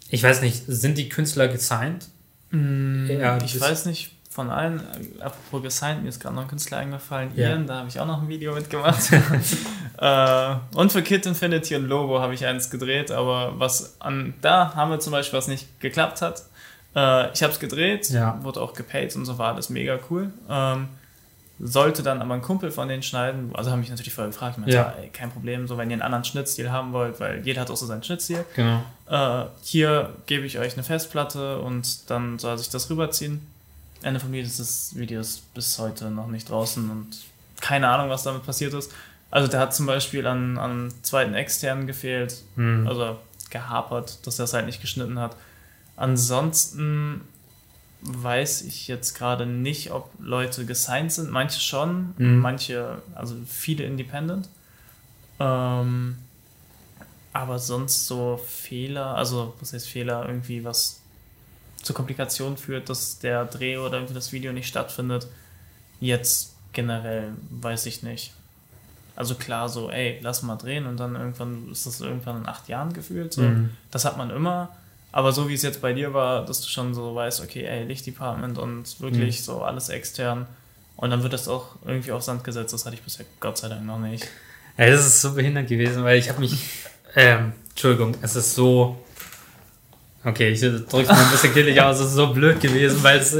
ich 0.09 0.21
weiß 0.21 0.41
nicht, 0.41 0.63
sind 0.67 0.97
die 0.97 1.09
Künstler 1.09 1.47
gesigned? 1.47 2.07
Ja, 2.51 3.37
ich 3.43 3.53
das- 3.53 3.61
weiß 3.61 3.85
nicht 3.87 4.11
von 4.29 4.49
allen, 4.51 4.79
äh, 4.79 5.21
apropos 5.23 5.61
gesigned, 5.63 6.03
mir 6.03 6.09
ist 6.09 6.19
gerade 6.19 6.35
noch 6.35 6.43
ein 6.43 6.47
Künstler 6.47 6.77
eingefallen, 6.77 7.31
Ja. 7.35 7.49
Ian, 7.49 7.67
da 7.67 7.77
habe 7.79 7.89
ich 7.89 7.99
auch 7.99 8.05
noch 8.07 8.21
ein 8.21 8.27
Video 8.27 8.53
mitgemacht. 8.53 9.11
äh, 9.99 10.55
und 10.75 10.91
für 10.91 11.01
Kid 11.01 11.25
Infinity 11.25 11.75
und 11.75 11.85
Lobo 11.87 12.19
habe 12.19 12.33
ich 12.33 12.45
eins 12.45 12.69
gedreht, 12.69 13.11
aber 13.11 13.59
was 13.59 13.99
an, 13.99 14.33
da 14.41 14.73
haben 14.75 14.91
wir 14.91 14.99
zum 14.99 15.11
Beispiel 15.11 15.37
was 15.37 15.47
nicht 15.47 15.79
geklappt 15.79 16.21
hat. 16.21 16.43
Äh, 16.95 17.31
ich 17.33 17.41
habe 17.43 17.53
es 17.53 17.59
gedreht, 17.59 18.09
Ja. 18.09 18.39
wurde 18.43 18.61
auch 18.61 18.73
gepaid 18.73 19.15
und 19.15 19.25
so 19.25 19.37
war 19.37 19.53
alles 19.53 19.69
mega 19.69 19.99
cool. 20.09 20.31
Ähm, 20.49 20.87
sollte 21.59 22.03
dann 22.03 22.21
aber 22.21 22.33
ein 22.33 22.41
Kumpel 22.41 22.71
von 22.71 22.87
denen 22.87 23.03
schneiden, 23.03 23.51
also 23.55 23.71
haben 23.71 23.79
mich 23.79 23.89
natürlich 23.89 24.13
vorher 24.13 24.31
gefragt, 24.31 24.53
ich 24.55 24.57
meinte, 24.61 24.75
Ja. 24.75 24.93
ja. 24.97 25.01
ey, 25.03 25.09
kein 25.09 25.31
Problem, 25.31 25.67
so 25.67 25.77
wenn 25.77 25.89
ihr 25.89 25.93
einen 25.93 26.01
anderen 26.01 26.23
Schnittstil 26.25 26.71
haben 26.71 26.93
wollt, 26.93 27.19
weil 27.19 27.41
jeder 27.45 27.61
hat 27.61 27.69
auch 27.71 27.77
so 27.77 27.85
seinen 27.85 28.03
Schnittstil 28.03 28.43
Genau. 28.55 28.81
äh, 29.07 29.45
hier 29.61 30.13
gebe 30.25 30.45
ich 30.45 30.57
euch 30.59 30.73
eine 30.73 30.83
Festplatte 30.83 31.59
und 31.59 32.09
dann 32.09 32.39
soll 32.39 32.57
sich 32.57 32.69
das 32.69 32.89
rüberziehen. 32.89 33.45
Ende 34.01 34.19
vom 34.19 34.33
Lied 34.33 34.45
ist 34.45 34.59
das 34.59 34.95
Video 34.95 35.21
ist 35.21 35.53
bis 35.53 35.77
heute 35.79 36.09
noch 36.11 36.27
nicht 36.27 36.49
draußen 36.49 36.89
und 36.89 37.07
keine 37.61 37.87
Ahnung, 37.87 38.09
was 38.09 38.23
damit 38.23 38.45
passiert 38.45 38.73
ist. 38.73 38.91
Also 39.31 39.47
der 39.47 39.59
hat 39.61 39.73
zum 39.73 39.85
Beispiel 39.85 40.27
an, 40.27 40.57
an 40.57 40.91
zweiten 41.03 41.33
externen 41.33 41.87
gefehlt, 41.87 42.43
Hm. 42.55 42.85
also 42.87 43.17
gehapert, 43.49 44.25
dass 44.27 44.39
er 44.39 44.45
es 44.45 44.53
halt 44.53 44.65
nicht 44.65 44.81
geschnitten 44.81 45.19
hat. 45.19 45.35
Ansonsten 45.95 47.21
weiß 48.05 48.63
ich 48.63 48.87
jetzt 48.87 49.15
gerade 49.17 49.45
nicht, 49.45 49.91
ob 49.91 50.09
Leute 50.19 50.65
gesigned 50.65 51.11
sind. 51.11 51.31
Manche 51.31 51.59
schon, 51.61 52.13
Mhm. 52.17 52.39
manche, 52.39 53.01
also 53.15 53.35
viele 53.47 53.83
independent. 53.85 54.49
Ähm, 55.39 56.17
aber 57.31 57.59
sonst 57.59 58.05
so 58.07 58.39
Fehler, 58.45 59.15
also 59.15 59.53
was 59.59 59.73
heißt 59.73 59.87
Fehler, 59.89 60.25
irgendwie 60.27 60.63
was 60.63 60.99
zu 61.81 61.93
Komplikationen 61.93 62.57
führt, 62.57 62.89
dass 62.89 63.19
der 63.19 63.45
Dreh 63.45 63.77
oder 63.77 63.95
irgendwie 63.97 64.13
das 64.13 64.31
Video 64.31 64.53
nicht 64.53 64.67
stattfindet. 64.67 65.27
Jetzt 65.99 66.53
generell 66.73 67.33
weiß 67.49 67.85
ich 67.87 68.03
nicht. 68.03 68.33
Also 69.15 69.35
klar, 69.35 69.69
so, 69.69 69.89
ey, 69.91 70.19
lass 70.21 70.41
mal 70.43 70.55
drehen 70.55 70.85
und 70.87 70.97
dann 70.97 71.15
irgendwann 71.15 71.71
ist 71.71 71.85
das 71.85 72.01
irgendwann 72.01 72.37
in 72.37 72.47
acht 72.47 72.67
Jahren 72.67 72.93
gefühlt. 72.93 73.33
So. 73.33 73.41
Mhm. 73.41 73.69
Das 73.91 74.05
hat 74.05 74.17
man 74.17 74.29
immer. 74.29 74.69
Aber 75.13 75.31
so 75.31 75.47
wie 75.47 75.53
es 75.53 75.61
jetzt 75.61 75.79
bei 75.81 75.93
dir 75.93 76.13
war, 76.13 76.43
dass 76.43 76.59
du 76.61 76.67
schon 76.67 76.93
so 76.93 77.15
weißt, 77.15 77.39
okay, 77.41 77.63
ey, 77.63 77.85
Lichtdepartment 77.85 78.57
und 78.57 78.99
wirklich 78.99 79.39
Mhm. 79.39 79.43
so 79.43 79.61
alles 79.61 79.87
extern. 79.89 80.47
Und 80.97 81.11
dann 81.11 81.23
wird 81.23 81.31
das 81.33 81.47
auch 81.47 81.75
irgendwie 81.85 82.11
auf 82.11 82.21
Sand 82.23 82.43
gesetzt. 82.43 82.73
Das 82.73 82.85
hatte 82.85 82.95
ich 82.95 83.01
bisher 83.01 83.25
Gott 83.39 83.57
sei 83.57 83.69
Dank 83.69 83.85
noch 83.85 83.99
nicht. 83.99 84.27
Ja, 84.77 84.87
das 84.87 85.05
ist 85.05 85.21
so 85.21 85.33
behindert 85.33 85.67
gewesen, 85.67 86.03
weil 86.03 86.17
ich 86.17 86.27
habe 86.29 86.39
mich. 86.41 86.53
Ähm, 87.15 87.53
Entschuldigung, 87.69 88.15
es 88.23 88.35
ist 88.35 88.55
so. 88.55 88.97
Okay, 90.25 90.49
ich 90.49 90.61
drück's 90.61 90.91
mal 91.09 91.13
ein 91.25 91.29
bisschen 91.31 91.53
killig 91.53 91.79
aus, 91.79 91.99
es 91.99 92.07
ist 92.07 92.13
so 92.13 92.33
blöd 92.33 92.59
gewesen, 92.59 93.03
weil 93.03 93.19
es, 93.19 93.35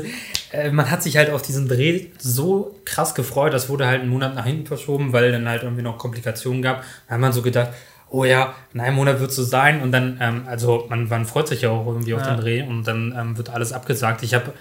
äh, 0.52 0.70
man 0.70 0.92
hat 0.92 1.02
sich 1.02 1.18
halt 1.18 1.32
auf 1.32 1.42
diesen 1.42 1.68
Dreh 1.68 2.08
so 2.20 2.80
krass 2.86 3.16
gefreut, 3.16 3.52
das 3.52 3.70
wurde 3.70 3.88
halt 3.88 4.02
einen 4.02 4.12
Monat 4.12 4.36
nach 4.36 4.46
hinten 4.46 4.68
verschoben, 4.68 5.12
weil 5.12 5.32
dann 5.32 5.50
halt 5.50 5.64
irgendwie 5.64 5.82
noch 5.82 5.98
Komplikationen 5.98 6.62
gab. 6.62 6.84
Da 7.08 7.16
hat 7.16 7.20
man 7.20 7.34
so 7.34 7.42
gedacht, 7.42 7.70
oh 8.14 8.26
ja, 8.26 8.54
in 8.76 8.80
einem 8.80 8.96
Monat 8.96 9.20
wird 9.20 9.32
es 9.32 9.36
so 9.36 9.44
sein 9.44 9.82
und 9.82 9.92
dann, 9.92 10.20
ähm, 10.22 10.44
also 10.48 10.86
man, 10.88 11.10
man 11.10 11.26
freut 11.26 11.48
sich 11.48 11.62
ja 11.62 11.72
auch 11.72 11.88
irgendwie 11.88 12.14
auf 12.14 12.22
Ja. 12.22 12.36
den 12.36 12.42
Dreh 12.42 12.62
und 12.62 12.84
dann 12.84 13.12
ähm, 13.18 13.38
wird 13.38 13.50
alles 13.50 13.74
abgesagt. 13.74 14.22
Ich 14.22 14.36
habe 14.36 14.54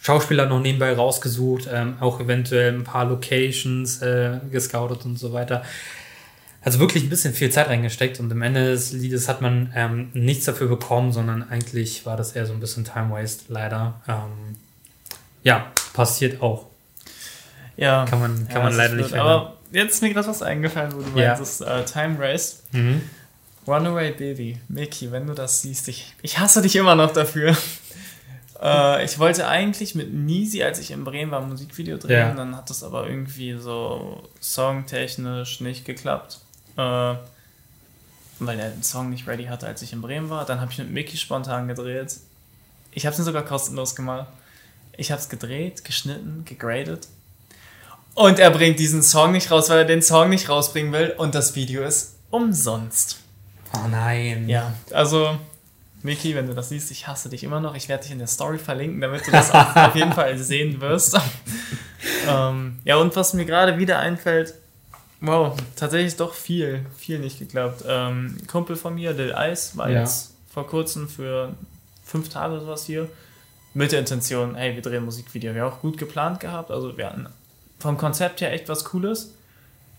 Schauspieler 0.00 0.46
noch 0.46 0.60
nebenbei 0.60 0.94
rausgesucht, 0.94 1.68
ähm, 1.72 1.94
auch 1.98 2.20
eventuell 2.20 2.72
ein 2.72 2.84
paar 2.84 3.04
Locations 3.06 4.00
äh, 4.00 4.38
gescoutet 4.52 5.04
und 5.04 5.18
so 5.18 5.32
weiter. 5.32 5.62
Also 6.62 6.78
wirklich 6.78 7.02
ein 7.02 7.08
bisschen 7.08 7.34
viel 7.34 7.50
Zeit 7.50 7.66
reingesteckt 7.68 8.20
und 8.20 8.30
am 8.30 8.42
Ende 8.42 8.70
des 8.70 8.92
Liedes 8.92 9.28
hat 9.28 9.40
man 9.40 9.72
ähm, 9.74 10.10
nichts 10.12 10.44
dafür 10.44 10.68
bekommen, 10.68 11.10
sondern 11.10 11.42
eigentlich 11.50 12.06
war 12.06 12.16
das 12.16 12.32
eher 12.32 12.46
so 12.46 12.52
ein 12.52 12.60
bisschen 12.60 12.84
Time 12.84 13.10
Waste, 13.10 13.52
leider. 13.52 14.00
Ähm, 14.06 14.56
ja, 15.42 15.66
passiert 15.94 16.40
auch. 16.40 16.66
Ja, 17.76 18.04
Kann 18.04 18.20
man, 18.20 18.46
kann 18.46 18.58
ja, 18.58 18.62
man 18.62 18.76
leider 18.76 18.94
nicht 18.94 19.10
blöd. 19.10 19.48
Jetzt 19.72 19.94
ist 19.94 20.02
mir 20.02 20.12
gerade 20.12 20.28
was 20.28 20.42
eingefallen, 20.42 20.92
wo 20.94 21.00
du 21.02 21.18
Ja. 21.18 21.34
meinst, 21.36 21.60
äh, 21.62 21.84
Time 21.84 22.18
Race. 22.18 22.62
Mhm. 22.72 23.02
Runaway 23.66 24.12
Baby, 24.12 24.58
Mickey, 24.68 25.12
wenn 25.12 25.26
du 25.26 25.34
das 25.34 25.62
siehst, 25.62 25.88
ich, 25.88 26.14
ich 26.22 26.38
hasse 26.38 26.62
dich 26.62 26.76
immer 26.76 26.94
noch 26.94 27.12
dafür. 27.12 27.56
äh, 28.62 29.04
ich 29.04 29.18
wollte 29.18 29.46
eigentlich 29.46 29.94
mit 29.94 30.12
Nisi, 30.12 30.62
als 30.62 30.78
ich 30.78 30.90
in 30.90 31.04
Bremen 31.04 31.30
war, 31.30 31.42
ein 31.42 31.48
Musikvideo 31.48 31.98
drehen, 31.98 32.10
Ja. 32.28 32.34
dann 32.34 32.56
hat 32.56 32.70
das 32.70 32.82
aber 32.82 33.06
irgendwie 33.08 33.56
so 33.58 34.28
songtechnisch 34.40 35.60
nicht 35.60 35.84
geklappt. 35.84 36.40
Äh, 36.76 37.14
weil 38.42 38.58
er 38.58 38.70
den 38.70 38.82
Song 38.82 39.10
nicht 39.10 39.26
ready 39.28 39.44
hatte, 39.44 39.66
als 39.66 39.82
ich 39.82 39.92
in 39.92 40.00
Bremen 40.00 40.30
war. 40.30 40.46
Dann 40.46 40.60
habe 40.62 40.72
ich 40.72 40.78
mit 40.78 40.90
Mickey 40.90 41.18
spontan 41.18 41.68
gedreht. 41.68 42.16
Ich 42.92 43.04
habe 43.04 43.14
es 43.14 43.22
sogar 43.24 43.44
kostenlos 43.44 43.94
gemacht. 43.94 44.26
Ich 44.96 45.12
habe 45.12 45.20
es 45.20 45.28
gedreht, 45.28 45.84
geschnitten, 45.84 46.44
gegradet. 46.46 47.08
Und 48.14 48.38
er 48.38 48.50
bringt 48.50 48.78
diesen 48.78 49.02
Song 49.02 49.32
nicht 49.32 49.50
raus, 49.50 49.70
weil 49.70 49.78
er 49.78 49.84
den 49.84 50.02
Song 50.02 50.30
nicht 50.30 50.48
rausbringen 50.48 50.92
will. 50.92 51.14
Und 51.16 51.34
das 51.34 51.54
Video 51.54 51.82
ist 51.82 52.16
umsonst. 52.30 53.20
Oh 53.74 53.88
nein. 53.88 54.48
Ja, 54.48 54.74
also, 54.92 55.38
Miki, 56.02 56.34
wenn 56.34 56.46
du 56.46 56.54
das 56.54 56.70
siehst, 56.70 56.90
ich 56.90 57.06
hasse 57.06 57.28
dich 57.28 57.44
immer 57.44 57.60
noch. 57.60 57.74
Ich 57.74 57.88
werde 57.88 58.02
dich 58.02 58.12
in 58.12 58.18
der 58.18 58.26
Story 58.26 58.58
verlinken, 58.58 59.00
damit 59.00 59.26
du 59.26 59.30
das 59.30 59.50
auf, 59.52 59.94
jeden 59.94 60.12
Fall 60.12 60.36
sehen 60.38 60.80
wirst. 60.80 61.18
ähm, 62.28 62.78
ja, 62.84 62.96
und 62.96 63.14
was 63.16 63.32
mir 63.34 63.44
gerade 63.44 63.78
wieder 63.78 63.98
einfällt, 63.98 64.54
wow, 65.20 65.56
tatsächlich 65.76 66.16
doch 66.16 66.34
viel, 66.34 66.84
viel 66.98 67.18
nicht 67.18 67.38
geklappt. 67.38 67.84
Ähm, 67.86 68.38
Kumpel 68.48 68.76
von 68.76 68.94
mir, 68.94 69.12
Lil 69.12 69.34
Ice, 69.36 69.76
war 69.76 69.88
Ja. 69.90 70.00
jetzt 70.00 70.34
vor 70.52 70.66
kurzem 70.66 71.08
für 71.08 71.54
fünf 72.04 72.28
Tage 72.28 72.54
oder 72.54 72.62
sowas 72.62 72.84
hier. 72.84 73.08
Mit 73.72 73.92
der 73.92 74.00
Intention, 74.00 74.56
hey, 74.56 74.74
wir 74.74 74.82
drehen 74.82 74.96
ein 74.96 75.04
Musikvideo. 75.04 75.54
Wir 75.54 75.62
haben 75.62 75.72
auch 75.72 75.80
gut 75.80 75.96
geplant 75.96 76.40
gehabt. 76.40 76.72
Also 76.72 76.96
wir 76.96 77.06
hatten 77.06 77.28
vom 77.80 77.96
Konzept 77.96 78.40
her 78.40 78.52
echt 78.52 78.68
was 78.68 78.84
Cooles. 78.84 79.34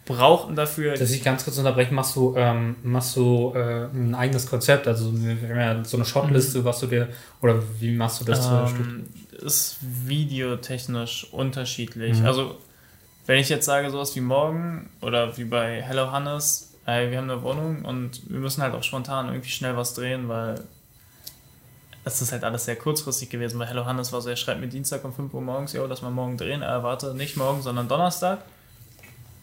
Brauchten 0.05 0.55
dafür. 0.55 0.95
Dass 0.95 1.11
ich 1.11 1.23
ganz 1.23 1.43
kurz 1.43 1.57
unterbrechen, 1.57 1.93
machst 1.93 2.15
du, 2.15 2.33
ähm, 2.35 2.75
machst 2.83 3.15
du 3.15 3.53
äh, 3.55 3.85
ein 3.93 4.15
eigenes 4.15 4.47
Konzept? 4.47 4.87
Also 4.87 5.11
so 5.83 5.97
eine 5.97 6.05
Shotliste, 6.05 6.65
was 6.65 6.79
du 6.79 6.87
dir, 6.87 7.09
oder 7.41 7.61
wie 7.79 7.95
machst 7.95 8.21
du 8.21 8.25
das? 8.25 8.47
äh, 8.47 8.81
ähm, 8.81 9.05
ist 9.41 9.77
videotechnisch 9.81 11.27
unterschiedlich. 11.31 12.19
Mhm. 12.19 12.25
Also, 12.25 12.57
wenn 13.25 13.39
ich 13.39 13.49
jetzt 13.49 13.65
sage, 13.65 13.89
sowas 13.91 14.15
wie 14.15 14.21
morgen 14.21 14.89
oder 15.01 15.37
wie 15.37 15.45
bei 15.45 15.81
Hello 15.81 16.11
Hannes, 16.11 16.73
ey, 16.85 17.11
wir 17.11 17.17
haben 17.19 17.29
eine 17.29 17.43
Wohnung 17.43 17.85
und 17.85 18.21
wir 18.29 18.39
müssen 18.39 18.61
halt 18.63 18.73
auch 18.73 18.83
spontan 18.83 19.27
irgendwie 19.27 19.49
schnell 19.49 19.77
was 19.77 19.93
drehen, 19.93 20.27
weil 20.27 20.55
es 22.03 22.21
ist 22.21 22.31
halt 22.31 22.43
alles 22.43 22.65
sehr 22.65 22.75
kurzfristig 22.75 23.29
gewesen. 23.29 23.59
Bei 23.59 23.65
Hello 23.65 23.85
Hannes 23.85 24.11
war 24.11 24.21
so, 24.21 24.29
er 24.29 24.35
schreibt 24.35 24.59
mir 24.61 24.67
Dienstag 24.67 25.03
um 25.03 25.13
5 25.13 25.33
Uhr 25.33 25.41
morgens, 25.41 25.73
jo, 25.73 25.85
lass 25.85 26.01
mal 26.01 26.09
morgen 26.11 26.37
drehen. 26.37 26.61
Er 26.61 26.83
warte, 26.83 27.13
nicht 27.13 27.37
morgen, 27.37 27.61
sondern 27.61 27.87
Donnerstag. 27.87 28.39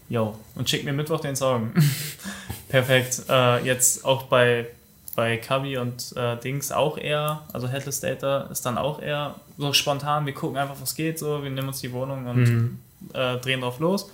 Jo, 0.08 0.36
und 0.54 0.68
schickt 0.68 0.84
mir 0.84 0.92
Mittwoch 0.92 1.20
den 1.20 1.36
Song. 1.36 1.72
Perfekt. 2.68 3.22
Äh, 3.28 3.64
jetzt 3.64 4.04
auch 4.04 4.24
bei 4.24 4.66
bei 5.14 5.36
Cubby 5.36 5.76
und 5.78 6.16
äh, 6.16 6.36
Dings 6.36 6.70
auch 6.70 6.96
eher, 6.96 7.42
also 7.52 7.66
Headless 7.66 7.98
Data 7.98 8.42
ist 8.52 8.64
dann 8.64 8.78
auch 8.78 9.02
eher 9.02 9.34
so 9.56 9.72
spontan, 9.72 10.26
wir 10.26 10.32
gucken 10.32 10.56
einfach, 10.56 10.76
was 10.80 10.94
geht, 10.94 11.18
so, 11.18 11.42
wir 11.42 11.50
nehmen 11.50 11.66
uns 11.66 11.80
die 11.80 11.90
Wohnung 11.92 12.24
und 12.28 12.36
Mhm. 12.44 12.78
äh, 13.14 13.36
drehen 13.38 13.62
drauf 13.62 13.80
los. 13.80 14.12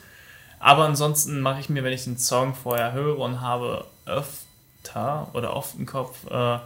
Aber 0.61 0.85
ansonsten 0.87 1.41
mache 1.41 1.61
ich 1.61 1.69
mir, 1.69 1.85
wenn 1.85 1.93
ich 1.93 2.05
den 2.05 2.17
Song 2.17 2.55
vorher 2.55 2.93
höre 2.93 3.19
und 3.19 3.43
habe 3.43 3.85
öfter 4.07 5.29
oder 5.35 5.55
oft 5.55 5.75
im 5.79 5.85
Kopf, 5.85 6.17
äh, 6.31 6.59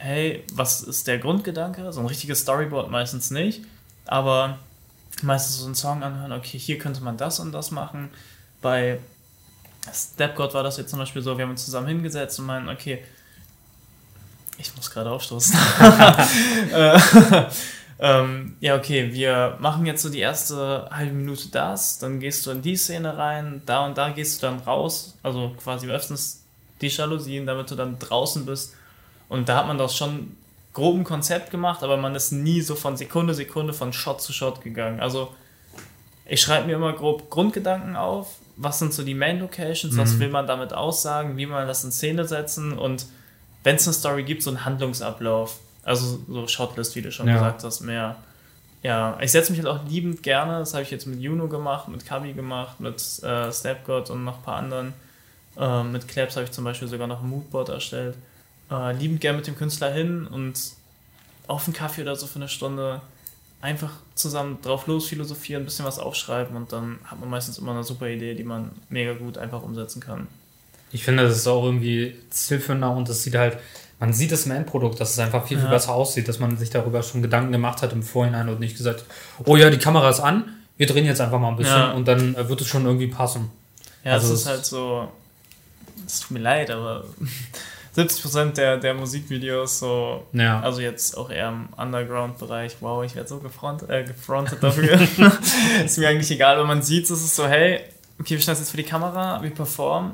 hey, 0.00 0.44
was 0.54 0.80
ist 0.80 1.06
der 1.06 1.18
Grundgedanke? 1.18 1.92
So 1.92 2.00
ein 2.00 2.06
richtiges 2.06 2.40
Storyboard 2.40 2.90
meistens 2.90 3.30
nicht, 3.30 3.62
aber 4.06 4.58
meistens 5.22 5.58
so 5.58 5.66
einen 5.66 5.74
Song 5.74 6.02
anhören, 6.02 6.32
okay, 6.32 6.58
hier 6.58 6.78
könnte 6.78 7.02
man 7.02 7.18
das 7.18 7.38
und 7.38 7.52
das 7.52 7.70
machen. 7.70 8.08
Bei 8.62 8.98
Stepgod 9.92 10.54
war 10.54 10.62
das 10.62 10.78
jetzt 10.78 10.90
zum 10.90 10.98
Beispiel 10.98 11.20
so, 11.20 11.36
wir 11.36 11.44
haben 11.44 11.50
uns 11.50 11.66
zusammen 11.66 11.88
hingesetzt 11.88 12.38
und 12.38 12.46
meinen, 12.46 12.70
okay, 12.70 13.04
ich 14.56 14.74
muss 14.74 14.90
gerade 14.90 15.10
aufstoßen. 15.10 15.56
Äh, 16.72 16.98
ähm, 17.98 18.56
ja, 18.60 18.76
okay, 18.76 19.12
wir 19.12 19.58
machen 19.60 19.84
jetzt 19.84 20.02
so 20.02 20.08
die 20.08 20.20
erste 20.20 20.88
halbe 20.90 21.12
Minute 21.12 21.48
das, 21.50 21.98
dann 21.98 22.20
gehst 22.20 22.46
du 22.46 22.52
in 22.52 22.62
die 22.62 22.76
Szene 22.76 23.18
rein, 23.18 23.60
da 23.66 23.84
und 23.84 23.98
da 23.98 24.08
gehst 24.10 24.42
du 24.42 24.46
dann 24.46 24.60
raus, 24.60 25.18
also 25.22 25.54
quasi 25.62 25.88
öffnen 25.88 26.18
die 26.80 26.88
Jalousien, 26.88 27.44
damit 27.44 27.70
du 27.70 27.74
dann 27.74 27.98
draußen 27.98 28.46
bist. 28.46 28.74
Und 29.30 29.48
da 29.48 29.56
hat 29.56 29.66
man 29.66 29.78
das 29.78 29.96
schon 29.96 30.36
grob 30.74 30.96
ein 30.96 31.04
Konzept 31.04 31.50
gemacht, 31.50 31.82
aber 31.82 31.96
man 31.96 32.14
ist 32.14 32.32
nie 32.32 32.60
so 32.60 32.74
von 32.74 32.96
Sekunde, 32.96 33.32
Sekunde, 33.32 33.72
von 33.72 33.92
Shot 33.92 34.20
zu 34.20 34.32
Shot 34.32 34.60
gegangen. 34.60 35.00
Also 35.00 35.32
ich 36.26 36.40
schreibe 36.40 36.66
mir 36.66 36.74
immer 36.76 36.92
grob 36.92 37.30
Grundgedanken 37.30 37.96
auf, 37.96 38.36
was 38.56 38.78
sind 38.78 38.92
so 38.92 39.02
die 39.02 39.14
Main 39.14 39.40
Locations, 39.40 39.96
was 39.96 40.18
will 40.18 40.28
man 40.28 40.46
damit 40.46 40.72
aussagen, 40.74 41.36
wie 41.38 41.46
man 41.46 41.66
das 41.66 41.82
in 41.82 41.90
Szene 41.92 42.26
setzen 42.26 42.76
und 42.76 43.06
wenn 43.64 43.76
es 43.76 43.86
eine 43.86 43.94
Story 43.94 44.22
gibt, 44.22 44.42
so 44.42 44.50
ein 44.50 44.64
Handlungsablauf. 44.64 45.58
Also 45.82 46.18
so 46.28 46.46
Shotlist, 46.46 46.94
wie 46.94 47.02
du 47.02 47.10
schon 47.10 47.26
Ja. 47.26 47.34
gesagt 47.34 47.64
hast, 47.64 47.80
mehr. 47.80 48.16
Ja, 48.82 49.18
ich 49.20 49.30
setze 49.32 49.52
mich 49.52 49.62
halt 49.64 49.68
auch 49.68 49.84
liebend 49.88 50.22
gerne, 50.22 50.58
das 50.58 50.72
habe 50.74 50.82
ich 50.82 50.90
jetzt 50.90 51.06
mit 51.06 51.20
Juno 51.20 51.48
gemacht, 51.48 51.88
mit 51.88 52.04
Kabi 52.06 52.32
gemacht, 52.32 52.80
mit 52.80 52.96
äh, 53.22 53.52
Stepgod 53.52 54.10
und 54.10 54.24
noch 54.24 54.38
ein 54.38 54.42
paar 54.42 54.56
anderen. 54.56 54.92
Äh, 55.58 55.82
mit 55.84 56.06
Claps 56.08 56.36
habe 56.36 56.44
ich 56.44 56.52
zum 56.52 56.64
Beispiel 56.64 56.88
sogar 56.88 57.06
noch 57.06 57.22
ein 57.22 57.28
Moodboard 57.28 57.68
erstellt. 57.70 58.16
Äh, 58.70 58.92
liebend 58.96 59.20
gern 59.20 59.36
mit 59.36 59.46
dem 59.46 59.56
Künstler 59.56 59.92
hin 59.92 60.26
und 60.26 60.54
auf 61.46 61.64
einen 61.66 61.74
Kaffee 61.74 62.02
oder 62.02 62.14
so 62.16 62.26
für 62.26 62.36
eine 62.36 62.48
Stunde 62.48 63.00
einfach 63.60 63.90
zusammen 64.14 64.58
drauf 64.62 64.86
los 64.86 65.08
philosophieren, 65.08 65.62
ein 65.62 65.66
bisschen 65.66 65.84
was 65.84 65.98
aufschreiben 65.98 66.56
und 66.56 66.72
dann 66.72 66.98
hat 67.04 67.20
man 67.20 67.28
meistens 67.28 67.58
immer 67.58 67.72
eine 67.72 67.84
super 67.84 68.08
Idee, 68.08 68.34
die 68.34 68.44
man 68.44 68.70
mega 68.88 69.12
gut 69.14 69.36
einfach 69.36 69.62
umsetzen 69.62 70.00
kann. 70.00 70.28
Ich 70.92 71.04
finde, 71.04 71.24
das 71.24 71.36
ist 71.36 71.46
auch 71.46 71.64
irgendwie 71.64 72.16
zielführender 72.30 72.90
und 72.92 73.08
das 73.08 73.22
sieht 73.22 73.34
halt, 73.34 73.58
man 73.98 74.12
sieht 74.12 74.32
es 74.32 74.46
im 74.46 74.52
Endprodukt, 74.52 74.98
dass 75.00 75.10
es 75.10 75.18
einfach 75.18 75.46
viel, 75.46 75.58
viel 75.58 75.66
Ja. 75.66 75.70
besser 75.72 75.92
aussieht, 75.92 76.26
dass 76.28 76.38
man 76.38 76.56
sich 76.56 76.70
darüber 76.70 77.02
schon 77.02 77.20
Gedanken 77.22 77.52
gemacht 77.52 77.82
hat 77.82 77.92
im 77.92 78.02
Vorhinein 78.02 78.48
und 78.48 78.60
nicht 78.60 78.76
gesagt, 78.76 79.04
oh 79.44 79.56
ja, 79.56 79.68
die 79.68 79.78
Kamera 79.78 80.08
ist 80.08 80.20
an, 80.20 80.56
wir 80.78 80.86
drehen 80.86 81.04
jetzt 81.04 81.20
einfach 81.20 81.38
mal 81.38 81.48
ein 81.50 81.56
bisschen 81.56 81.76
Ja. 81.76 81.92
und 81.92 82.08
dann 82.08 82.34
äh, 82.36 82.48
wird 82.48 82.60
es 82.62 82.66
schon 82.68 82.86
irgendwie 82.86 83.08
passen. 83.08 83.50
Ja, 84.04 84.12
Also 84.14 84.32
es- 84.32 84.40
ist 84.40 84.46
halt 84.46 84.64
so, 84.64 85.08
es 86.06 86.20
tut 86.20 86.30
mir 86.30 86.38
leid, 86.40 86.70
aber 86.70 87.04
70% 87.96 88.52
der, 88.54 88.76
der 88.78 88.94
Musikvideos 88.94 89.78
so, 89.80 90.24
Ja. 90.32 90.60
also 90.60 90.80
jetzt 90.80 91.16
auch 91.16 91.30
eher 91.30 91.48
im 91.48 91.68
Underground-Bereich, 91.76 92.76
wow, 92.80 93.04
ich 93.04 93.14
werde 93.16 93.28
so 93.28 93.38
gefront, 93.38 93.88
äh, 93.88 94.04
gefrontet 94.04 94.62
dafür. 94.62 94.98
ist 95.84 95.98
mir 95.98 96.08
eigentlich 96.08 96.30
egal, 96.30 96.58
wenn 96.58 96.66
man 96.66 96.82
sieht, 96.82 97.04
es 97.04 97.10
ist 97.10 97.34
so, 97.36 97.46
hey, 97.46 97.80
okay, 98.20 98.30
wir 98.30 98.40
stellen 98.40 98.54
es 98.54 98.60
jetzt 98.60 98.70
für 98.70 98.76
die 98.76 98.84
Kamera, 98.84 99.42
wir 99.42 99.50
performen, 99.50 100.12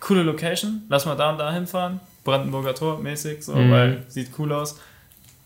coole 0.00 0.22
Location, 0.22 0.82
lass 0.88 1.06
mal 1.06 1.14
da 1.16 1.30
und 1.30 1.38
da 1.38 1.52
hinfahren, 1.52 2.00
Brandenburger 2.24 2.74
Tor 2.74 2.98
mäßig, 2.98 3.42
so, 3.44 3.54
Mhm. 3.54 3.70
weil 3.70 4.04
sieht 4.08 4.30
cool 4.38 4.52
aus. 4.52 4.78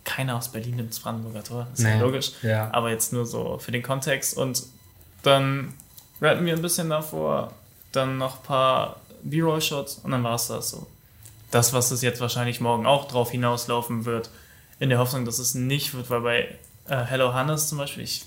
Keiner 0.03 0.37
aus 0.37 0.49
Berlin 0.51 0.77
nimmt 0.77 0.91
das 0.91 0.99
Brandenburger 0.99 1.45
Tor, 1.45 1.67
ist 1.75 1.83
ja 1.83 1.95
Nee. 1.95 2.01
logisch. 2.01 2.33
Ja. 2.43 2.69
Aber 2.73 2.91
jetzt 2.91 3.13
nur 3.13 3.27
so 3.27 3.59
für 3.59 3.71
den 3.71 3.83
Kontext. 3.83 4.37
Und 4.37 4.63
dann 5.23 5.75
rappen 6.23 6.47
wir 6.47 6.55
ein 6.55 6.63
bisschen 6.63 6.89
davor, 6.89 7.53
dann 7.93 8.17
noch 8.19 8.39
ein 8.39 8.43
paar 8.43 8.97
B-Roll-Shots 9.23 10.01
und 10.03 10.11
dann 10.11 10.25
war 10.25 10.35
es 10.37 10.49
das 10.49 10.71
so. 10.71 10.87
Das, 11.51 11.73
was 11.73 11.91
es 11.91 12.03
jetzt 12.03 12.21
wahrscheinlich 12.21 12.61
morgen 12.61 12.87
auch 12.87 13.09
drauf 13.09 13.31
hinauslaufen 13.31 14.05
wird, 14.05 14.31
in 14.79 14.89
der 14.89 14.99
Hoffnung, 14.99 15.25
dass 15.25 15.39
es 15.39 15.55
nicht 15.55 15.95
wird, 15.95 16.11
weil 16.11 16.21
bei 16.21 16.59
äh, 16.89 17.05
Hello 17.05 17.35
Hannes 17.35 17.69
zum 17.69 17.79
Beispiel, 17.79 18.05
ich, 18.05 18.25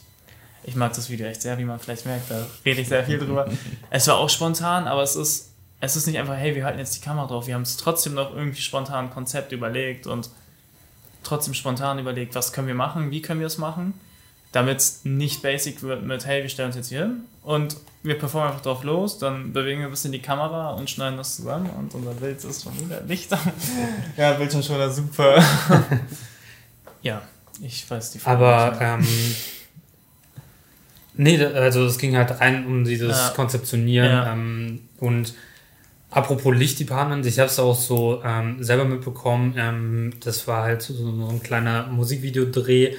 ich 0.63 0.75
mag 0.75 0.93
das 0.93 1.09
Video 1.09 1.25
echt 1.25 1.41
sehr, 1.41 1.57
wie 1.57 1.65
man 1.65 1.79
vielleicht 1.79 2.05
merkt, 2.05 2.29
da 2.29 2.45
rede 2.65 2.81
ich 2.81 2.87
sehr 2.87 3.03
viel 3.03 3.19
drüber. 3.19 3.49
es 3.89 4.07
war 4.07 4.17
auch 4.17 4.29
spontan, 4.29 4.87
aber 4.87 5.01
es 5.01 5.15
ist, 5.15 5.51
es 5.79 5.95
ist 5.95 6.07
nicht 6.07 6.17
einfach, 6.19 6.35
hey, 6.35 6.55
wir 6.55 6.65
halten 6.65 6.79
jetzt 6.79 6.95
die 6.95 7.01
Kamera 7.01 7.27
drauf, 7.27 7.47
wir 7.47 7.55
haben 7.55 7.63
es 7.63 7.77
trotzdem 7.77 8.13
noch 8.13 8.33
irgendwie 8.35 8.61
spontan 8.61 9.05
ein 9.05 9.11
Konzept 9.11 9.51
überlegt 9.51 10.07
und 10.07 10.29
trotzdem 11.23 11.53
spontan 11.53 11.99
überlegt, 11.99 12.35
was 12.35 12.53
können 12.53 12.67
wir 12.67 12.75
machen, 12.75 13.11
wie 13.11 13.21
können 13.21 13.39
wir 13.39 13.47
es 13.47 13.57
machen, 13.57 13.99
damit 14.53 14.77
es 14.77 15.01
nicht 15.03 15.41
basic 15.41 15.81
wird 15.81 16.05
mit, 16.05 16.25
hey, 16.25 16.43
wir 16.43 16.49
stellen 16.49 16.67
uns 16.67 16.75
jetzt 16.77 16.89
hier 16.89 17.01
hin 17.01 17.21
und 17.41 17.75
wir 18.03 18.17
performen 18.17 18.49
einfach 18.49 18.61
drauf 18.61 18.83
los, 18.83 19.17
dann 19.17 19.51
bewegen 19.51 19.79
wir 19.79 19.87
ein 19.87 19.91
bisschen 19.91 20.11
die 20.11 20.21
Kamera 20.21 20.71
und 20.71 20.89
schneiden 20.89 21.17
das 21.17 21.35
zusammen 21.35 21.69
und 21.71 21.93
unser 21.95 22.11
Bild 22.13 22.41
ist 22.43 22.63
schon 22.63 22.79
wieder 22.79 23.01
Lichter. 23.01 23.39
ja, 24.17 24.33
Bildschirm 24.33 24.61
schon 24.61 24.75
wieder 24.75 24.91
super. 24.91 25.43
ja, 27.01 27.21
ich 27.61 27.89
weiß 27.89 28.11
die 28.11 28.19
Frage 28.19 28.45
Aber 28.45 28.81
ähm, 28.81 29.07
nee, 31.15 31.43
also 31.43 31.85
es 31.85 31.97
ging 31.97 32.15
halt 32.15 32.39
rein 32.39 32.65
um 32.67 32.83
dieses 32.83 33.17
Ja. 33.17 33.29
Konzeptionieren 33.35 34.11
Ja. 34.11 34.33
ähm, 34.33 34.81
und 34.99 35.33
apropos 36.11 36.55
Lichtdepartment, 36.55 37.25
ich 37.25 37.39
habe 37.39 37.49
es 37.49 37.57
auch 37.57 37.75
so 37.75 38.21
ähm, 38.23 38.63
selber 38.63 38.85
mitbekommen, 38.85 39.55
ähm, 39.57 40.13
das 40.23 40.47
war 40.47 40.63
halt 40.63 40.83
so, 40.83 40.93
so 40.93 41.27
ein 41.29 41.41
kleiner 41.41 41.87
Musikvideodreh 41.87 42.95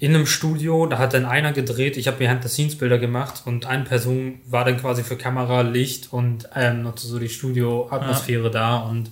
in 0.00 0.14
einem 0.14 0.26
Studio, 0.26 0.86
da 0.86 0.96
hat 0.96 1.12
dann 1.12 1.26
einer 1.26 1.52
gedreht, 1.52 1.98
ich 1.98 2.06
habe 2.06 2.16
Behind-the-Scenes-Bilder 2.16 2.98
gemacht 2.98 3.42
und 3.44 3.66
eine 3.66 3.84
Person 3.84 4.40
war 4.46 4.64
dann 4.64 4.78
quasi 4.78 5.04
für 5.04 5.16
Kamera, 5.16 5.60
Licht 5.60 6.10
und 6.10 6.48
ähm, 6.56 6.82
noch 6.82 6.96
so 6.96 7.18
die 7.18 7.28
Studio-Atmosphäre 7.28 8.50
da 8.50 8.78
und 8.78 9.10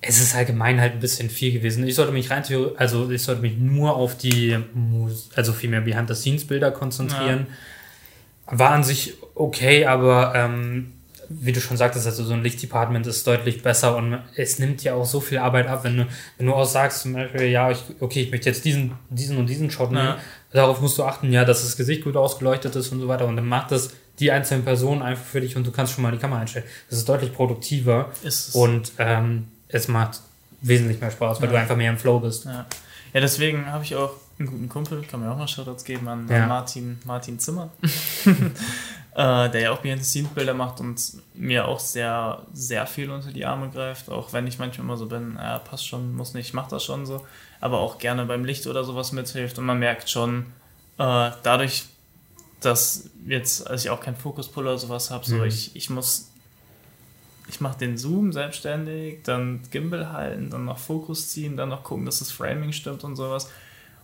es 0.00 0.18
ist 0.18 0.34
allgemein 0.34 0.80
halt 0.80 0.94
ein 0.94 1.00
bisschen 1.00 1.28
viel 1.28 1.52
gewesen. 1.52 1.86
Ich 1.86 1.94
sollte 1.94 2.12
mich 2.12 2.30
rein, 2.30 2.42
also 2.76 3.10
ich 3.10 3.22
sollte 3.22 3.42
mich 3.42 3.58
nur 3.58 3.96
auf 3.96 4.16
die, 4.16 4.56
Mus 4.72 5.28
also 5.34 5.52
vielmehr 5.52 5.82
Behind-the-Scenes-Bilder 5.82 6.70
konzentrieren. 6.70 7.46
War 8.46 8.70
an 8.70 8.84
sich 8.84 9.14
okay, 9.34 9.84
aber 9.84 10.32
ähm, 10.34 10.94
wie 11.30 11.52
du 11.52 11.60
schon 11.60 11.76
sagtest, 11.76 12.06
also 12.06 12.24
so 12.24 12.32
ein 12.32 12.42
Lichtdepartment 12.42 13.06
ist 13.06 13.26
deutlich 13.26 13.62
besser 13.62 13.96
und 13.96 14.18
es 14.36 14.58
nimmt 14.58 14.82
ja 14.82 14.94
auch 14.94 15.04
so 15.04 15.20
viel 15.20 15.38
Arbeit 15.38 15.66
ab, 15.68 15.84
wenn 15.84 15.96
du, 15.98 16.06
wenn 16.38 16.46
du 16.46 16.54
auch 16.54 16.64
sagst, 16.64 17.02
zum 17.02 17.12
Beispiel, 17.12 17.42
ja, 17.48 17.70
ich, 17.70 17.82
okay, 18.00 18.22
ich 18.22 18.30
möchte 18.30 18.48
jetzt 18.48 18.64
diesen, 18.64 18.92
diesen 19.10 19.36
und 19.36 19.46
diesen 19.46 19.70
Shot 19.70 19.90
nehmen, 19.92 20.04
Ja. 20.06 20.18
darauf 20.52 20.80
musst 20.80 20.96
du 20.98 21.04
achten, 21.04 21.30
ja, 21.32 21.44
dass 21.44 21.62
das 21.62 21.76
Gesicht 21.76 22.04
gut 22.04 22.16
ausgeleuchtet 22.16 22.74
ist 22.76 22.90
und 22.92 23.00
so 23.00 23.08
weiter 23.08 23.26
und 23.26 23.36
dann 23.36 23.46
macht 23.46 23.70
das 23.72 23.90
die 24.18 24.32
einzelnen 24.32 24.64
Personen 24.64 25.02
einfach 25.02 25.24
für 25.24 25.40
dich 25.40 25.54
und 25.56 25.66
du 25.66 25.70
kannst 25.70 25.92
schon 25.92 26.02
mal 26.02 26.10
die 26.12 26.18
Kamera 26.18 26.40
einstellen. 26.40 26.64
Das 26.90 26.98
ist 26.98 27.08
deutlich 27.08 27.32
produktiver 27.32 28.10
Ist 28.24 28.54
und 28.54 28.90
ähm, 28.98 29.48
es 29.68 29.86
macht 29.86 30.20
wesentlich 30.62 31.00
mehr 31.00 31.10
Spaß, 31.12 31.40
weil 31.40 31.48
Ja. 31.48 31.52
du 31.52 31.58
einfach 31.60 31.76
mehr 31.76 31.90
im 31.90 31.98
Flow 31.98 32.18
bist. 32.18 32.44
Ja, 32.46 32.66
ja 33.12 33.20
deswegen 33.20 33.66
habe 33.66 33.84
ich 33.84 33.94
auch 33.94 34.12
einen 34.40 34.48
guten 34.48 34.68
Kumpel, 34.68 35.02
kann 35.02 35.20
mir 35.20 35.30
auch 35.30 35.36
mal 35.38 35.46
Shoutouts 35.46 35.84
geben 35.84 36.08
an, 36.08 36.26
Ja. 36.28 36.42
an 36.44 36.48
Martin, 36.48 36.98
Martin 37.04 37.38
Zimmer, 37.38 37.70
äh, 39.14 39.50
der 39.50 39.60
ja 39.60 39.70
auch 39.72 39.78
Behind-the-Scenes-Bilder 39.78 40.54
macht 40.54 40.80
und 40.80 41.00
mir 41.34 41.66
auch 41.66 41.80
sehr, 41.80 42.42
sehr 42.52 42.86
viel 42.86 43.10
unter 43.10 43.32
die 43.32 43.44
Arme 43.44 43.70
greift, 43.70 44.10
auch 44.10 44.32
wenn 44.32 44.46
ich 44.46 44.58
manchmal 44.58 44.84
immer 44.84 44.96
so 44.96 45.06
bin, 45.06 45.36
ja, 45.36 45.58
passt 45.58 45.86
schon, 45.86 46.14
muss 46.14 46.34
nicht, 46.34 46.54
mach 46.54 46.68
das 46.68 46.84
schon 46.84 47.06
so, 47.06 47.26
aber 47.60 47.78
auch 47.80 47.98
gerne 47.98 48.24
beim 48.26 48.44
Licht 48.44 48.66
oder 48.66 48.84
sowas 48.84 49.12
mithilft 49.12 49.58
und 49.58 49.66
man 49.66 49.78
merkt 49.78 50.08
schon, 50.10 50.46
äh, 50.98 51.30
dadurch, 51.42 51.84
dass 52.60 53.10
jetzt, 53.26 53.66
als 53.68 53.84
ich 53.84 53.90
auch 53.90 54.00
keinen 54.00 54.16
Fokuspull 54.16 54.64
oder 54.66 54.78
sowas 54.78 55.10
habe, 55.10 55.24
so 55.24 55.36
Mhm. 55.36 55.44
ich, 55.44 55.74
ich 55.76 55.90
muss 55.90 56.28
ich 57.48 57.60
mache 57.60 57.78
den 57.78 57.96
Zoom 57.96 58.32
selbstständig, 58.32 59.22
dann 59.24 59.62
Gimbal 59.70 60.12
halten, 60.12 60.50
dann 60.50 60.66
noch 60.66 60.78
Fokus 60.78 61.28
ziehen, 61.28 61.56
dann 61.56 61.70
noch 61.70 61.82
gucken, 61.82 62.04
dass 62.04 62.18
das 62.18 62.30
Framing 62.30 62.72
stimmt 62.72 63.04
und 63.04 63.16
sowas. 63.16 63.50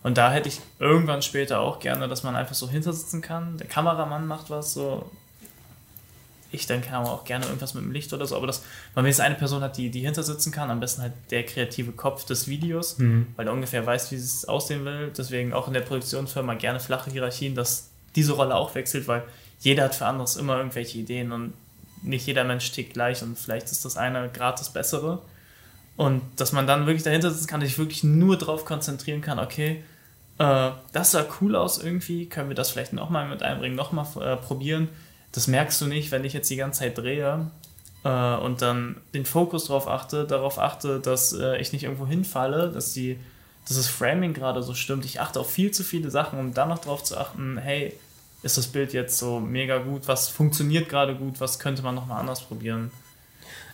Und 0.05 0.19
da 0.19 0.31
hätte 0.31 0.49
ich 0.49 0.61
irgendwann 0.77 1.23
später 1.23 1.61
auch 1.61 1.79
gerne, 1.79 2.07
dass 2.07 2.21
man 2.21 2.35
einfach 2.35 2.53
so 2.53 2.69
hintersitzen 2.69 3.23
kann. 3.23 3.57
Der 3.57 3.65
Kameramann 3.65 4.27
macht 4.27 4.51
was, 4.51 4.71
so. 4.71 5.09
Ich 6.51 6.67
dann 6.67 6.83
kann 6.83 7.01
aber 7.01 7.11
auch 7.11 7.23
gerne 7.25 7.45
irgendwas 7.45 7.73
mit 7.73 7.83
dem 7.83 7.91
Licht 7.91 8.13
oder 8.13 8.27
so, 8.27 8.35
aber 8.35 8.45
dass 8.45 8.61
man 8.93 9.03
wenigstens 9.03 9.25
eine 9.25 9.33
Person 9.33 9.63
hat, 9.63 9.77
die, 9.77 9.89
die 9.89 10.01
hintersitzen 10.01 10.51
kann, 10.51 10.69
am 10.69 10.79
besten 10.79 11.01
halt 11.01 11.13
der 11.31 11.43
kreative 11.43 11.91
Kopf 11.91 12.23
des 12.23 12.47
Videos, 12.47 12.99
Mhm. 12.99 13.25
weil 13.35 13.47
er 13.47 13.53
ungefähr 13.53 13.83
weiß, 13.83 14.11
wie 14.11 14.17
es 14.17 14.45
aussehen 14.45 14.85
will. 14.85 15.11
Deswegen 15.17 15.53
auch 15.53 15.67
in 15.67 15.73
der 15.73 15.81
Produktionsfirma 15.81 16.53
gerne 16.53 16.79
flache 16.79 17.09
Hierarchien, 17.09 17.55
dass 17.55 17.89
diese 18.15 18.33
Rolle 18.33 18.53
auch 18.53 18.75
wechselt, 18.75 19.07
weil 19.07 19.23
jeder 19.59 19.85
hat 19.85 19.95
für 19.95 20.05
anderes 20.05 20.35
immer 20.35 20.57
irgendwelche 20.57 20.99
Ideen 20.99 21.31
und 21.31 21.53
nicht 22.03 22.27
jeder 22.27 22.43
Mensch 22.43 22.71
tickt 22.71 22.93
gleich 22.93 23.23
und 23.23 23.39
vielleicht 23.39 23.71
ist 23.71 23.83
das 23.85 23.97
eine 23.97 24.29
gerade 24.29 24.59
das 24.59 24.71
Bessere. 24.71 25.23
Und 25.97 26.21
dass 26.35 26.51
man 26.51 26.67
dann 26.67 26.85
wirklich 26.85 27.01
dahinter 27.03 27.31
sitzen 27.31 27.47
kann, 27.47 27.61
sich 27.61 27.79
wirklich 27.79 28.03
nur 28.03 28.37
darauf 28.37 28.65
konzentrieren 28.65 29.21
kann, 29.21 29.39
okay, 29.39 29.83
äh, 30.37 30.71
das 30.91 31.11
sah 31.11 31.25
cool 31.41 31.55
aus 31.55 31.81
irgendwie, 31.81 32.27
können 32.27 32.49
wir 32.49 32.55
das 32.55 32.71
vielleicht 32.71 32.93
nochmal 32.93 33.27
mit 33.27 33.43
einbringen, 33.43 33.75
nochmal 33.75 34.05
äh, 34.21 34.35
probieren. 34.35 34.89
Das 35.31 35.47
merkst 35.47 35.79
du 35.81 35.87
nicht, 35.87 36.11
wenn 36.11 36.23
ich 36.23 36.33
jetzt 36.33 36.49
die 36.49 36.55
ganze 36.55 36.81
Zeit 36.81 36.97
drehe 36.97 37.51
äh, 38.03 38.35
und 38.35 38.61
dann 38.61 38.97
den 39.13 39.25
Fokus 39.25 39.65
darauf 39.65 39.87
achte, 39.87 40.25
darauf 40.25 40.59
achte, 40.59 40.99
dass 40.99 41.33
äh, 41.33 41.57
ich 41.57 41.73
nicht 41.73 41.83
irgendwo 41.83 42.07
hinfalle, 42.07 42.71
dass 42.71 42.93
die, 42.93 43.19
dass 43.67 43.77
das 43.77 43.87
Framing 43.87 44.33
gerade 44.33 44.63
so 44.63 44.73
stimmt. 44.73 45.05
Ich 45.05 45.21
achte 45.21 45.39
auf 45.39 45.51
viel 45.51 45.71
zu 45.71 45.83
viele 45.83 46.11
Sachen, 46.11 46.39
um 46.39 46.53
dann 46.53 46.69
noch 46.69 46.79
darauf 46.79 47.03
zu 47.03 47.17
achten, 47.17 47.57
hey, 47.57 47.93
ist 48.43 48.57
das 48.57 48.67
Bild 48.67 48.93
jetzt 48.93 49.17
so 49.17 49.39
mega 49.39 49.79
gut, 49.79 50.07
was 50.07 50.29
funktioniert 50.29 50.87
gerade 50.87 51.15
gut, 51.15 51.39
was 51.39 51.59
könnte 51.59 51.81
man 51.81 51.95
nochmal 51.95 52.19
anders 52.19 52.41
probieren. 52.41 52.91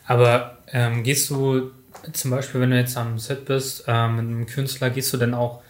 Aber 0.08 0.58
ähm, 0.71 1.04
gehst 1.04 1.30
du 1.30 1.71
zum 2.13 2.32
Beispiel, 2.32 2.62
wenn 2.62 2.71
du 2.71 2.78
jetzt 2.78 2.97
am 2.97 3.19
Set 3.19 3.45
bist, 3.45 3.84
ähm, 3.88 4.15
mit 4.15 4.26
einem 4.26 4.45
Künstler, 4.45 4.89
gehst 4.89 5.12
du 5.13 5.17
denn 5.17 5.34
auch, 5.34 5.62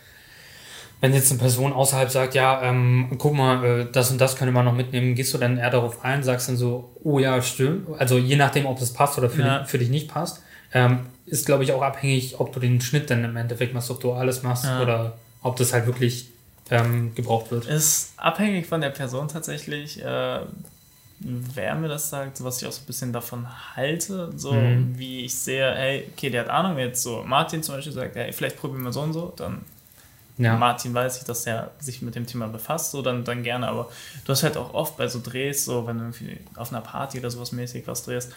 wenn 1.02 1.14
jetzt 1.14 1.32
eine 1.32 1.40
Person 1.40 1.74
außerhalb 1.74 2.10
sagt, 2.12 2.36
ja, 2.36 2.62
ähm, 2.62 3.10
guck 3.18 3.34
mal, 3.34 3.64
äh, 3.66 3.86
das 3.92 4.12
und 4.12 4.22
das 4.22 4.36
könnte 4.38 4.52
man 4.54 4.64
noch 4.66 4.74
mitnehmen, 4.76 5.16
gehst 5.16 5.34
du 5.34 5.38
dann 5.40 5.58
eher 5.58 5.70
darauf 5.72 6.04
ein, 6.06 6.24
sagst 6.24 6.48
dann 6.48 6.58
so, 6.58 6.96
oh 7.04 7.18
ja, 7.20 7.42
stimmt. 7.42 7.88
Also 8.00 8.18
je 8.18 8.36
nachdem, 8.36 8.66
ob 8.68 8.80
das 8.80 8.94
passt 8.94 9.18
oder 9.18 9.30
für, 9.30 9.42
Ja. 9.42 9.60
dich, 9.60 9.68
für 9.70 9.78
dich 9.80 9.90
nicht 9.90 10.08
passt, 10.10 10.42
ähm, 10.74 11.08
ist, 11.26 11.46
glaube 11.46 11.64
ich, 11.64 11.74
auch 11.74 11.82
abhängig, 11.82 12.40
ob 12.40 12.54
du 12.54 12.60
den 12.60 12.80
Schnitt 12.82 13.10
dann 13.10 13.24
im 13.24 13.36
Endeffekt 13.36 13.74
machst, 13.74 13.90
ob 13.92 14.00
du 14.00 14.12
alles 14.14 14.44
machst 14.44 14.66
Ja. 14.66 14.82
oder 14.82 15.18
ob 15.42 15.56
das 15.58 15.74
halt 15.74 15.86
wirklich 15.88 16.30
ähm, 16.70 17.14
gebraucht 17.16 17.52
wird. 17.52 17.66
Ist 17.66 18.14
abhängig 18.18 18.68
von 18.68 18.80
der 18.80 18.92
Person 18.92 19.28
tatsächlich, 19.28 20.02
äh, 20.02 20.40
wer 21.20 21.76
mir 21.76 21.88
das 21.88 22.10
sagt, 22.10 22.44
was 22.44 22.62
ich 22.62 22.68
auch 22.68 22.72
so 22.72 22.82
ein 22.82 22.86
bisschen 22.86 23.12
davon 23.14 23.48
halte, 23.76 24.32
so 24.36 24.54
Mhm. 24.54 24.98
wie 24.98 25.26
ich 25.26 25.36
sehe, 25.36 25.74
hey, 25.76 26.08
okay, 26.14 26.30
der 26.30 26.42
hat 26.44 26.50
Ahnung, 26.50 26.76
wenn 26.78 26.88
jetzt 26.88 27.04
so 27.04 27.24
Martin 27.26 27.62
zum 27.64 27.76
Beispiel 27.76 27.94
sagt, 27.94 28.16
hey, 28.16 28.32
vielleicht 28.34 28.58
probieren 28.58 28.84
wir 28.84 28.94
so 28.94 29.02
und 29.02 29.14
so, 29.14 29.34
dann 29.36 29.62
Ja. 30.44 30.58
Martin 30.58 30.94
weiß 30.94 31.18
ich, 31.18 31.24
dass 31.24 31.46
er 31.46 31.72
sich 31.80 32.02
mit 32.02 32.16
dem 32.16 32.26
Thema 32.26 32.48
befasst, 32.48 32.92
so 32.92 33.02
dann, 33.02 33.24
dann 33.24 33.44
gerne, 33.44 33.68
aber 33.68 33.90
du 34.26 34.32
hast 34.32 34.44
halt 34.44 34.58
auch 34.58 34.74
oft 34.74 34.98
bei 34.98 35.08
so 35.08 35.22
Drehs, 35.24 35.66
so 35.66 35.88
wenn 35.88 35.98
du 35.98 36.04
irgendwie 36.06 36.38
auf 36.56 36.72
einer 36.72 36.82
Party 36.82 37.20
oder 37.20 37.30
sowas 37.30 37.52
mäßig 37.52 37.88
was 37.88 38.04
drehst, 38.04 38.32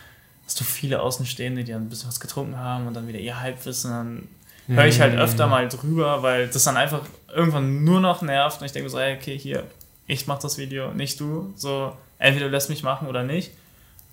hast 0.47 0.61
du 0.61 0.65
viele 0.65 1.01
Außenstehende, 1.01 1.65
die 1.65 1.73
dann 1.73 1.83
ein 1.83 1.89
bisschen 1.89 2.09
was 2.09 2.21
getrunken 2.21 2.59
haben 2.59 2.87
und 2.87 2.95
dann 2.95 3.09
wieder 3.09 3.19
ihr 3.19 3.41
Halbwissen, 3.41 3.91
dann 3.91 4.29
höre 4.67 4.87
ich 4.87 5.01
halt 5.01 5.17
öfter 5.19 5.47
mal 5.47 5.69
drüber, 5.69 6.23
weil 6.23 6.49
das 6.49 6.65
dann 6.65 6.77
einfach 6.77 7.03
irgendwann 7.35 7.85
nur 7.85 8.01
noch 8.01 8.23
nervt 8.23 8.61
und 8.61 8.67
ich 8.67 8.73
denke 8.73 8.89
so, 8.91 8.99
ey, 8.99 9.17
okay, 9.17 9.39
hier, 9.39 9.65
ich 10.07 10.27
mach 10.27 10.39
das 10.39 10.59
Video, 10.59 10.93
nicht 10.93 11.21
du, 11.21 11.53
so, 11.57 11.97
entweder 12.19 12.47
du 12.47 12.53
lässt 12.53 12.71
mich 12.71 12.83
machen 12.83 13.09
oder 13.09 13.23
nicht. 13.23 13.53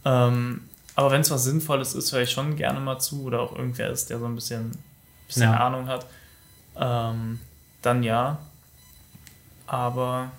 Ähm, 0.06 0.62
aber 0.95 1.12
wenn 1.12 1.21
es 1.21 1.32
was 1.32 1.43
Sinnvolles 1.45 1.93
ist, 1.93 2.12
höre 2.12 2.21
ich 2.21 2.32
schon 2.32 2.56
gerne 2.56 2.80
mal 2.80 2.99
zu 2.99 3.23
oder 3.23 3.39
auch 3.41 3.56
irgendwer 3.56 3.89
ist, 3.89 4.10
der 4.10 4.19
so 4.19 4.25
ein 4.25 4.36
bisschen, 4.36 4.71
bisschen 5.27 5.43
Ja. 5.43 5.65
Ahnung 5.67 5.88
hat, 5.88 6.06
ähm, 6.77 7.39
dann 7.82 8.04
ja. 8.04 8.39
Aber 9.67 10.32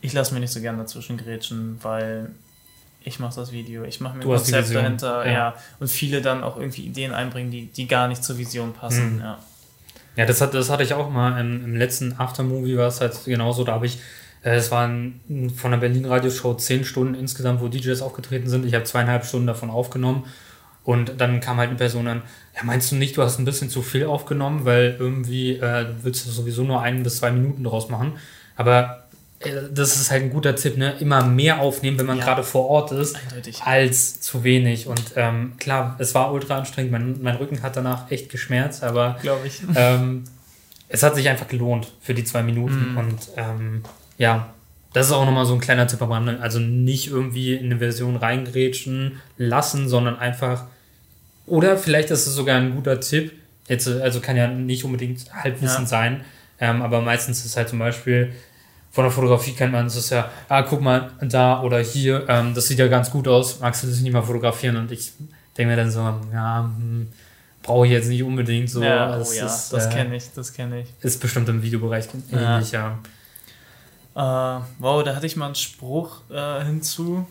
ich 0.00 0.12
lasse 0.12 0.34
mir 0.34 0.40
nicht 0.40 0.52
so 0.52 0.60
gerne 0.60 0.78
dazwischen 0.78 1.16
grätschen, 1.16 1.78
weil 1.82 2.30
ich 3.04 3.18
mache 3.18 3.34
das 3.36 3.52
Video, 3.52 3.84
ich 3.84 4.00
mache 4.00 4.16
mir 4.16 4.22
ein 4.22 4.28
Konzept 4.28 4.74
dahinter, 4.74 5.26
ja. 5.26 5.32
ja. 5.32 5.54
Und 5.80 5.88
viele 5.88 6.22
dann 6.22 6.42
auch 6.44 6.56
irgendwie 6.56 6.86
Ideen 6.86 7.12
einbringen, 7.12 7.50
die, 7.50 7.66
die 7.66 7.86
gar 7.86 8.08
nicht 8.08 8.22
zur 8.22 8.38
Vision 8.38 8.72
passen. 8.72 9.16
Mhm. 9.16 9.20
Ja. 9.20 9.38
Ja, 10.14 10.26
das, 10.26 10.40
hat, 10.40 10.52
das 10.54 10.68
hatte 10.68 10.82
ich 10.82 10.92
auch 10.92 11.08
mal 11.10 11.40
im, 11.40 11.64
im 11.64 11.76
letzten 11.76 12.14
Aftermovie, 12.18 12.76
war 12.76 12.88
es 12.88 13.00
halt 13.00 13.24
genauso. 13.24 13.64
Da 13.64 13.72
habe 13.72 13.86
ich, 13.86 13.98
äh, 14.42 14.56
es 14.56 14.70
waren 14.70 15.20
von 15.56 15.70
der 15.70 15.78
Berlin 15.78 16.04
Radioshow 16.04 16.54
zehn 16.54 16.84
Stunden 16.84 17.14
insgesamt, 17.14 17.60
wo 17.62 17.68
DJs 17.68 18.02
aufgetreten 18.02 18.48
sind. 18.48 18.66
Ich 18.66 18.74
habe 18.74 18.84
zweieinhalb 18.84 19.24
Stunden 19.24 19.46
davon 19.46 19.70
aufgenommen. 19.70 20.24
Und 20.84 21.20
dann 21.20 21.40
kam 21.40 21.58
halt 21.58 21.68
eine 21.70 21.78
Person 21.78 22.08
an, 22.08 22.22
ja, 22.56 22.64
meinst 22.64 22.90
du 22.90 22.96
nicht, 22.96 23.16
du 23.16 23.22
hast 23.22 23.38
ein 23.38 23.44
bisschen 23.44 23.70
zu 23.70 23.82
viel 23.82 24.04
aufgenommen, 24.04 24.64
weil 24.64 24.96
irgendwie 24.98 25.52
äh, 25.56 25.84
du 25.84 25.94
willst 26.02 26.24
sowieso 26.26 26.64
nur 26.64 26.82
ein 26.82 27.02
bis 27.02 27.18
zwei 27.18 27.30
Minuten 27.30 27.62
draus 27.62 27.88
machen. 27.88 28.14
Aber 28.56 29.04
äh, 29.38 29.50
das 29.72 29.94
ist 29.96 30.10
halt 30.10 30.24
ein 30.24 30.30
guter 30.30 30.56
Tipp, 30.56 30.76
ne? 30.76 30.94
Immer 30.98 31.24
mehr 31.24 31.60
aufnehmen, 31.60 31.98
wenn 31.98 32.06
man 32.06 32.18
Ja. 32.18 32.24
gerade 32.24 32.42
vor 32.42 32.68
Ort 32.68 32.90
ist, 32.92 33.14
Eindeutig. 33.16 33.62
als 33.62 34.20
zu 34.20 34.42
wenig. 34.44 34.88
Und 34.88 35.12
ähm, 35.16 35.52
klar, 35.58 35.94
es 36.00 36.14
war 36.16 36.32
ultra 36.32 36.58
anstrengend. 36.58 36.90
Mein, 36.92 37.22
mein 37.22 37.36
Rücken 37.36 37.62
hat 37.62 37.76
danach 37.76 38.10
echt 38.10 38.28
geschmerzt, 38.28 38.82
aber 38.82 39.18
Glaube 39.22 39.46
ich. 39.46 39.62
ähm, 39.76 40.24
es 40.88 41.02
hat 41.04 41.14
sich 41.14 41.28
einfach 41.28 41.48
gelohnt 41.48 41.92
für 42.00 42.12
die 42.12 42.24
zwei 42.24 42.42
Minuten. 42.42 42.92
Mhm. 42.92 42.98
Und 42.98 43.28
ähm, 43.36 43.82
ja, 44.18 44.52
das 44.92 45.06
ist 45.06 45.12
auch 45.12 45.24
nochmal 45.24 45.46
so 45.46 45.54
ein 45.54 45.60
kleiner 45.60 45.86
Tipp 45.86 46.02
am 46.02 46.12
Rande. 46.12 46.38
Also 46.40 46.58
nicht 46.58 47.08
irgendwie 47.08 47.54
in 47.54 47.66
eine 47.66 47.78
Version 47.78 48.16
reingrätschen 48.16 49.20
lassen, 49.38 49.88
sondern 49.88 50.18
einfach. 50.18 50.64
Oder 51.46 51.76
vielleicht 51.76 52.10
ist 52.10 52.26
es 52.26 52.34
sogar 52.34 52.56
ein 52.56 52.74
guter 52.74 53.00
Tipp. 53.00 53.32
Jetzt, 53.68 53.88
also 53.88 54.20
kann 54.20 54.36
ja 54.36 54.48
nicht 54.48 54.84
unbedingt 54.84 55.32
Halbwissen 55.32 55.82
Ja. 55.82 55.86
sein, 55.86 56.24
ähm, 56.60 56.82
aber 56.82 57.00
meistens 57.00 57.38
ist 57.38 57.46
es 57.46 57.56
halt 57.56 57.68
zum 57.68 57.78
Beispiel 57.78 58.32
von 58.90 59.04
der 59.04 59.10
Fotografie 59.10 59.52
kennt 59.52 59.72
man 59.72 59.86
es 59.86 59.96
ist 59.96 60.10
ja, 60.10 60.30
ah, 60.48 60.62
guck 60.62 60.82
mal, 60.82 61.10
da 61.22 61.62
oder 61.62 61.78
hier, 61.78 62.26
ähm, 62.28 62.54
das 62.54 62.66
sieht 62.66 62.78
ja 62.78 62.88
ganz 62.88 63.10
gut 63.10 63.26
aus, 63.26 63.60
magst 63.60 63.82
du 63.82 63.86
das 63.86 64.00
nicht 64.00 64.12
mal 64.12 64.22
fotografieren? 64.22 64.76
Und 64.76 64.92
ich 64.92 65.12
denke 65.56 65.70
mir 65.70 65.76
dann 65.76 65.90
so, 65.90 66.00
ja, 66.00 66.70
hm, 66.76 67.08
brauche 67.62 67.86
ich 67.86 67.92
jetzt 67.92 68.08
nicht 68.08 68.22
unbedingt 68.22 68.68
so. 68.68 68.82
ja, 68.82 69.16
oh 69.16 69.32
ja, 69.32 69.46
ist, 69.46 69.70
das 69.72 69.86
äh, 69.86 69.90
kenne 69.90 70.16
ich, 70.16 70.24
das 70.34 70.52
kenne 70.52 70.82
ich. 70.82 70.88
ist 71.00 71.20
bestimmt 71.20 71.48
im 71.48 71.62
Videobereich 71.62 72.06
Ja. 72.30 72.56
ähnlich, 72.56 72.72
ja. 72.72 72.98
Äh, 74.14 74.20
wow, 74.78 75.02
da 75.02 75.14
hatte 75.16 75.26
ich 75.26 75.36
mal 75.36 75.46
einen 75.46 75.54
Spruch 75.54 76.20
äh, 76.30 76.64
hinzu. 76.64 77.26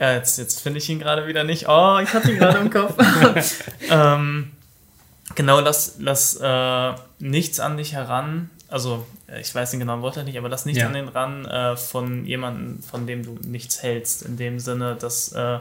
Ja, 0.00 0.12
jetzt, 0.14 0.36
jetzt 0.38 0.60
finde 0.60 0.78
ich 0.78 0.88
ihn 0.90 0.98
gerade 0.98 1.26
wieder 1.26 1.44
nicht. 1.44 1.68
Oh, 1.68 1.98
ich 2.02 2.12
hatte 2.12 2.30
ihn 2.32 2.38
gerade 2.38 2.58
im 2.58 2.70
Kopf. 2.70 2.94
ähm, 3.90 4.52
genau, 5.34 5.60
lass, 5.60 5.96
lass 5.98 6.36
äh, 6.36 6.94
nichts 7.18 7.60
an 7.60 7.76
dich 7.76 7.92
heran. 7.94 8.50
Also, 8.68 9.06
ich 9.40 9.54
weiß 9.54 9.70
den 9.70 9.80
genauen 9.80 10.02
Wortlaut 10.02 10.26
nicht, 10.26 10.36
aber 10.38 10.48
lass 10.48 10.66
nichts 10.66 10.80
Ja. 10.80 10.88
an 10.88 10.92
den 10.94 11.08
ran 11.08 11.46
äh, 11.46 11.76
von 11.76 12.26
jemandem, 12.26 12.82
von 12.82 13.06
dem 13.06 13.24
du 13.24 13.38
nichts 13.46 13.82
hältst. 13.82 14.22
In 14.22 14.36
dem 14.36 14.58
Sinne, 14.58 14.96
dass 14.96 15.32
äh, 15.32 15.60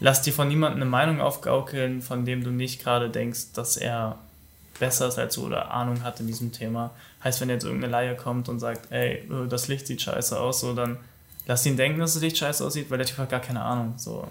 lass 0.00 0.22
dir 0.22 0.32
von 0.32 0.46
niemandem 0.46 0.82
eine 0.82 0.90
Meinung 0.90 1.20
aufgaukeln, 1.20 2.02
von 2.02 2.24
dem 2.24 2.44
du 2.44 2.50
nicht 2.50 2.82
gerade 2.82 3.08
denkst, 3.10 3.52
dass 3.54 3.76
er 3.76 4.18
besser 4.80 5.06
ist 5.06 5.18
als 5.18 5.36
du 5.36 5.46
oder 5.46 5.70
Ahnung 5.70 6.02
hat 6.02 6.18
in 6.18 6.26
diesem 6.26 6.50
Thema. 6.50 6.90
Heißt, 7.22 7.40
wenn 7.40 7.48
jetzt 7.50 7.62
irgendeine 7.64 7.92
Laie 7.92 8.16
kommt 8.16 8.48
und 8.48 8.58
sagt, 8.58 8.90
ey, 8.90 9.18
äh, 9.30 9.46
das 9.48 9.68
Licht 9.68 9.86
sieht 9.86 10.02
scheiße 10.02 10.40
aus, 10.40 10.60
so 10.60 10.74
dann 10.74 10.96
lass 11.46 11.64
ihn 11.66 11.76
denken, 11.76 12.00
dass 12.00 12.14
das 12.14 12.22
Licht 12.22 12.38
scheiße 12.38 12.64
aussieht, 12.66 12.90
weil 12.90 12.98
der 12.98 13.06
Typ 13.06 13.18
hat 13.18 13.30
gar 13.30 13.40
keine 13.40 13.62
Ahnung. 13.62 13.94
So. 13.96 14.26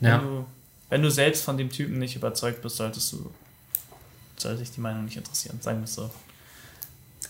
Ja. 0.00 0.18
Wenn, 0.18 0.20
du, 0.26 0.44
wenn 0.90 1.02
du 1.02 1.10
selbst 1.10 1.42
von 1.42 1.56
dem 1.58 1.70
Typen 1.70 1.98
nicht 1.98 2.14
überzeugt 2.14 2.62
bist, 2.62 2.76
solltest 2.76 3.12
du 3.12 3.30
sollte 4.36 4.60
dich 4.60 4.70
die 4.70 4.80
Meinung 4.80 5.04
nicht 5.04 5.16
interessieren, 5.18 5.58
sagen 5.60 5.80
wir 5.80 5.84
es 5.84 5.94
so. 5.94 6.08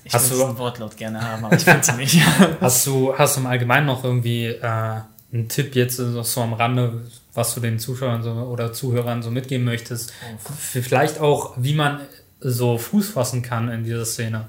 Ich 0.04 0.12
du- 0.12 0.18
diesen 0.18 0.56
Wortlaut 0.58 0.96
gerne 0.96 1.20
haben, 1.20 1.44
aber 1.44 1.56
ich 1.56 1.64
finde 1.64 1.82
sie 1.84 1.92
nicht. 1.96 2.20
Hast 2.60 2.86
du, 2.86 3.12
hast 3.18 3.36
du 3.36 3.40
im 3.40 3.46
Allgemeinen 3.46 3.86
noch 3.86 4.04
irgendwie 4.04 4.46
äh, 4.46 5.00
einen 5.32 5.48
Tipp 5.48 5.74
jetzt 5.74 5.96
so 5.96 6.22
so 6.22 6.40
am 6.40 6.52
Rande, 6.52 7.02
was 7.34 7.54
du 7.54 7.60
den 7.60 7.78
Zuschauern 7.78 8.22
so, 8.22 8.32
oder 8.32 8.72
Zuhörern 8.72 9.22
so 9.22 9.30
mitgeben 9.30 9.64
möchtest? 9.64 10.12
Vielleicht 10.58 11.20
auch, 11.20 11.54
wie 11.56 11.74
man 11.74 12.00
so 12.40 12.78
Fuß 12.78 13.10
fassen 13.10 13.42
kann 13.42 13.68
in 13.70 13.84
dieser 13.84 14.04
Szene. 14.04 14.48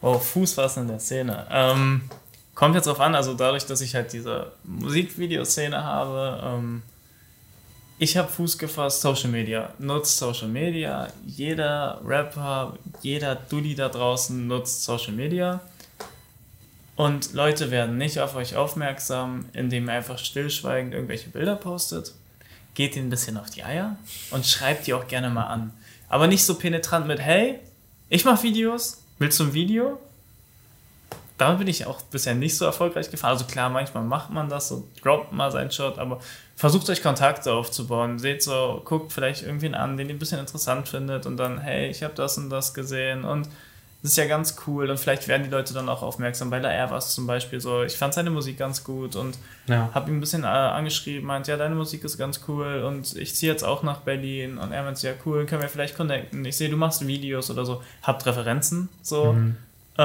Oh, 0.00 0.18
Fußfassen 0.18 0.82
in 0.82 0.88
der 0.88 0.98
Szene. 0.98 1.46
Ähm, 1.50 2.02
kommt 2.54 2.74
jetzt 2.74 2.88
drauf 2.88 3.00
an, 3.00 3.14
also 3.14 3.34
dadurch, 3.34 3.66
dass 3.66 3.80
ich 3.80 3.94
halt 3.94 4.12
diese 4.12 4.52
Musikvideoszene 4.64 5.82
habe, 5.84 6.42
ähm, 6.44 6.82
ich 7.98 8.16
habe 8.16 8.28
Fuß 8.28 8.58
gefasst, 8.58 9.00
Social 9.00 9.30
Media. 9.30 9.72
Nutzt 9.78 10.18
Social 10.18 10.48
Media. 10.48 11.06
Jeder 11.24 12.00
Rapper, 12.04 12.76
jeder 13.00 13.36
Dulli 13.36 13.76
da 13.76 13.88
draußen 13.88 14.44
nutzt 14.48 14.82
Social 14.82 15.12
Media. 15.12 15.60
Und 16.96 17.32
Leute 17.32 17.70
werden 17.70 17.96
nicht 17.96 18.20
auf 18.20 18.36
euch 18.36 18.56
aufmerksam, 18.56 19.46
indem 19.52 19.88
ihr 19.88 19.94
einfach 19.94 20.18
stillschweigend 20.18 20.92
irgendwelche 20.92 21.30
Bilder 21.30 21.56
postet. 21.56 22.12
Geht 22.74 22.96
ihnen 22.96 23.06
ein 23.06 23.10
bisschen 23.10 23.36
auf 23.36 23.50
die 23.50 23.64
Eier 23.64 23.96
und 24.30 24.46
schreibt 24.46 24.86
die 24.86 24.94
auch 24.94 25.06
gerne 25.06 25.30
mal 25.30 25.46
an. 25.46 25.72
Aber 26.08 26.26
nicht 26.26 26.44
so 26.44 26.54
penetrant 26.54 27.06
mit, 27.06 27.20
hey, 27.20 27.58
ich 28.08 28.24
mache 28.24 28.42
Videos, 28.42 29.02
willst 29.18 29.40
du 29.40 29.44
ein 29.44 29.54
Video? 29.54 29.98
Damit 31.38 31.58
bin 31.58 31.68
ich 31.68 31.86
auch 31.86 32.02
bisher 32.02 32.34
nicht 32.34 32.56
so 32.56 32.66
erfolgreich 32.66 33.10
gefahren. 33.10 33.32
Also 33.32 33.46
klar, 33.46 33.70
manchmal 33.70 34.04
macht 34.04 34.30
man 34.30 34.48
das, 34.48 34.68
so 34.68 34.86
droppt 35.02 35.32
mal 35.32 35.50
seinen 35.50 35.70
Shot, 35.70 35.98
aber 35.98 36.20
versucht 36.54 36.88
euch 36.90 37.02
Kontakte 37.02 37.52
aufzubauen. 37.52 38.18
Seht 38.18 38.42
so, 38.42 38.82
guckt 38.84 39.12
vielleicht 39.12 39.42
irgendwen 39.42 39.74
an, 39.74 39.96
den 39.96 40.08
ihr 40.08 40.14
ein 40.14 40.18
bisschen 40.18 40.38
interessant 40.38 40.88
findet 40.88 41.26
und 41.26 41.38
dann, 41.38 41.58
hey, 41.58 41.88
ich 41.88 42.02
habe 42.02 42.14
das 42.14 42.38
und 42.38 42.50
das 42.50 42.74
gesehen 42.74 43.24
und 43.24 43.48
das 44.02 44.10
ist 44.12 44.16
ja 44.16 44.26
ganz 44.26 44.56
cool 44.66 44.90
und 44.90 44.98
vielleicht 44.98 45.28
werden 45.28 45.44
die 45.44 45.48
Leute 45.50 45.72
dann 45.74 45.88
auch 45.88 46.02
aufmerksam. 46.02 46.50
Bei 46.50 46.58
La 46.58 46.70
R 46.72 46.90
war 46.90 46.98
es 46.98 47.14
zum 47.14 47.26
Beispiel 47.26 47.60
so, 47.60 47.84
ich 47.84 47.96
fand 47.96 48.14
seine 48.14 48.30
Musik 48.30 48.58
ganz 48.58 48.82
gut 48.82 49.14
und 49.14 49.38
Ja. 49.68 49.90
habe 49.94 50.10
ihn 50.10 50.16
ein 50.16 50.20
bisschen 50.20 50.42
äh, 50.42 50.48
angeschrieben, 50.48 51.24
meint, 51.26 51.46
ja, 51.46 51.56
deine 51.56 51.74
Musik 51.76 52.02
ist 52.02 52.18
ganz 52.18 52.40
cool 52.48 52.82
und 52.86 53.14
ich 53.16 53.34
ziehe 53.36 53.52
jetzt 53.52 53.62
auch 53.62 53.82
nach 53.84 53.98
Berlin 53.98 54.58
und 54.58 54.72
er 54.72 54.82
meint, 54.82 55.00
ja, 55.02 55.12
cool, 55.24 55.46
können 55.46 55.62
wir 55.62 55.68
vielleicht 55.68 55.96
connecten. 55.96 56.44
Ich 56.44 56.56
sehe, 56.56 56.68
du 56.68 56.76
machst 56.76 57.06
Videos 57.06 57.48
oder 57.50 57.64
so, 57.64 57.80
habt 58.02 58.26
Referenzen, 58.26 58.88
so. 59.02 59.34
Mhm. 59.34 59.56
Äh, 59.96 60.02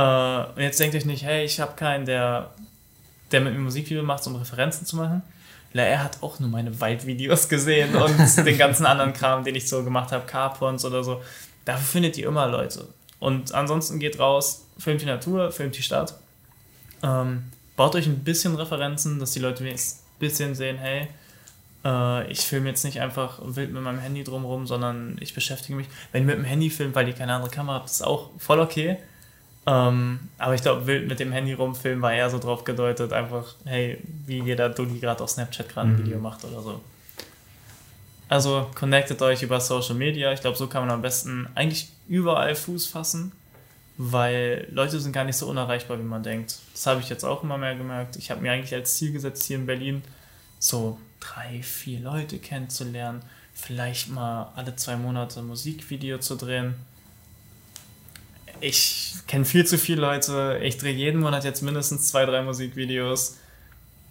und 0.55 0.62
jetzt 0.62 0.79
denkt 0.79 0.95
euch 0.95 1.05
nicht, 1.05 1.23
hey, 1.23 1.43
ich 1.45 1.60
habe 1.60 1.73
keinen, 1.75 2.05
der, 2.05 2.51
der 3.31 3.41
mit 3.41 3.53
mir 3.53 3.60
Musikvideo 3.60 4.03
macht, 4.03 4.27
um 4.27 4.36
Referenzen 4.36 4.86
zu 4.86 4.95
machen. 4.97 5.23
La 5.73 5.83
R 5.83 6.03
hat 6.03 6.17
auch 6.21 6.39
nur 6.39 6.49
meine 6.49 6.79
Waldvideos 6.79 7.49
gesehen 7.49 7.95
und 7.95 8.15
den 8.45 8.57
ganzen 8.60 8.86
anderen 8.86 9.13
Kram, 9.13 9.43
den 9.43 9.55
ich 9.55 9.67
so 9.67 9.83
gemacht 9.83 10.12
habe, 10.12 10.25
Carpons 10.27 10.86
oder 10.86 11.03
so. 11.03 11.21
Dafür 11.65 11.83
findet 11.86 12.17
ihr 12.17 12.27
immer 12.27 12.47
Leute. 12.47 12.86
Und 13.19 13.53
ansonsten 13.53 13.99
geht 13.99 14.19
raus, 14.19 14.65
filmt 14.77 15.01
die 15.01 15.06
Natur, 15.06 15.51
filmt 15.51 15.77
die 15.77 15.82
Stadt. 15.82 16.15
Ähm, 17.03 17.43
baut 17.75 17.95
euch 17.95 18.06
ein 18.08 18.23
bisschen 18.23 18.56
Referenzen, 18.56 19.19
dass 19.19 19.32
die 19.32 19.39
Leute 19.39 19.63
wenigstens 19.63 20.03
bisschen 20.19 20.56
sehen, 20.56 20.77
hey, 20.77 21.08
äh, 21.86 22.32
ich 22.32 22.39
filme 22.41 22.69
jetzt 22.69 22.84
nicht 22.84 23.01
einfach 23.01 23.39
wild 23.43 23.71
mit 23.71 23.84
meinem 23.84 23.99
Handy 23.99 24.23
drumherum, 24.23 24.65
sondern 24.65 25.17
ich 25.19 25.34
beschäftige 25.34 25.75
mich. 25.75 25.88
Wenn 26.12 26.23
ihr 26.23 26.27
mit 26.27 26.38
dem 26.38 26.43
Handy 26.43 26.69
filmt, 26.69 26.95
weil 26.95 27.08
ihr 27.08 27.13
keine 27.13 27.34
andere 27.34 27.51
Kamera 27.51 27.75
habt, 27.75 27.89
ist 27.89 28.03
auch 28.03 28.30
voll 28.39 28.60
okay. 28.60 28.97
Ähm, 29.67 30.19
aber 30.38 30.56
ich 30.56 30.62
glaube, 30.62 30.88
wild 30.88 31.08
mit 31.08 31.19
dem 31.19 31.32
Handy 31.32 31.53
rumfilmen 31.53 32.01
war 32.01 32.13
eher 32.13 32.30
so 32.30 32.39
drauf 32.39 32.63
gedeutet, 32.63 33.13
einfach, 33.13 33.56
hey, 33.65 33.99
wie 34.25 34.41
jeder 34.41 34.69
Dulli 34.69 34.99
gerade 34.99 35.23
auf 35.23 35.30
Snapchat 35.30 35.69
gerade 35.69 35.89
ein 35.89 35.93
Mhm. 35.95 36.06
Video 36.06 36.19
macht 36.19 36.43
oder 36.45 36.62
so. 36.62 36.82
Also 38.29 38.69
connectet 38.75 39.21
euch 39.21 39.41
über 39.43 39.61
Social 39.61 39.95
Media. 39.95 40.33
Ich 40.33 40.41
glaube, 40.41 40.57
so 40.57 40.67
kann 40.67 40.81
man 40.81 40.91
am 40.91 41.01
besten 41.01 41.47
eigentlich 41.55 41.89
überall 42.07 42.55
Fuß 42.55 42.87
fassen, 42.87 43.31
weil 43.97 44.67
Leute 44.71 44.99
sind 44.99 45.13
gar 45.13 45.23
nicht 45.23 45.37
so 45.37 45.47
unerreichbar, 45.47 45.97
wie 45.99 46.03
man 46.03 46.23
denkt. 46.23 46.57
Das 46.73 46.85
habe 46.87 46.99
ich 46.99 47.09
jetzt 47.09 47.23
auch 47.23 47.43
immer 47.43 47.57
mehr 47.57 47.75
gemerkt. 47.75 48.17
Ich 48.17 48.29
habe 48.29 48.41
mir 48.41 48.51
eigentlich 48.51 48.73
als 48.73 48.95
Ziel 48.97 49.13
gesetzt, 49.13 49.43
hier 49.45 49.57
in 49.57 49.65
Berlin 49.65 50.03
so 50.59 50.99
drei, 51.19 51.61
vier 51.63 51.99
Leute 51.99 52.37
kennenzulernen, 52.37 53.21
vielleicht 53.53 54.09
mal 54.09 54.51
alle 54.55 54.75
zwei 54.75 54.97
Monate 54.97 55.39
ein 55.39 55.47
Musikvideo 55.47 56.19
zu 56.19 56.35
drehen. 56.35 56.75
Ich 58.59 59.13
kenne 59.27 59.45
viel 59.45 59.65
zu 59.65 59.77
viele 59.77 60.01
Leute. 60.01 60.59
Ich 60.63 60.77
drehe 60.77 60.93
jeden 60.93 61.21
Monat 61.21 61.43
jetzt 61.43 61.61
mindestens 61.61 62.07
zwei, 62.07 62.25
drei 62.25 62.41
Musikvideos. 62.41 63.37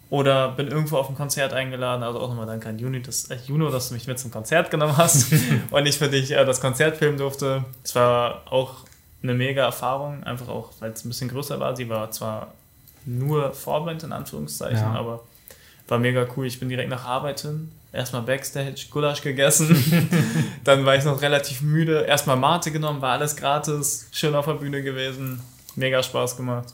Oder 0.09 0.49
bin 0.49 0.67
irgendwo 0.69 0.97
auf 0.97 1.09
ein 1.09 1.15
Konzert 1.15 1.51
eingeladen. 1.53 2.01
Also 2.01 2.19
auch 2.19 2.29
nochmal 2.29 2.45
danke 2.45 2.69
an 2.69 2.79
Juni, 2.79 3.01
dass, 3.01 3.25
äh, 3.29 3.37
Juno, 3.45 3.69
dass 3.69 3.89
du 3.89 3.93
mich 3.93 4.07
mit 4.07 4.17
zum 4.19 4.31
Konzert 4.31 4.71
genommen 4.71 4.95
hast 4.95 5.27
und 5.71 5.85
ich 5.85 5.97
für 5.97 6.07
dich 6.07 6.31
äh, 6.31 6.45
das 6.45 6.61
Konzert 6.61 6.95
filmen 6.97 7.17
durfte. 7.17 7.65
Es 7.83 7.93
war 7.95 8.43
auch 8.49 8.85
eine 9.21 9.33
mega 9.33 9.63
Erfahrung, 9.65 10.23
einfach 10.23 10.47
auch, 10.47 10.71
weil 10.79 10.91
es 10.91 11.03
ein 11.03 11.09
bisschen 11.09 11.29
größer 11.29 11.59
war. 11.59 11.75
Sie 11.75 11.89
war 11.89 12.09
zwar 12.11 12.53
nur 13.05 13.51
Vorband 13.53 14.03
in 14.03 14.11
Anführungszeichen, 14.13 14.77
Ja. 14.77 14.93
aber 14.93 15.23
war 15.89 15.99
mega 15.99 16.25
cool. 16.35 16.45
Ich 16.45 16.59
bin 16.59 16.69
direkt 16.69 16.89
nach 16.89 17.05
Arbeit 17.05 17.41
hin, 17.41 17.71
erstmal 17.91 18.21
Backstage, 18.21 18.87
Gulasch 18.91 19.21
gegessen. 19.21 19.75
Dann 20.63 20.85
war 20.85 20.95
ich 20.95 21.03
noch 21.03 21.21
relativ 21.21 21.61
müde. 21.61 22.01
Erstmal 22.01 22.35
Mate 22.37 22.71
genommen, 22.71 23.01
war 23.01 23.13
alles 23.13 23.35
gratis, 23.35 24.07
schön 24.11 24.35
auf 24.35 24.45
der 24.45 24.53
Bühne 24.53 24.81
gewesen. 24.83 25.41
Mega 25.75 26.01
Spaß 26.01 26.37
gemacht. 26.37 26.73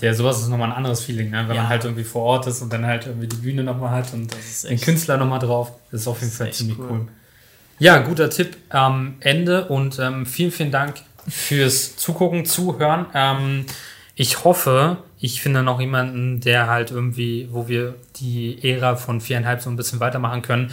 Ja, 0.00 0.14
sowas 0.14 0.40
ist 0.40 0.48
nochmal 0.48 0.70
ein 0.70 0.76
anderes 0.76 1.02
Feeling, 1.02 1.30
ne? 1.30 1.44
wenn 1.46 1.56
Ja. 1.56 1.62
man 1.62 1.68
halt 1.70 1.84
irgendwie 1.84 2.04
vor 2.04 2.22
Ort 2.22 2.46
ist 2.46 2.62
und 2.62 2.72
dann 2.72 2.86
halt 2.86 3.06
irgendwie 3.06 3.26
die 3.28 3.36
Bühne 3.36 3.64
nochmal 3.64 3.90
hat 3.90 4.12
und 4.12 4.34
ist 4.34 4.68
den 4.68 4.80
Künstler 4.80 5.16
nochmal 5.16 5.38
drauf. 5.40 5.72
Das 5.90 6.02
ist 6.02 6.08
auf 6.08 6.20
jeden 6.20 6.32
Fall 6.32 6.52
ziemlich 6.52 6.78
cool. 6.78 6.86
cool. 6.90 7.08
Ja, 7.78 7.98
guter 7.98 8.30
Tipp 8.30 8.56
am 8.68 9.16
Ende 9.20 9.66
und 9.66 9.98
ähm, 9.98 10.26
vielen, 10.26 10.52
vielen 10.52 10.70
Dank 10.70 10.94
fürs 11.28 11.96
Zugucken, 11.96 12.44
Zuhören. 12.44 13.06
Ähm, 13.14 13.66
ich 14.14 14.44
hoffe, 14.44 14.98
ich 15.18 15.40
finde 15.42 15.62
noch 15.64 15.80
jemanden, 15.80 16.40
der 16.40 16.68
halt 16.68 16.90
irgendwie, 16.92 17.48
wo 17.50 17.66
wir 17.66 17.94
die 18.16 18.58
Ära 18.62 18.94
von 18.96 19.20
viereinhalb 19.20 19.60
so 19.60 19.70
ein 19.70 19.76
bisschen 19.76 19.98
weitermachen 20.00 20.42
können. 20.42 20.70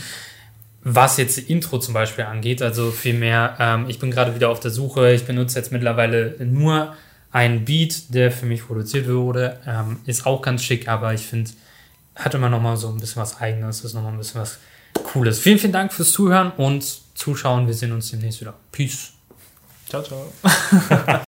Was 0.83 1.17
jetzt 1.17 1.37
die 1.37 1.51
Intro 1.51 1.77
zum 1.79 1.93
Beispiel 1.93 2.25
angeht, 2.25 2.61
also 2.61 2.91
vielmehr, 2.91 3.55
ähm, 3.59 3.85
ich 3.87 3.99
bin 3.99 4.09
gerade 4.11 4.35
wieder 4.35 4.49
auf 4.49 4.59
der 4.59 4.71
Suche. 4.71 5.11
Ich 5.11 5.25
benutze 5.25 5.57
jetzt 5.57 5.71
mittlerweile 5.71 6.35
nur 6.39 6.95
einen 7.31 7.65
Beat, 7.65 8.13
der 8.13 8.31
für 8.31 8.45
mich 8.45 8.65
produziert 8.65 9.07
wurde. 9.07 9.59
Ähm, 9.65 9.99
ist 10.05 10.25
auch 10.25 10.41
ganz 10.41 10.63
schick, 10.63 10.87
aber 10.87 11.13
ich 11.13 11.25
finde, 11.25 11.51
hat 12.15 12.33
immer 12.33 12.49
noch 12.49 12.61
mal 12.61 12.77
so 12.77 12.89
ein 12.89 12.99
bisschen 12.99 13.21
was 13.21 13.39
Eigenes, 13.39 13.83
ist 13.83 13.93
noch 13.93 14.03
mal 14.03 14.09
ein 14.09 14.17
bisschen 14.17 14.41
was 14.41 14.59
Cooles. 14.93 15.39
Vielen, 15.39 15.59
vielen 15.59 15.73
Dank 15.73 15.93
fürs 15.93 16.11
Zuhören 16.11 16.51
und 16.51 16.83
Zuschauen. 17.15 17.67
Wir 17.67 17.73
sehen 17.73 17.91
uns 17.91 18.11
demnächst 18.11 18.41
wieder. 18.41 18.53
Peace. 18.71 19.13
Ciao, 19.87 20.03
ciao. 20.03 20.31